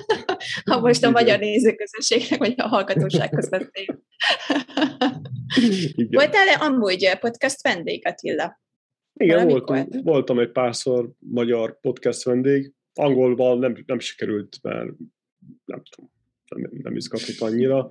ha 0.69 0.80
most 0.80 1.03
a 1.03 1.09
magyar 1.09 1.39
nézőközönségnek, 1.39 2.39
vagy 2.39 2.53
a 2.57 2.67
hallgatósághoz 2.67 3.49
beszél. 3.49 4.03
Voltál-e 6.17 6.53
amúgy 6.59 7.17
podcast 7.19 7.61
vendég, 7.61 8.07
Attila? 8.07 8.59
Igen, 9.13 9.47
voltam, 9.47 9.88
voltam 10.03 10.39
egy 10.39 10.51
párszor 10.51 11.11
magyar 11.19 11.80
podcast 11.80 12.23
vendég. 12.23 12.73
Angolban 12.93 13.59
nem, 13.59 13.84
nem 13.86 13.99
sikerült, 13.99 14.57
mert 14.61 14.89
nem 15.76 15.84
tudom, 15.89 16.11
nem, 16.61 16.71
nem 16.84 16.95
izgatott 16.95 17.39
annyira. 17.39 17.89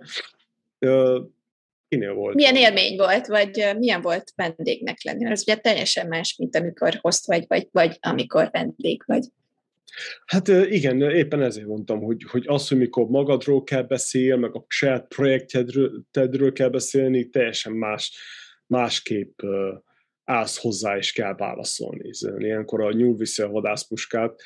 Kinél 1.88 2.14
volt? 2.14 2.34
Milyen 2.34 2.56
élmény 2.56 2.96
volt, 2.96 3.26
vagy 3.26 3.74
milyen 3.78 4.00
volt 4.00 4.32
vendégnek 4.36 5.02
lenni? 5.02 5.30
Ez 5.30 5.40
ugye 5.40 5.56
teljesen 5.56 6.06
más, 6.06 6.36
mint 6.36 6.56
amikor 6.56 6.98
host 7.00 7.26
vagy, 7.26 7.44
vagy, 7.48 7.68
vagy 7.72 7.96
amikor 8.00 8.48
vendég 8.52 9.02
vagy. 9.06 9.24
Hát 10.26 10.48
igen, 10.48 11.00
éppen 11.00 11.42
ezért 11.42 11.66
mondtam, 11.66 12.00
hogy, 12.02 12.22
hogy 12.30 12.44
az, 12.46 12.68
hogy 12.68 12.78
mikor 12.78 13.06
magadról 13.06 13.62
kell 13.64 13.82
beszélni, 13.82 14.40
meg 14.40 14.54
a 14.54 14.64
saját 14.68 15.08
projektedről 15.08 16.52
kell 16.52 16.68
beszélni, 16.68 17.28
teljesen 17.28 17.72
más, 17.72 18.16
másképp 18.66 19.40
állsz 20.24 20.58
hozzá, 20.60 20.96
és 20.96 21.12
kell 21.12 21.34
válaszolni. 21.34 22.10
Ilyenkor 22.38 22.80
a 22.80 22.92
nyúl 22.92 23.16
viszi 23.16 23.42
a 23.42 23.48
vadászpuskát, 23.48 24.40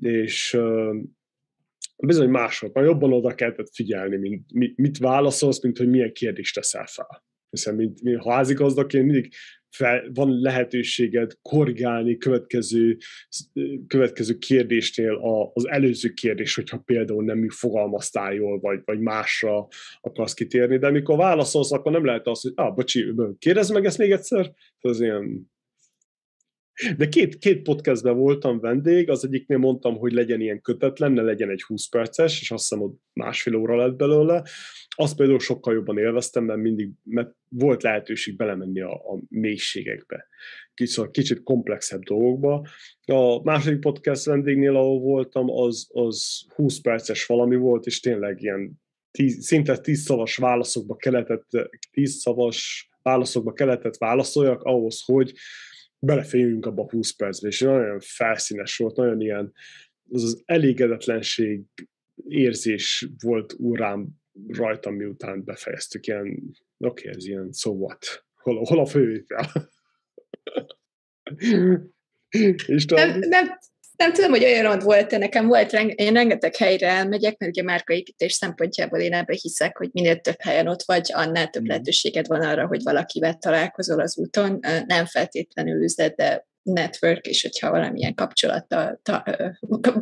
és 0.00 0.58
bizony 1.96 2.28
mások, 2.28 2.74
már 2.74 2.84
jobban 2.84 3.12
oda 3.12 3.34
kellett 3.34 3.74
figyelni, 3.74 4.16
mint, 4.16 4.76
mit 4.76 4.98
válaszolsz, 4.98 5.62
mint 5.62 5.78
hogy 5.78 5.88
milyen 5.88 6.12
kérdést 6.12 6.54
teszel 6.54 6.86
fel. 6.86 7.24
Hiszen 7.50 7.74
mint, 7.74 8.02
mint 8.02 8.24
házigazdaként 8.24 9.04
mindig 9.04 9.32
fel, 9.76 10.10
van 10.14 10.40
lehetőséged 10.40 11.32
korrigálni 11.42 12.16
következő, 12.16 12.96
következő 13.86 14.38
kérdésnél 14.38 15.14
a, 15.14 15.50
az 15.54 15.68
előző 15.68 16.12
kérdés, 16.12 16.54
hogyha 16.54 16.78
például 16.78 17.24
nem 17.24 17.48
fogalmaztál 17.48 18.34
jól, 18.34 18.60
vagy, 18.60 18.80
vagy 18.84 19.00
másra 19.00 19.68
akarsz 20.00 20.34
kitérni, 20.34 20.78
de 20.78 20.86
amikor 20.86 21.16
válaszolsz, 21.16 21.72
akkor 21.72 21.92
nem 21.92 22.04
lehet 22.04 22.26
az, 22.26 22.40
hogy 22.40 22.52
ah, 22.54 22.74
bocsi, 22.74 23.14
kérdezz 23.38 23.70
meg 23.70 23.84
ezt 23.84 23.98
még 23.98 24.10
egyszer? 24.10 24.52
Ez 24.80 25.00
ilyen 25.00 25.52
de 26.96 27.08
két, 27.08 27.38
két 27.38 27.62
podcastben 27.62 28.16
voltam 28.16 28.60
vendég, 28.60 29.10
az 29.10 29.24
egyiknél 29.24 29.58
mondtam, 29.58 29.96
hogy 29.96 30.12
legyen 30.12 30.40
ilyen 30.40 30.60
kötetlen, 30.60 31.12
ne 31.12 31.22
legyen 31.22 31.50
egy 31.50 31.62
20 31.62 31.88
perces, 31.88 32.40
és 32.40 32.50
azt 32.50 32.62
hiszem, 32.68 32.84
hogy 32.84 32.92
másfél 33.12 33.54
óra 33.54 33.76
lett 33.76 33.96
belőle. 33.96 34.42
Azt 34.88 35.16
például 35.16 35.38
sokkal 35.38 35.74
jobban 35.74 35.98
élveztem, 35.98 36.44
mert 36.44 36.60
mindig 36.60 36.90
mert 37.02 37.34
volt 37.48 37.82
lehetőség 37.82 38.36
belemenni 38.36 38.80
a, 38.80 38.92
a 38.92 39.22
mélységekbe, 39.28 40.26
kicsit, 40.74 41.10
kicsit 41.10 41.42
komplexebb 41.42 42.02
dolgokba. 42.02 42.66
A 43.04 43.42
második 43.42 43.80
podcast 43.80 44.24
vendégnél, 44.24 44.76
ahol 44.76 45.00
voltam, 45.00 45.50
az, 45.50 45.88
az 45.92 46.46
20 46.54 46.80
perces 46.80 47.26
valami 47.26 47.56
volt, 47.56 47.86
és 47.86 48.00
tényleg 48.00 48.42
ilyen 48.42 48.82
tíz, 49.10 49.44
szinte 49.44 49.78
10 49.78 50.00
szavas 50.00 50.36
válaszokba 50.36 50.96
kellett, 50.96 51.50
10 51.90 52.14
szavas 52.14 52.88
válaszokba 53.02 53.52
kellett 53.52 53.96
válaszoljak 53.96 54.62
ahhoz, 54.62 55.02
hogy 55.04 55.32
beleférjünk 56.04 56.66
abba 56.66 56.82
a 56.82 56.90
20 56.90 57.10
percbe, 57.10 57.48
és 57.48 57.60
nagyon 57.60 58.00
felszínes 58.00 58.76
volt, 58.76 58.96
nagyon 58.96 59.20
ilyen, 59.20 59.52
az 60.10 60.22
az 60.22 60.42
elégedetlenség 60.44 61.62
érzés 62.28 63.08
volt 63.22 63.54
urám 63.58 64.08
rajtam, 64.48 64.94
miután 64.94 65.44
befejeztük, 65.44 66.06
ilyen, 66.06 66.26
oké, 66.78 67.08
okay, 67.08 67.12
ez 67.16 67.26
ilyen, 67.26 67.52
so 67.52 67.70
what? 67.70 68.24
Hol, 68.34 68.64
hol 68.64 68.78
a 68.78 68.86
fővétel? 68.86 69.70
És 72.66 72.84
nem, 72.84 73.18
nem, 73.18 73.58
nem 73.96 74.12
tudom, 74.12 74.30
hogy 74.30 74.44
olyan 74.44 74.78
volt 74.78 75.18
nekem 75.18 75.46
volt, 75.46 75.72
én 75.72 76.12
rengeteg 76.12 76.56
helyre 76.56 76.88
elmegyek, 76.88 77.38
mert 77.38 77.52
ugye 77.52 77.62
márkaépítés 77.62 78.32
szempontjából 78.32 78.98
én 78.98 79.12
ebbe 79.12 79.36
hiszek, 79.40 79.76
hogy 79.76 79.88
minél 79.92 80.20
több 80.20 80.40
helyen 80.40 80.68
ott 80.68 80.82
vagy, 80.82 81.10
annál 81.12 81.48
több 81.48 81.62
mm. 81.62 81.66
lehetőséged 81.66 82.26
van 82.26 82.40
arra, 82.40 82.66
hogy 82.66 82.82
valakivel 82.82 83.34
találkozol 83.34 84.00
az 84.00 84.18
úton, 84.18 84.58
nem 84.86 85.06
feltétlenül 85.06 85.82
üzlet, 85.82 86.14
de 86.14 86.46
network, 86.64 87.26
és 87.26 87.42
hogyha 87.42 87.70
valamilyen 87.70 88.14
kapcsolattal, 88.14 89.00
ta, 89.02 89.24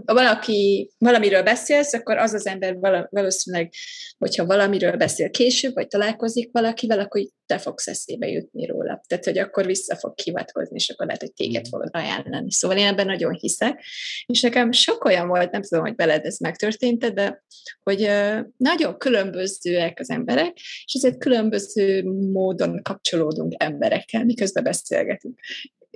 valaki, 0.04 0.90
valamiről 0.98 1.42
beszélsz, 1.42 1.92
akkor 1.92 2.16
az 2.16 2.32
az 2.32 2.46
ember 2.46 2.76
valószínűleg, 3.10 3.72
hogyha 4.18 4.46
valamiről 4.46 4.96
beszél 4.96 5.30
később, 5.30 5.74
vagy 5.74 5.88
találkozik 5.88 6.48
valakivel, 6.52 6.98
akkor 6.98 7.22
te 7.46 7.58
fogsz 7.58 7.86
eszébe 7.86 8.28
jutni 8.28 8.66
róla. 8.66 9.02
Tehát, 9.06 9.24
hogy 9.24 9.38
akkor 9.38 9.66
vissza 9.66 9.96
fog 9.96 10.18
hivatkozni, 10.18 10.76
és 10.76 10.88
akkor 10.88 11.06
lehet, 11.06 11.20
hogy 11.20 11.32
téged 11.32 11.66
mm. 11.66 11.70
fogod 11.70 11.88
ajánlani. 11.92 12.52
Szóval 12.52 12.76
én 12.76 12.86
ebben 12.86 13.06
nagyon 13.06 13.32
hiszek. 13.32 13.84
És 14.26 14.40
nekem 14.40 14.72
sok 14.72 15.04
olyan 15.04 15.28
volt, 15.28 15.50
nem 15.50 15.62
tudom, 15.62 15.84
hogy 15.84 15.94
beled 15.94 16.24
ez 16.24 16.38
megtörtént, 16.38 17.14
de 17.14 17.44
hogy 17.82 18.10
nagyon 18.56 18.98
különbözőek 18.98 20.00
az 20.00 20.10
emberek, 20.10 20.52
és 20.56 20.92
ezért 20.94 21.18
különböző 21.18 22.02
módon 22.32 22.82
kapcsolódunk 22.82 23.52
emberekkel, 23.56 24.24
miközben 24.24 24.62
beszélgetünk 24.62 25.40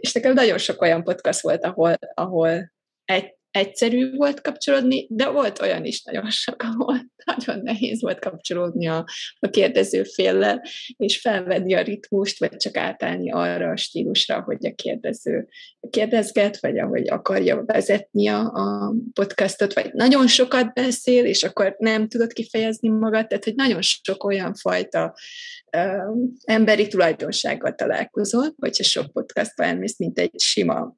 és 0.07 0.12
nekem 0.12 0.32
nagyon 0.32 0.59
sok 0.59 0.80
olyan 0.80 1.02
podcast 1.02 1.40
volt, 1.40 1.64
ahol, 1.64 1.94
ahol 2.14 2.72
egy, 3.04 3.36
egyszerű 3.57 4.16
volt 4.16 4.40
kapcsolódni, 4.40 5.07
de 5.11 5.28
volt 5.28 5.61
olyan 5.61 5.84
is 5.84 6.02
nagyon 6.02 6.30
sok, 6.30 6.62
ahol 6.62 6.96
nagyon 7.36 7.62
nehéz 7.62 8.02
volt 8.02 8.18
kapcsolódni 8.18 8.86
a, 8.86 9.04
a 9.38 9.48
kérdező 9.48 10.02
féllel, 10.02 10.62
és 10.96 11.20
felvenni 11.20 11.74
a 11.74 11.82
ritmust, 11.82 12.38
vagy 12.38 12.57
csak 12.57 12.76
átállni 12.76 13.32
arra 13.32 13.70
a 13.70 13.76
stílusra, 13.76 14.40
hogy 14.40 14.66
a 14.66 14.74
kérdező 14.74 15.48
kérdezget, 15.90 16.61
vagy 16.61 16.78
ahogy 16.78 17.09
akarja 17.09 17.64
vezetni 17.64 18.28
a, 18.28 18.52
a 18.52 18.94
podcastot, 19.12 19.74
vagy 19.74 19.92
nagyon 19.92 20.26
sokat 20.26 20.72
beszél, 20.72 21.24
és 21.24 21.42
akkor 21.42 21.74
nem 21.78 22.09
tudod 22.09 22.32
kifejezni 22.32 22.88
magad, 22.88 23.26
tehát 23.26 23.44
hogy 23.44 23.54
nagyon 23.54 23.82
sok 23.82 24.24
olyan 24.24 24.54
fajta 24.54 25.14
emberi 26.44 26.86
tulajdonsággal 26.86 27.74
találkozol, 27.74 28.54
hogyha 28.57 28.82
sok 28.82 29.12
podcastba 29.12 29.64
elmész, 29.64 29.98
mint 29.98 30.18
egy 30.18 30.40
sima 30.40 30.96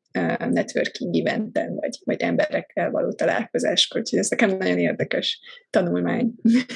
networking 0.50 1.16
eventen, 1.16 1.74
vagy, 1.74 1.98
vagy 2.04 2.20
emberekkel 2.20 2.90
való 2.90 3.12
találkozáskor. 3.12 4.00
Úgyhogy 4.00 4.18
ez 4.18 4.28
nekem 4.28 4.56
nagyon 4.56 4.78
érdekes 4.78 5.40
tanulmány. 5.70 6.34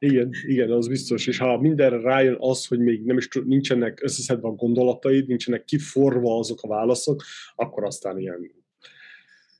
Igen, 0.00 0.30
igen, 0.46 0.70
az 0.70 0.88
biztos. 0.88 1.26
És 1.26 1.38
ha 1.38 1.60
mindenre 1.60 2.00
rájön 2.00 2.36
az, 2.38 2.66
hogy 2.66 2.78
még 2.78 3.04
nem 3.04 3.16
is 3.16 3.28
nincsenek 3.44 4.02
összeszedve 4.02 4.48
a 4.48 4.52
gondolataid, 4.52 5.26
nincsenek 5.26 5.64
kiforva 5.64 6.38
azok 6.38 6.62
a 6.62 6.68
válaszok, 6.68 7.22
akkor 7.54 7.84
aztán 7.84 8.18
ilyen, 8.18 8.50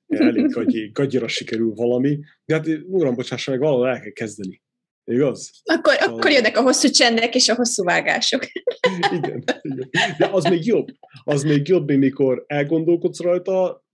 elég 0.09 0.51
gagyi, 0.55 0.91
gagyira 0.93 1.28
sikerül 1.28 1.72
valami. 1.74 2.18
De 2.45 2.55
hát, 2.55 2.66
uram, 2.86 3.14
bocsássa 3.14 3.51
meg, 3.51 3.61
valahol 3.61 3.89
el 3.89 4.01
kell 4.01 4.11
kezdeni. 4.11 4.62
Igaz? 5.09 5.51
Akkor, 5.65 5.95
a... 6.01 6.05
akkor 6.05 6.31
jönnek 6.31 6.57
a 6.57 6.63
hosszú 6.63 6.89
csendek 6.89 7.35
és 7.35 7.49
a 7.49 7.55
hosszú 7.55 7.85
vágások. 7.85 8.43
igen, 9.17 9.45
igen. 9.63 9.91
De 10.19 10.29
az 10.33 10.45
még 10.45 10.67
jobb. 10.67 10.87
Az 11.25 11.43
még 11.43 11.69
jobb, 11.69 11.91
mikor 11.91 12.45
elgondolkodsz 12.47 13.21
rajta, 13.21 13.87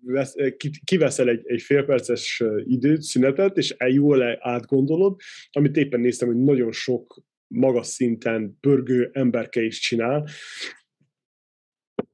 vesz, 0.00 0.34
kiveszel 0.84 1.28
egy, 1.28 1.40
egy 1.44 1.62
félperces 1.62 2.42
időt, 2.64 3.02
szünetet, 3.02 3.56
és 3.56 3.74
jól 3.88 4.38
átgondolod, 4.40 5.16
amit 5.50 5.76
éppen 5.76 6.00
néztem, 6.00 6.28
hogy 6.28 6.42
nagyon 6.42 6.72
sok 6.72 7.22
magas 7.46 7.86
szinten 7.86 8.56
pörgő 8.60 9.10
emberke 9.12 9.62
is 9.62 9.78
csinál, 9.78 10.28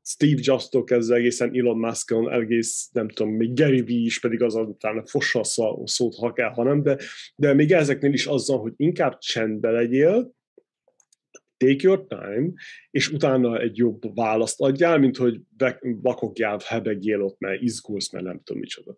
Steve 0.06 0.40
Jobs-tól 0.42 0.84
kezdve 0.84 1.16
egészen 1.16 1.50
Elon 1.54 1.78
Musk-on, 1.78 2.32
egész, 2.32 2.88
nem 2.92 3.08
tudom, 3.08 3.32
még 3.32 3.54
Gary 3.54 3.82
Vee 3.82 3.96
is 3.96 4.20
pedig 4.20 4.42
az 4.42 4.54
utána 4.54 5.06
fossa 5.06 5.40
a 5.40 5.86
szót, 5.86 6.14
ha 6.14 6.32
kell, 6.32 6.50
ha 6.50 6.62
nem, 6.62 6.82
de, 6.82 6.98
de 7.36 7.52
még 7.52 7.72
ezeknél 7.72 8.12
is 8.12 8.26
azzal, 8.26 8.58
hogy 8.58 8.72
inkább 8.76 9.18
csendbe 9.18 9.70
legyél, 9.70 10.34
take 11.56 11.76
your 11.80 12.06
time, 12.06 12.52
és 12.90 13.08
utána 13.08 13.60
egy 13.60 13.76
jobb 13.76 14.14
választ 14.14 14.60
adjál, 14.60 14.98
mint 14.98 15.16
hogy 15.16 15.40
vakogjál, 15.80 16.60
hebegjél 16.64 17.22
ott, 17.22 17.38
mert 17.38 17.62
izgulsz, 17.62 18.10
mert 18.10 18.24
nem 18.24 18.40
tudom 18.44 18.62
micsoda. 18.62 18.96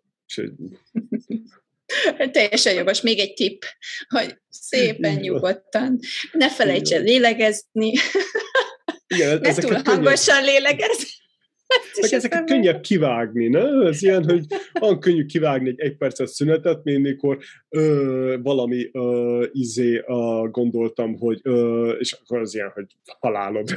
Teljesen 2.31 2.73
jogos. 2.73 3.01
Még 3.01 3.19
egy 3.19 3.33
tipp, 3.33 3.61
hogy 4.07 4.37
szépen 4.49 5.19
nyugodtan, 5.19 5.99
ne 6.31 6.49
felejts 6.49 6.91
el 6.91 7.01
lélegezni, 7.01 7.93
igen, 9.07 9.39
ne 9.41 9.53
túl 9.53 9.81
hangosan 9.83 10.35
könnyebb... 10.35 10.53
lélegez. 10.53 11.15
Meg 12.01 12.13
ezeket 12.13 12.45
könnyebb 12.45 12.81
kivágni, 12.81 13.47
ne? 13.47 13.87
Ez 13.87 14.03
ilyen, 14.03 14.23
hogy 14.23 14.45
van 14.73 14.99
könnyű 14.99 15.25
kivágni 15.25 15.69
egy 15.69 15.79
egy 15.79 15.97
perces 15.97 16.29
szünetet, 16.29 16.83
mint 16.83 17.01
mikor 17.01 17.37
ö, 17.69 18.35
valami 18.43 18.89
ö, 18.91 19.45
izé 19.51 20.03
ö, 20.07 20.47
gondoltam, 20.51 21.17
hogy 21.17 21.39
ö, 21.43 21.91
és 21.99 22.11
akkor 22.11 22.39
az 22.39 22.55
ilyen, 22.55 22.71
hogy 22.73 22.85
halálod. 23.19 23.69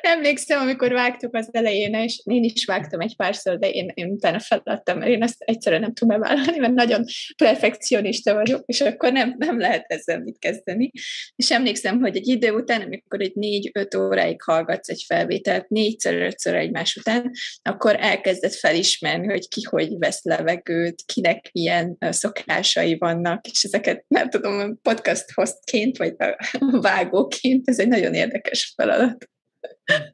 Emlékszem, 0.00 0.60
amikor 0.60 0.92
vágtuk 0.92 1.34
az 1.34 1.48
elején, 1.52 1.94
és 1.94 2.20
én 2.24 2.42
is 2.42 2.64
vágtam 2.64 3.00
egy 3.00 3.16
párszor, 3.16 3.58
de 3.58 3.70
én, 3.70 3.90
én 3.94 4.10
utána 4.10 4.38
feladtam, 4.38 4.98
mert 4.98 5.10
én 5.10 5.22
ezt 5.22 5.36
egyszerűen 5.38 5.80
nem 5.80 5.92
tudom 5.92 6.20
bevállalni, 6.20 6.58
mert 6.58 6.72
nagyon 6.72 7.04
perfekcionista 7.36 8.34
vagyok, 8.34 8.62
és 8.66 8.80
akkor 8.80 9.12
nem, 9.12 9.34
nem 9.38 9.58
lehet 9.58 9.84
ezzel 9.86 10.20
mit 10.20 10.38
kezdeni. 10.38 10.90
És 11.36 11.50
emlékszem, 11.50 12.00
hogy 12.00 12.16
egy 12.16 12.28
idő 12.28 12.50
után, 12.52 12.80
amikor 12.80 13.20
egy 13.20 13.34
négy-öt 13.34 13.94
óráig 13.94 14.42
hallgatsz 14.42 14.88
egy 14.88 15.04
felvételt, 15.06 15.68
négyszer-ötször 15.68 16.54
egymás 16.54 16.96
után, 16.96 17.30
akkor 17.62 17.96
elkezded 18.00 18.52
felismerni, 18.52 19.26
hogy 19.26 19.48
ki 19.48 19.62
hogy 19.62 19.98
vesz 19.98 20.24
levegőt, 20.24 21.02
kinek 21.14 21.50
milyen 21.52 21.96
szokásai 22.00 22.98
vannak, 22.98 23.46
és 23.46 23.62
ezeket 23.62 24.04
nem 24.08 24.30
tudom, 24.30 24.80
podcast 24.82 25.32
hostként, 25.34 25.96
vagy 25.96 26.14
vágóként, 26.80 27.68
ez 27.68 27.78
egy 27.78 27.88
nagyon 27.88 28.14
érdekes 28.14 28.72
feladat. 28.76 29.28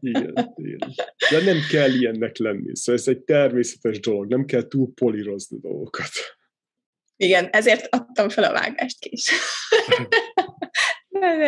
Igen, 0.01 0.53
igen. 0.57 0.95
De 1.31 1.45
nem 1.45 1.59
kell 1.71 1.91
ilyennek 1.91 2.37
lenni. 2.37 2.77
Szóval 2.77 3.01
ez 3.01 3.09
egy 3.09 3.21
természetes 3.21 4.01
dolog, 4.01 4.27
nem 4.27 4.45
kell 4.45 4.69
túl 4.69 4.93
polírozni 4.95 5.59
dolgokat. 5.59 6.11
Igen, 7.17 7.49
ezért 7.51 7.95
adtam 7.95 8.29
fel 8.29 8.45
a 8.45 8.53
vágást 8.53 9.05
is. 9.05 9.31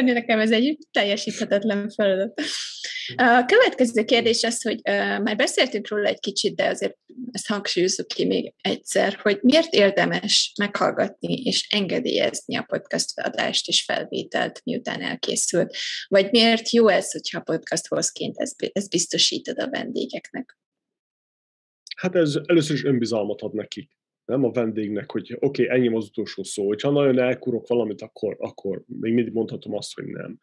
Nekem 0.03 0.41
ez 0.41 0.51
egy 0.51 0.79
teljesíthetetlen 0.91 1.91
feladat. 1.91 2.41
A 3.16 3.45
következő 3.47 4.05
kérdés 4.05 4.43
az, 4.43 4.62
hogy 4.62 4.81
már 5.22 5.37
beszéltünk 5.37 5.89
róla 5.89 6.09
egy 6.09 6.20
kicsit, 6.20 6.55
de 6.55 6.68
azért 6.68 6.97
ezt 7.33 7.47
hangsúlyozzuk 7.47 8.09
ki 8.09 8.25
még 8.25 8.55
egyszer, 8.61 9.18
hogy 9.22 9.39
miért 9.43 9.72
érdemes 9.72 10.53
meghallgatni 10.59 11.43
és 11.43 11.66
engedélyezni 11.70 12.57
a 12.57 12.62
podcast 12.62 13.20
adást 13.20 13.68
és 13.68 13.83
felvételt, 13.83 14.61
miután 14.64 15.03
elkészült, 15.03 15.77
vagy 16.09 16.31
miért 16.31 16.70
jó 16.70 16.89
ez, 16.89 17.12
hogyha 17.12 17.41
podcast 17.41 17.87
hozként 17.87 18.37
ezt 18.72 18.91
biztosítod 18.91 19.59
a 19.59 19.70
vendégeknek? 19.70 20.59
Hát 21.97 22.14
ez 22.14 22.35
először 22.47 22.77
is 22.77 22.85
önbizalmat 22.85 23.41
ad 23.41 23.55
nekik 23.55 23.91
nem 24.25 24.45
a 24.45 24.51
vendégnek, 24.51 25.11
hogy 25.11 25.37
oké, 25.41 25.64
okay, 25.64 25.77
ennyi 25.77 25.97
az 25.97 26.07
utolsó 26.07 26.43
szó, 26.43 26.66
hogyha 26.66 26.91
nagyon 26.91 27.18
elkurok 27.18 27.66
valamit, 27.66 28.03
akkor, 28.03 28.37
akkor 28.39 28.83
még 28.87 29.12
mindig 29.12 29.33
mondhatom 29.33 29.75
azt, 29.75 29.95
hogy 29.95 30.07
nem. 30.07 30.39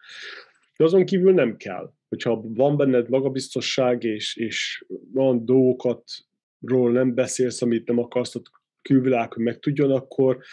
De 0.77 0.83
azon 0.83 1.05
kívül 1.05 1.33
nem 1.33 1.57
kell. 1.57 1.93
Hogyha 2.09 2.41
van 2.43 2.77
benned 2.77 3.09
magabiztosság, 3.09 4.03
és, 4.03 4.35
és 4.35 4.85
van 5.11 5.45
dolgokat, 5.45 6.03
ról 6.59 6.91
nem 6.91 7.13
beszélsz, 7.13 7.61
amit 7.61 7.87
nem 7.87 7.97
akarsz, 7.97 8.33
hogy 8.33 8.41
külvilág, 8.81 9.33
hogy 9.33 9.43
megtudjon, 9.43 9.91
akkor, 9.91 10.43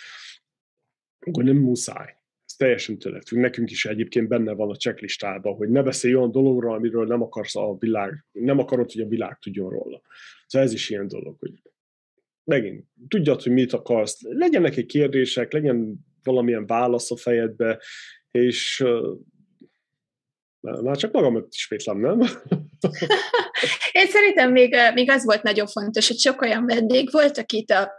akkor 1.18 1.44
nem 1.44 1.56
muszáj. 1.56 2.16
Ez 2.44 2.54
teljesen 2.56 2.98
tőled 2.98 3.26
függ. 3.26 3.38
Nekünk 3.38 3.70
is 3.70 3.86
egyébként 3.86 4.28
benne 4.28 4.52
van 4.52 4.70
a 4.70 4.76
checklistában, 4.76 5.54
hogy 5.54 5.68
ne 5.68 5.82
beszélj 5.82 6.14
olyan 6.14 6.30
dologról, 6.30 6.74
amiről 6.74 7.06
nem 7.06 7.22
akarsz 7.22 7.56
a 7.56 7.76
világ, 7.78 8.24
nem 8.32 8.58
akarod, 8.58 8.92
hogy 8.92 9.02
a 9.02 9.08
világ 9.08 9.38
tudjon 9.38 9.70
róla. 9.70 10.02
Szóval 10.46 10.68
ez 10.68 10.74
is 10.74 10.90
ilyen 10.90 11.08
dolog, 11.08 11.36
hogy 11.38 11.62
megint 12.48 12.84
tudjad, 13.08 13.42
hogy 13.42 13.52
mit 13.52 13.72
akarsz, 13.72 14.18
legyenek 14.22 14.76
egy 14.76 14.86
kérdések, 14.86 15.52
legyen 15.52 16.06
valamilyen 16.22 16.66
válasz 16.66 17.10
a 17.10 17.16
fejedbe, 17.16 17.80
és 18.30 18.84
már 20.60 20.96
csak 20.96 21.12
magamat 21.12 21.46
ismétlem, 21.50 22.00
nem? 22.00 22.20
Én 23.92 24.06
szerintem 24.06 24.52
még, 24.52 24.76
még 24.94 25.10
az 25.10 25.24
volt 25.24 25.42
nagyon 25.42 25.66
fontos, 25.66 26.08
hogy 26.08 26.18
sok 26.18 26.40
olyan 26.40 26.66
vendég 26.66 27.08
volt, 27.10 27.38
akit 27.38 27.70
a 27.70 27.90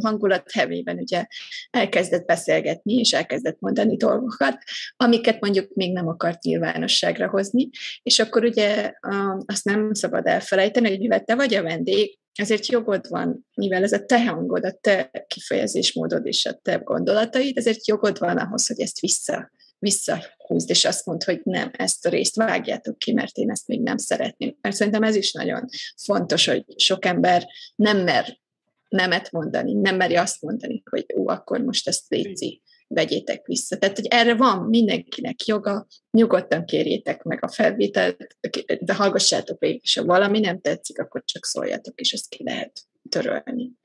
hangulat 0.00 0.50
hevében 0.52 0.98
ugye 0.98 1.26
elkezdett 1.70 2.26
beszélgetni, 2.26 2.94
és 2.94 3.12
elkezdett 3.12 3.60
mondani 3.60 3.96
dolgokat, 3.96 4.58
amiket 4.96 5.40
mondjuk 5.40 5.74
még 5.74 5.92
nem 5.92 6.08
akart 6.08 6.42
nyilvánosságra 6.42 7.28
hozni, 7.28 7.68
és 8.02 8.18
akkor 8.18 8.44
ugye 8.44 8.92
azt 9.46 9.64
nem 9.64 9.92
szabad 9.92 10.26
elfelejteni, 10.26 10.88
hogy 10.88 10.98
mivel 10.98 11.24
te 11.24 11.34
vagy 11.34 11.54
a 11.54 11.62
vendég, 11.62 12.18
ezért 12.40 12.66
jogod 12.66 13.08
van, 13.08 13.46
mivel 13.54 13.82
ez 13.82 13.92
a 13.92 14.04
te 14.04 14.24
hangod, 14.26 14.64
a 14.64 14.78
te 14.80 15.10
kifejezésmódod 15.26 16.26
és 16.26 16.46
a 16.46 16.52
te 16.62 16.74
gondolataid, 16.74 17.56
ezért 17.56 17.86
jogod 17.86 18.18
van 18.18 18.36
ahhoz, 18.36 18.66
hogy 18.66 18.80
ezt 18.80 19.00
vissza 19.00 19.50
visszahúzd, 19.80 20.70
és 20.70 20.84
azt 20.84 21.06
mondd, 21.06 21.24
hogy 21.24 21.40
nem, 21.44 21.70
ezt 21.72 22.06
a 22.06 22.08
részt 22.08 22.36
vágjátok 22.36 22.98
ki, 22.98 23.12
mert 23.12 23.36
én 23.36 23.50
ezt 23.50 23.66
még 23.66 23.82
nem 23.82 23.96
szeretném. 23.96 24.56
Mert 24.60 24.76
szerintem 24.76 25.02
ez 25.02 25.14
is 25.14 25.32
nagyon 25.32 25.64
fontos, 26.04 26.46
hogy 26.46 26.64
sok 26.76 27.04
ember 27.04 27.46
nem 27.76 27.98
mer 27.98 28.38
nemet 28.88 29.30
mondani, 29.30 29.72
nem 29.72 29.96
meri 29.96 30.16
azt 30.16 30.40
mondani, 30.40 30.82
hogy 30.90 31.06
ó, 31.16 31.28
akkor 31.28 31.60
most 31.60 31.88
ezt 31.88 32.04
léci, 32.08 32.62
vegyétek 32.94 33.46
vissza. 33.46 33.78
Tehát, 33.78 33.96
hogy 33.96 34.06
erre 34.10 34.34
van 34.34 34.68
mindenkinek 34.68 35.44
joga, 35.44 35.86
nyugodtan 36.10 36.64
kérjétek 36.64 37.22
meg 37.22 37.44
a 37.44 37.48
felvételt, 37.48 38.36
de 38.80 38.94
hallgassátok 38.94 39.58
végig, 39.60 39.80
és 39.82 39.96
ha 39.96 40.04
valami 40.04 40.40
nem 40.40 40.60
tetszik, 40.60 40.98
akkor 40.98 41.22
csak 41.24 41.44
szóljatok, 41.44 42.00
és 42.00 42.12
ezt 42.12 42.28
ki 42.28 42.44
lehet 42.44 42.80
törölni. 43.08 43.78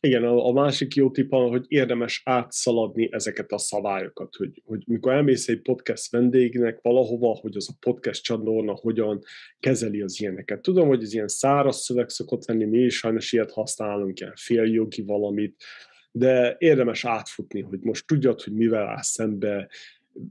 Igen, 0.00 0.24
a, 0.24 0.52
másik 0.52 0.94
jó 0.94 1.10
tipp, 1.10 1.30
hogy 1.30 1.64
érdemes 1.68 2.22
átszaladni 2.24 3.08
ezeket 3.12 3.52
a 3.52 3.58
szabályokat, 3.58 4.34
hogy, 4.34 4.62
hogy 4.64 4.82
mikor 4.86 5.12
elmész 5.12 5.48
egy 5.48 5.60
podcast 5.60 6.10
vendégnek 6.10 6.78
valahova, 6.82 7.38
hogy 7.40 7.56
az 7.56 7.68
a 7.70 7.76
podcast 7.80 8.22
csatorna 8.22 8.74
hogyan 8.74 9.22
kezeli 9.60 10.00
az 10.00 10.20
ilyeneket. 10.20 10.62
Tudom, 10.62 10.88
hogy 10.88 11.02
ez 11.02 11.12
ilyen 11.12 11.28
száraz 11.28 11.76
szöveg 11.76 12.08
szokott 12.08 12.46
lenni, 12.46 12.64
mi 12.64 12.78
is 12.78 12.96
sajnos 12.96 13.32
ilyet 13.32 13.52
használunk, 13.52 14.20
ilyen 14.20 14.34
féljogi 14.36 15.02
valamit, 15.02 15.62
de 16.10 16.56
érdemes 16.58 17.04
átfutni, 17.04 17.60
hogy 17.60 17.80
most 17.80 18.06
tudjad, 18.06 18.42
hogy 18.42 18.52
mivel 18.52 18.86
állsz 18.86 19.08
szembe, 19.08 19.68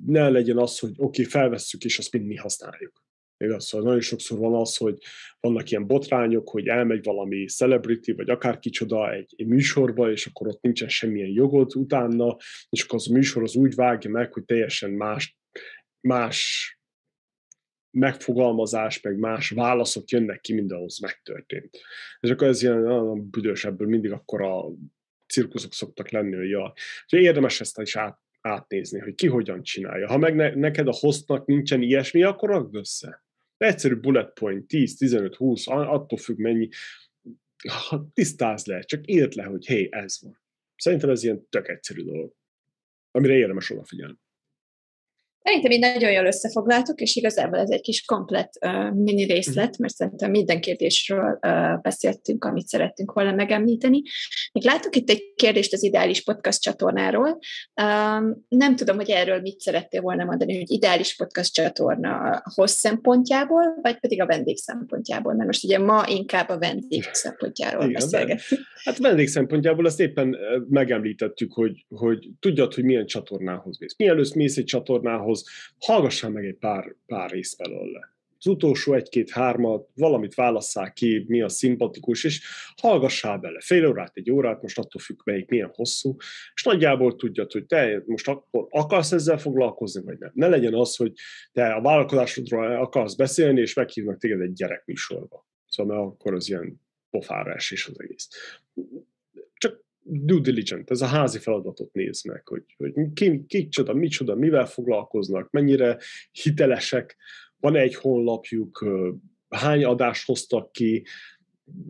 ne 0.05 0.29
legyen 0.29 0.57
az, 0.57 0.79
hogy 0.79 0.89
oké, 0.89 1.01
okay, 1.03 1.25
felvesszük, 1.25 1.83
és 1.83 1.97
azt 1.97 2.11
mind 2.11 2.25
mi 2.25 2.35
használjuk. 2.35 3.05
Igaz? 3.37 3.65
Szóval 3.65 3.85
nagyon 3.87 4.01
sokszor 4.01 4.37
van 4.37 4.53
az, 4.53 4.77
hogy 4.77 4.97
vannak 5.39 5.69
ilyen 5.71 5.87
botrányok, 5.87 6.49
hogy 6.49 6.67
elmegy 6.67 7.03
valami 7.03 7.45
celebrity, 7.45 8.11
vagy 8.11 8.29
akár 8.29 8.59
kicsoda 8.59 9.13
egy, 9.13 9.33
egy 9.37 9.47
műsorba, 9.47 10.11
és 10.11 10.25
akkor 10.25 10.47
ott 10.47 10.61
nincsen 10.61 10.89
semmilyen 10.89 11.29
jogod 11.29 11.75
utána, 11.75 12.37
és 12.69 12.83
akkor 12.83 12.95
az 12.95 13.09
a 13.09 13.13
műsor 13.13 13.43
az 13.43 13.55
úgy 13.55 13.75
vágja 13.75 14.09
meg, 14.09 14.33
hogy 14.33 14.45
teljesen 14.45 14.91
más, 14.91 15.37
más 16.07 16.71
megfogalmazás, 17.97 19.01
meg 19.01 19.17
más 19.17 19.49
válaszok 19.49 20.09
jönnek 20.09 20.39
ki, 20.39 20.53
mint 20.53 20.71
ahhoz 20.71 20.99
megtörtént. 20.99 21.79
És 22.19 22.29
akkor 22.29 22.47
ez 22.47 22.61
ilyen 22.61 22.81
nagyon 22.81 23.29
büdös, 23.29 23.65
ebből 23.65 23.87
mindig 23.87 24.11
akkor 24.11 24.41
a 24.41 24.65
cirkuszok 25.27 25.73
szoktak 25.73 26.09
lenni, 26.09 26.35
hogy 26.35 26.49
jaj. 26.49 26.71
És 27.05 27.11
érdemes 27.11 27.61
ezt 27.61 27.79
is 27.79 27.95
át, 27.95 28.19
átnézni, 28.41 28.99
hogy 28.99 29.15
ki 29.15 29.27
hogyan 29.27 29.63
csinálja. 29.63 30.07
Ha 30.07 30.17
meg 30.17 30.35
ne, 30.35 30.55
neked 30.55 30.87
a 30.87 30.93
hostnak 30.99 31.45
nincsen 31.45 31.81
ilyesmi, 31.81 32.23
akkor 32.23 32.49
rakd 32.49 32.75
össze. 32.75 33.23
Egyszerű 33.57 33.95
bullet 33.95 34.33
point, 34.33 34.67
10, 34.67 34.97
15, 34.97 35.35
20, 35.35 35.67
attól 35.67 36.17
függ 36.17 36.37
mennyi, 36.37 36.69
ha 37.89 38.09
tisztáz 38.13 38.65
le, 38.65 38.79
csak 38.79 39.01
írd 39.05 39.33
le, 39.33 39.43
hogy 39.43 39.65
hé, 39.65 39.87
ez 39.91 40.17
van. 40.21 40.39
Szerintem 40.75 41.09
ez 41.09 41.23
ilyen 41.23 41.47
tök 41.49 41.67
egyszerű 41.67 42.03
dolog, 42.03 42.33
amire 43.11 43.33
érdemes 43.33 43.69
odafigyelni. 43.69 44.17
Szerintem 45.47 45.71
így 45.71 45.79
nagyon 45.79 46.11
jól 46.11 46.25
összefoglaltuk, 46.25 46.99
és 46.99 47.15
igazából 47.15 47.59
ez 47.59 47.69
egy 47.69 47.81
kis 47.81 48.05
komplet 48.05 48.49
uh, 48.65 48.93
mini 48.93 49.23
részlet, 49.23 49.69
mhm. 49.69 49.81
mert 49.81 49.93
szerintem 49.93 50.31
minden 50.31 50.61
kérdésről 50.61 51.39
uh, 51.41 51.81
beszéltünk, 51.81 52.45
amit 52.45 52.67
szerettünk 52.67 53.11
volna 53.13 53.31
megemlíteni. 53.31 54.01
Még 54.51 54.63
látok 54.63 54.95
itt 54.95 55.09
egy 55.09 55.33
kérdést 55.35 55.73
az 55.73 55.83
Ideális 55.83 56.23
Podcast 56.23 56.61
csatornáról. 56.61 57.39
Um, 57.81 58.45
nem 58.47 58.75
tudom, 58.75 58.95
hogy 58.95 59.09
erről 59.09 59.41
mit 59.41 59.59
szerettél 59.59 60.01
volna 60.01 60.23
mondani, 60.23 60.57
hogy 60.57 60.71
Ideális 60.71 61.15
Podcast 61.15 61.53
csatorna 61.53 62.41
hossz 62.55 62.77
szempontjából, 62.77 63.79
vagy 63.81 63.99
pedig 63.99 64.21
a 64.21 64.25
vendég 64.25 64.57
szempontjából, 64.57 65.33
mert 65.33 65.45
most 65.45 65.63
ugye 65.63 65.79
ma 65.79 66.03
inkább 66.07 66.49
a 66.49 66.57
vendég 66.57 67.03
szempontjáról 67.23 67.81
Igen, 67.81 67.93
beszélgetünk. 67.93 68.61
Hát 68.83 68.97
vendég 68.97 69.27
szempontjából 69.27 69.85
ezt 69.85 69.99
éppen 69.99 70.37
megemlítettük, 70.69 71.53
hogy, 71.53 71.85
hogy 71.89 72.29
tudjad, 72.39 72.73
hogy 72.73 72.83
milyen 72.83 73.05
csatornához 73.05 73.79
mész. 73.79 73.95
Mielőtt 73.97 74.33
mész 74.33 74.57
egy 74.57 74.65
csatornához, 74.65 75.36
ahhoz 75.37 75.75
hallgassál 75.79 76.29
meg 76.29 76.45
egy 76.45 76.57
pár, 76.57 76.95
pár 77.05 77.29
részt 77.29 77.57
belőle. 77.57 78.15
Az 78.39 78.47
utolsó 78.47 78.93
egy-két-hármat, 78.93 79.89
valamit 79.95 80.35
válasszál 80.35 80.93
ki, 80.93 81.25
mi 81.27 81.41
a 81.41 81.49
szimpatikus, 81.49 82.23
és 82.23 82.41
hallgassál 82.75 83.37
bele. 83.37 83.59
Fél 83.61 83.87
órát, 83.87 84.11
egy 84.15 84.31
órát, 84.31 84.61
most 84.61 84.77
attól 84.77 85.01
függ, 85.01 85.19
melyik 85.23 85.49
milyen 85.49 85.71
hosszú, 85.73 86.15
és 86.53 86.63
nagyjából 86.63 87.15
tudjad, 87.15 87.51
hogy 87.51 87.65
te 87.65 88.03
most 88.05 88.27
akkor 88.27 88.67
akarsz 88.69 89.11
ezzel 89.11 89.37
foglalkozni, 89.37 90.01
vagy 90.03 90.17
nem. 90.17 90.31
Ne 90.33 90.47
legyen 90.47 90.73
az, 90.73 90.95
hogy 90.95 91.13
te 91.51 91.73
a 91.73 91.81
vállalkozásodról 91.81 92.75
akarsz 92.75 93.15
beszélni, 93.15 93.61
és 93.61 93.73
meghívnak 93.73 94.17
téged 94.17 94.41
egy 94.41 94.53
gyerekműsorba. 94.53 95.47
Szóval 95.67 95.95
mert 95.95 96.07
akkor 96.07 96.33
az 96.33 96.49
ilyen 96.49 96.81
pofára 97.09 97.53
esés 97.53 97.87
az 97.87 97.99
egész 97.99 98.27
due 100.09 100.41
diligent, 100.41 100.91
ez 100.91 101.01
a 101.01 101.05
házi 101.05 101.39
feladatot 101.39 101.93
néz 101.93 102.23
meg, 102.23 102.47
hogy, 102.47 102.63
hogy 102.77 102.93
ki, 103.13 103.45
ki 103.47 103.67
csoda, 103.67 103.93
micsoda, 103.93 104.35
mivel 104.35 104.65
foglalkoznak, 104.65 105.51
mennyire 105.51 105.97
hitelesek, 106.31 107.17
van 107.59 107.75
egy 107.75 107.95
honlapjuk, 107.95 108.85
hány 109.49 109.83
adást 109.83 110.25
hoztak 110.25 110.71
ki, 110.71 111.03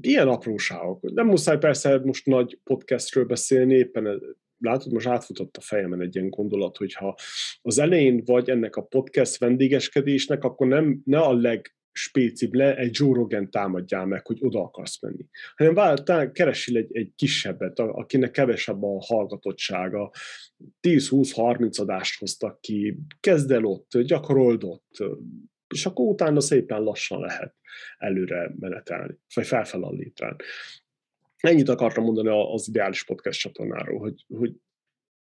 ilyen 0.01 0.27
apróságok. 0.27 1.11
Nem 1.13 1.27
muszáj 1.27 1.57
persze 1.57 1.99
most 2.03 2.25
nagy 2.25 2.59
podcastről 2.63 3.25
beszélni, 3.25 3.73
éppen 3.73 4.21
látod, 4.59 4.91
most 4.91 5.07
átfutott 5.07 5.57
a 5.57 5.61
fejemen 5.61 6.01
egy 6.01 6.15
ilyen 6.15 6.29
gondolat, 6.29 6.77
hogyha 6.77 7.15
az 7.61 7.77
elején 7.77 8.23
vagy 8.25 8.49
ennek 8.49 8.75
a 8.75 8.81
podcast 8.81 9.37
vendégeskedésnek, 9.37 10.43
akkor 10.43 10.67
nem, 10.67 11.01
ne 11.05 11.19
a 11.19 11.33
leg 11.33 11.76
spécibb 11.97 12.53
le, 12.53 12.75
egy 12.75 12.97
Joe 12.99 13.13
Rogan 13.13 13.49
támadjál 13.49 14.05
meg, 14.05 14.25
hogy 14.25 14.37
oda 14.41 14.63
akarsz 14.63 15.01
menni. 15.01 15.25
Hanem 15.55 15.73
vár, 15.73 16.31
keresil 16.31 16.77
egy, 16.77 16.95
egy 16.95 17.11
kisebbet, 17.15 17.79
akinek 17.79 18.31
kevesebb 18.31 18.83
a 18.83 18.99
hallgatottsága, 18.99 20.11
10-20-30 20.81 21.81
adást 21.81 22.19
hoztak 22.19 22.61
ki, 22.61 22.97
kezd 23.19 23.51
el 23.51 23.65
ott, 23.65 23.97
gyakorold 23.97 24.63
ott, 24.63 25.03
és 25.67 25.85
akkor 25.85 26.05
utána 26.05 26.39
szépen 26.39 26.81
lassan 26.81 27.19
lehet 27.19 27.55
előre 27.97 28.51
menetelni, 28.59 29.17
vagy 29.33 29.45
felfel 29.45 29.83
a. 29.83 29.95
Ennyit 31.37 31.69
akartam 31.69 32.03
mondani 32.03 32.29
az 32.53 32.67
ideális 32.67 33.03
podcast 33.03 33.39
csatornáról, 33.39 33.99
hogy, 33.99 34.25
hogy 34.27 34.55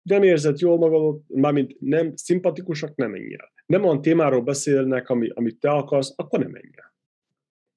nem 0.01 0.23
érzed 0.23 0.59
jól 0.59 0.77
magad, 0.77 1.21
mármint 1.27 1.79
nem 1.79 2.15
szimpatikusak, 2.15 2.95
nem 2.95 3.11
menj 3.11 3.33
el. 3.33 3.51
Nem 3.65 3.83
olyan 3.83 4.01
témáról 4.01 4.41
beszélnek, 4.41 5.09
ami, 5.09 5.29
amit 5.33 5.59
te 5.59 5.69
akarsz, 5.69 6.13
akkor 6.15 6.39
nem 6.39 6.49
menj 6.51 6.69
el. 6.75 6.93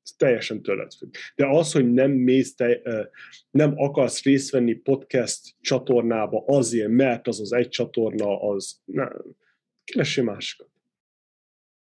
Ez 0.03 0.11
teljesen 0.17 0.63
tőled 0.63 0.93
függ. 0.93 1.15
De 1.35 1.47
az, 1.47 1.73
hogy 1.73 1.93
nem 1.93 2.11
mész, 2.11 2.55
te, 2.55 2.81
nem 3.51 3.73
akarsz 3.77 4.23
részt 4.23 4.51
venni 4.51 4.75
podcast 4.75 5.41
csatornába 5.61 6.45
azért, 6.47 6.89
mert 6.89 7.27
az 7.27 7.41
az 7.41 7.53
egy 7.53 7.69
csatorna, 7.69 8.41
az 8.41 8.81
nem. 8.85 9.23
Keressél 9.85 10.25
másikat. 10.25 10.69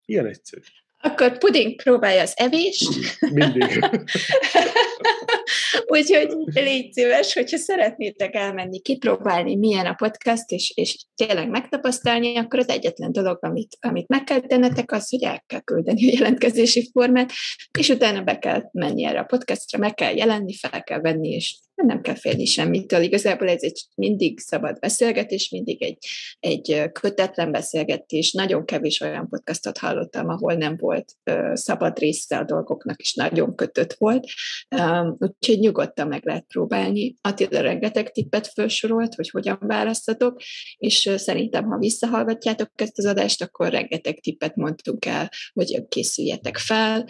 Ilyen 0.06 0.26
egyszerű. 0.26 0.62
Akkor 1.02 1.38
puding 1.38 1.76
próbálja 1.76 2.22
az 2.22 2.34
evést. 2.36 2.90
Mindig. 3.34 3.64
Úgyhogy 5.92 6.36
légy 6.46 6.94
szíves, 6.94 7.34
hogyha 7.34 7.58
szeretnétek 7.58 8.36
elmenni, 8.36 8.80
kipróbálni, 8.80 9.56
milyen 9.56 9.86
a 9.86 9.94
podcast, 9.94 10.52
és, 10.52 10.72
és 10.76 11.06
tényleg 11.16 11.50
megtapasztalni, 11.50 12.38
akkor 12.38 12.60
az 12.60 12.70
egyetlen 12.70 13.12
dolog, 13.12 13.38
amit, 13.42 13.78
amit 13.80 14.08
meg 14.08 14.24
kell 14.24 14.40
tennetek, 14.40 14.92
az, 14.92 15.10
hogy 15.10 15.24
el 15.24 15.44
kell 15.48 15.60
küldeni 15.60 16.08
a 16.08 16.14
jelentkezési 16.18 16.90
formát, 16.92 17.32
és 17.80 17.90
utána 17.90 18.22
be 18.22 18.40
kell 18.40 18.62
menni 18.72 19.06
erre 19.06 19.20
a 19.20 19.24
podcastra, 19.24 19.80
meg 19.80 19.94
kell 19.94 20.16
jelenni, 20.16 20.54
fel 20.54 20.84
kell 20.84 21.00
venni, 21.00 21.30
és 21.30 21.56
nem 21.76 22.02
kell 22.02 22.16
félni 22.16 22.46
semmitől. 22.46 23.02
Igazából 23.02 23.50
ez 23.50 23.64
egy 23.64 23.82
mindig 23.96 24.40
szabad 24.40 24.80
beszélgetés, 24.80 25.50
mindig 25.50 25.84
egy, 25.84 25.98
egy 26.40 26.92
kötetlen 26.92 27.52
beszélgetés. 27.52 28.32
Nagyon 28.32 28.66
kevés 28.66 29.02
olyan 29.02 29.30
podcastot 29.30 29.78
hallottam, 29.78 30.30
ahol 30.30 30.54
nem 30.54 30.78
volt 30.78 31.14
szabad 31.54 32.00
része 32.00 32.38
a 32.38 32.44
dolgoknak, 32.44 33.00
és 33.00 33.14
nagyon 33.14 33.56
kötött 33.56 33.94
volt. 33.94 34.26
Úgyhogy 35.18 35.60
nyugodtan 35.60 36.08
meg 36.08 36.26
lehet 36.26 36.46
próbálni. 36.48 37.14
Attila 37.22 37.62
rengeteg 37.62 38.12
tippet 38.12 38.48
felsorolt, 38.48 39.16
hogy 39.16 39.30
hogyan 39.30 39.58
választatok, 39.60 40.42
és 40.78 41.10
szerintem, 41.16 41.66
ha 41.66 41.78
visszahallgatjátok 41.78 42.70
ezt 42.76 42.98
az 42.98 43.06
adást, 43.06 43.42
akkor 43.42 43.70
rengeteg 43.70 44.20
tippet 44.20 44.56
mondtunk 44.56 45.06
el, 45.06 45.30
hogy 45.54 45.88
készüljetek 45.88 46.58
fel, 46.58 47.06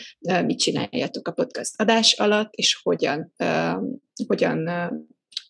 mit 0.45 0.59
csináljatok 0.59 1.28
a 1.28 1.32
podcast 1.32 1.82
adás 1.82 2.14
alatt, 2.14 2.53
és 2.53 2.80
hogyan 2.84 3.34
hogyan 4.28 4.69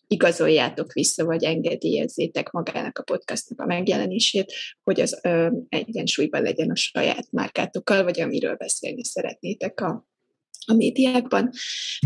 igazoljátok 0.06 0.92
vissza, 0.92 1.24
vagy 1.24 1.44
engedélyezzétek 1.44 2.50
magának 2.50 2.98
a 2.98 3.02
podcastnak 3.02 3.60
a 3.60 3.66
megjelenését, 3.66 4.52
hogy 4.82 5.00
az 5.00 5.20
ö, 5.22 5.50
egyensúlyban 5.68 6.42
legyen 6.42 6.70
a 6.70 6.76
saját 6.76 7.26
márkátokkal, 7.30 8.02
vagy 8.02 8.20
amiről 8.20 8.56
beszélni 8.56 9.04
szeretnétek 9.04 9.80
a, 9.80 10.06
a 10.66 10.74
médiákban. 10.74 11.50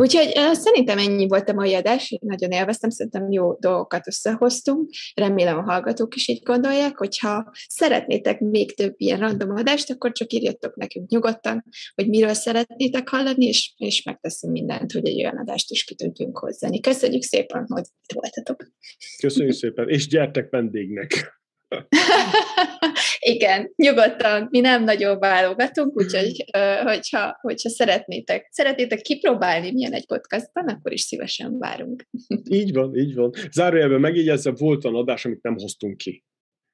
Úgyhogy 0.01 0.33
uh, 0.37 0.53
szerintem 0.53 0.99
ennyi 0.99 1.27
volt 1.29 1.49
a 1.49 1.53
mai 1.53 1.75
adás, 1.75 2.19
nagyon 2.21 2.51
élveztem, 2.51 2.91
szerintem 2.91 3.31
jó 3.31 3.55
dolgokat 3.61 4.07
összehoztunk, 4.07 4.91
remélem 5.15 5.59
a 5.59 5.63
hallgatók 5.63 6.15
is 6.15 6.29
így 6.29 6.43
gondolják, 6.43 6.97
hogyha 6.97 7.53
szeretnétek 7.69 8.41
még 8.41 8.75
több 8.75 8.95
ilyen 8.97 9.19
random 9.19 9.51
adást, 9.51 9.91
akkor 9.91 10.13
csak 10.13 10.33
írjatok 10.33 10.77
nekünk 10.77 11.11
nyugodtan, 11.11 11.65
hogy 11.95 12.09
miről 12.09 12.35
szeretnétek 12.35 13.09
hallani, 13.09 13.47
és, 13.47 13.73
és 13.77 14.03
megteszünk 14.03 14.53
mindent, 14.53 14.93
hogy 14.93 15.07
egy 15.07 15.19
olyan 15.19 15.37
adást 15.37 15.71
is 15.71 15.85
ki 15.85 15.95
tudjunk 15.95 16.39
hozzani. 16.39 16.81
Köszönjük 16.81 17.23
szépen, 17.23 17.65
hogy 17.69 17.85
itt 18.03 18.21
voltatok. 18.21 18.71
Köszönjük 19.19 19.55
szépen, 19.55 19.89
és 19.89 20.07
gyertek 20.07 20.51
vendégnek! 20.51 21.36
Igen, 23.19 23.73
nyugodtan, 23.77 24.47
mi 24.51 24.61
nem 24.61 24.85
nagyon 24.85 25.19
válogatunk, 25.19 25.97
úgyhogy 25.97 26.45
hogyha, 26.85 27.39
hogyha 27.41 27.69
szeretnétek, 27.69 28.49
szeretnétek 28.51 29.01
kipróbálni 29.01 29.73
milyen 29.73 29.93
egy 29.93 30.07
podcastban, 30.07 30.69
akkor 30.69 30.93
is 30.93 31.01
szívesen 31.01 31.59
várunk. 31.59 32.09
Így 32.51 32.73
van, 32.73 32.97
így 32.97 33.15
van. 33.15 33.31
Zárójelben 33.53 34.01
megjegyezve, 34.01 34.53
volt 34.59 34.85
olyan 34.85 35.01
adás, 35.01 35.25
amit 35.25 35.43
nem 35.43 35.57
hoztunk 35.59 35.97
ki. 35.97 36.25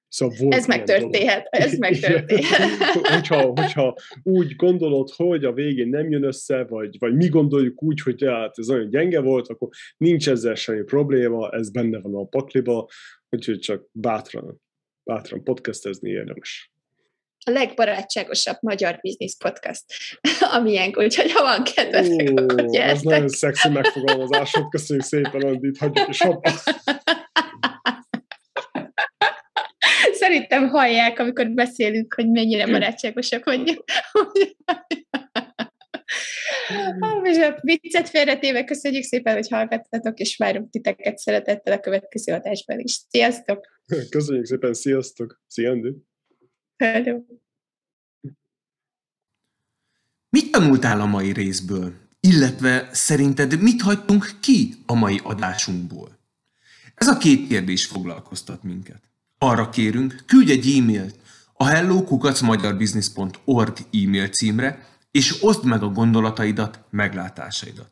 Szóval 0.08 0.36
volt 0.40 0.54
ez 0.54 0.66
megtörténhet, 0.66 1.46
ez 1.50 1.78
megtörténhet. 1.88 2.92
hogyha, 2.92 3.52
hogyha 3.54 3.96
úgy 4.22 4.56
gondolod, 4.56 5.10
hogy 5.16 5.44
a 5.44 5.52
végén 5.52 5.88
nem 5.88 6.10
jön 6.10 6.24
össze, 6.24 6.64
vagy, 6.64 6.98
vagy 6.98 7.14
mi 7.14 7.28
gondoljuk 7.28 7.82
úgy, 7.82 8.00
hogy 8.00 8.24
hát 8.24 8.58
ez 8.58 8.70
olyan 8.70 8.90
gyenge 8.90 9.20
volt, 9.20 9.48
akkor 9.48 9.68
nincs 9.96 10.28
ezzel 10.28 10.54
semmi 10.54 10.82
probléma, 10.82 11.50
ez 11.50 11.70
benne 11.70 12.00
van 12.00 12.14
a 12.14 12.24
pakliba, 12.24 12.88
úgyhogy 13.30 13.58
csak 13.58 13.88
bátran, 13.92 14.60
bátran 15.04 15.44
podcastezni 15.44 16.10
érdemes 16.10 16.72
a 17.44 17.50
legbarátságosabb 17.50 18.56
magyar 18.60 18.98
biznisz 19.00 19.36
podcast, 19.36 19.84
amilyen, 20.56 20.90
úgyhogy 20.94 21.32
ha 21.32 21.42
van 21.42 21.62
kedvetek, 21.64 22.30
akkor 22.30 22.70
gyertek. 22.70 22.94
Ez 22.96 23.02
nagyon 23.02 23.28
szexi 23.28 23.68
megfogalmazásod, 23.68 24.68
köszönjük 24.68 25.04
szépen, 25.04 25.42
Andit, 25.42 25.78
hagyjuk 25.78 26.08
is 26.08 26.20
abba. 26.20 26.50
Szerintem 30.12 30.68
hallják, 30.68 31.18
amikor 31.18 31.50
beszélünk, 31.50 32.14
hogy 32.14 32.30
mennyire 32.30 32.66
barátságosak 32.66 33.44
vagyunk. 33.44 33.84
És 37.22 37.38
a 37.38 37.58
viccet 37.60 38.08
félretéve 38.08 38.64
köszönjük 38.64 39.02
szépen, 39.02 39.34
hogy 39.34 39.48
hallgattatok, 39.48 40.18
és 40.18 40.36
várunk 40.36 40.70
titeket 40.70 41.18
szeretettel 41.18 41.72
a 41.72 41.80
következő 41.80 42.32
adásban 42.32 42.78
is. 42.78 42.92
Sziasztok! 43.08 43.71
Köszönjük 44.10 44.46
szépen, 44.46 44.74
sziasztok! 44.74 45.40
Szia, 45.46 45.70
Andi! 45.70 46.06
Hello! 46.76 47.20
Mit 50.28 50.50
tanultál 50.50 51.00
a 51.00 51.06
mai 51.06 51.32
részből? 51.32 51.92
Illetve 52.20 52.88
szerinted 52.92 53.60
mit 53.60 53.82
hagytunk 53.82 54.30
ki 54.40 54.74
a 54.86 54.94
mai 54.94 55.20
adásunkból? 55.22 56.18
Ez 56.94 57.08
a 57.08 57.16
két 57.16 57.48
kérdés 57.48 57.86
foglalkoztat 57.86 58.62
minket. 58.62 59.10
Arra 59.38 59.68
kérünk, 59.68 60.22
küldj 60.26 60.50
egy 60.50 60.76
e-mailt 60.78 61.18
a 61.52 61.64
hellokukacmagyarbusiness.org 61.64 63.76
e-mail 63.92 64.28
címre, 64.28 64.86
és 65.10 65.42
oszd 65.42 65.64
meg 65.64 65.82
a 65.82 65.88
gondolataidat, 65.88 66.80
meglátásaidat. 66.90 67.90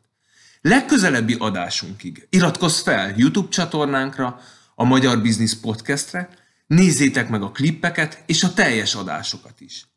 Legközelebbi 0.61 1.35
adásunkig 1.39 2.27
iratkozz 2.29 2.81
fel 2.81 3.13
YouTube 3.17 3.49
csatornánkra, 3.49 4.39
a 4.81 4.83
Magyar 4.83 5.21
Business 5.21 5.53
Podcastre, 5.53 6.29
nézzétek 6.67 7.29
meg 7.29 7.41
a 7.41 7.51
klippeket 7.51 8.23
és 8.25 8.43
a 8.43 8.53
teljes 8.53 8.95
adásokat 8.95 9.61
is. 9.61 9.87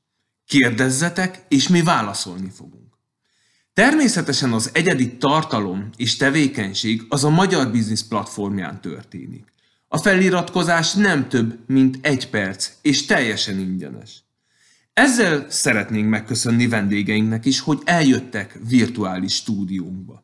Kérdezzetek, 0.46 1.44
és 1.48 1.68
mi 1.68 1.82
válaszolni 1.82 2.50
fogunk. 2.50 2.98
Természetesen 3.72 4.52
az 4.52 4.70
egyedi 4.72 5.16
tartalom 5.16 5.90
és 5.96 6.16
tevékenység 6.16 7.02
az 7.08 7.24
a 7.24 7.30
Magyar 7.30 7.70
Business 7.70 8.02
platformján 8.02 8.80
történik. 8.80 9.52
A 9.88 9.98
feliratkozás 9.98 10.92
nem 10.92 11.28
több, 11.28 11.58
mint 11.66 11.98
egy 12.00 12.30
perc, 12.30 12.70
és 12.82 13.04
teljesen 13.04 13.58
ingyenes. 13.58 14.24
Ezzel 14.92 15.46
szeretnénk 15.50 16.08
megköszönni 16.08 16.66
vendégeinknek 16.68 17.44
is, 17.44 17.60
hogy 17.60 17.80
eljöttek 17.84 18.58
virtuális 18.68 19.34
stúdiónkba. 19.34 20.23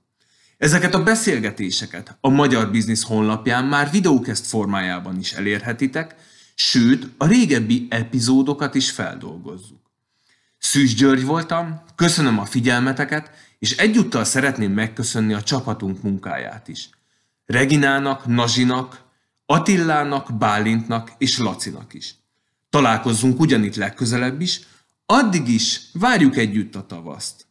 Ezeket 0.61 0.94
a 0.94 1.02
beszélgetéseket 1.02 2.16
a 2.20 2.28
Magyar 2.28 2.70
Biznisz 2.70 3.02
honlapján 3.02 3.64
már 3.64 3.90
videókeszt 3.90 4.46
formájában 4.46 5.18
is 5.18 5.32
elérhetitek, 5.32 6.14
sőt, 6.54 7.08
a 7.16 7.26
régebbi 7.26 7.86
epizódokat 7.90 8.74
is 8.74 8.90
feldolgozzuk. 8.90 9.90
Szűs 10.58 10.94
György 10.94 11.24
voltam, 11.24 11.82
köszönöm 11.94 12.38
a 12.38 12.44
figyelmeteket, 12.44 13.30
és 13.58 13.76
egyúttal 13.76 14.24
szeretném 14.24 14.72
megköszönni 14.72 15.32
a 15.32 15.42
csapatunk 15.42 16.02
munkáját 16.02 16.68
is. 16.68 16.90
Reginának, 17.46 18.26
Nazsinak, 18.26 19.04
Attillának, 19.46 20.38
Bálintnak 20.38 21.12
és 21.18 21.38
Lacinak 21.38 21.94
is. 21.94 22.14
Találkozzunk 22.70 23.40
ugyanitt 23.40 23.76
legközelebb 23.76 24.40
is, 24.40 24.61
addig 25.06 25.48
is 25.48 25.80
várjuk 25.92 26.36
együtt 26.36 26.74
a 26.74 26.86
tavaszt. 26.86 27.48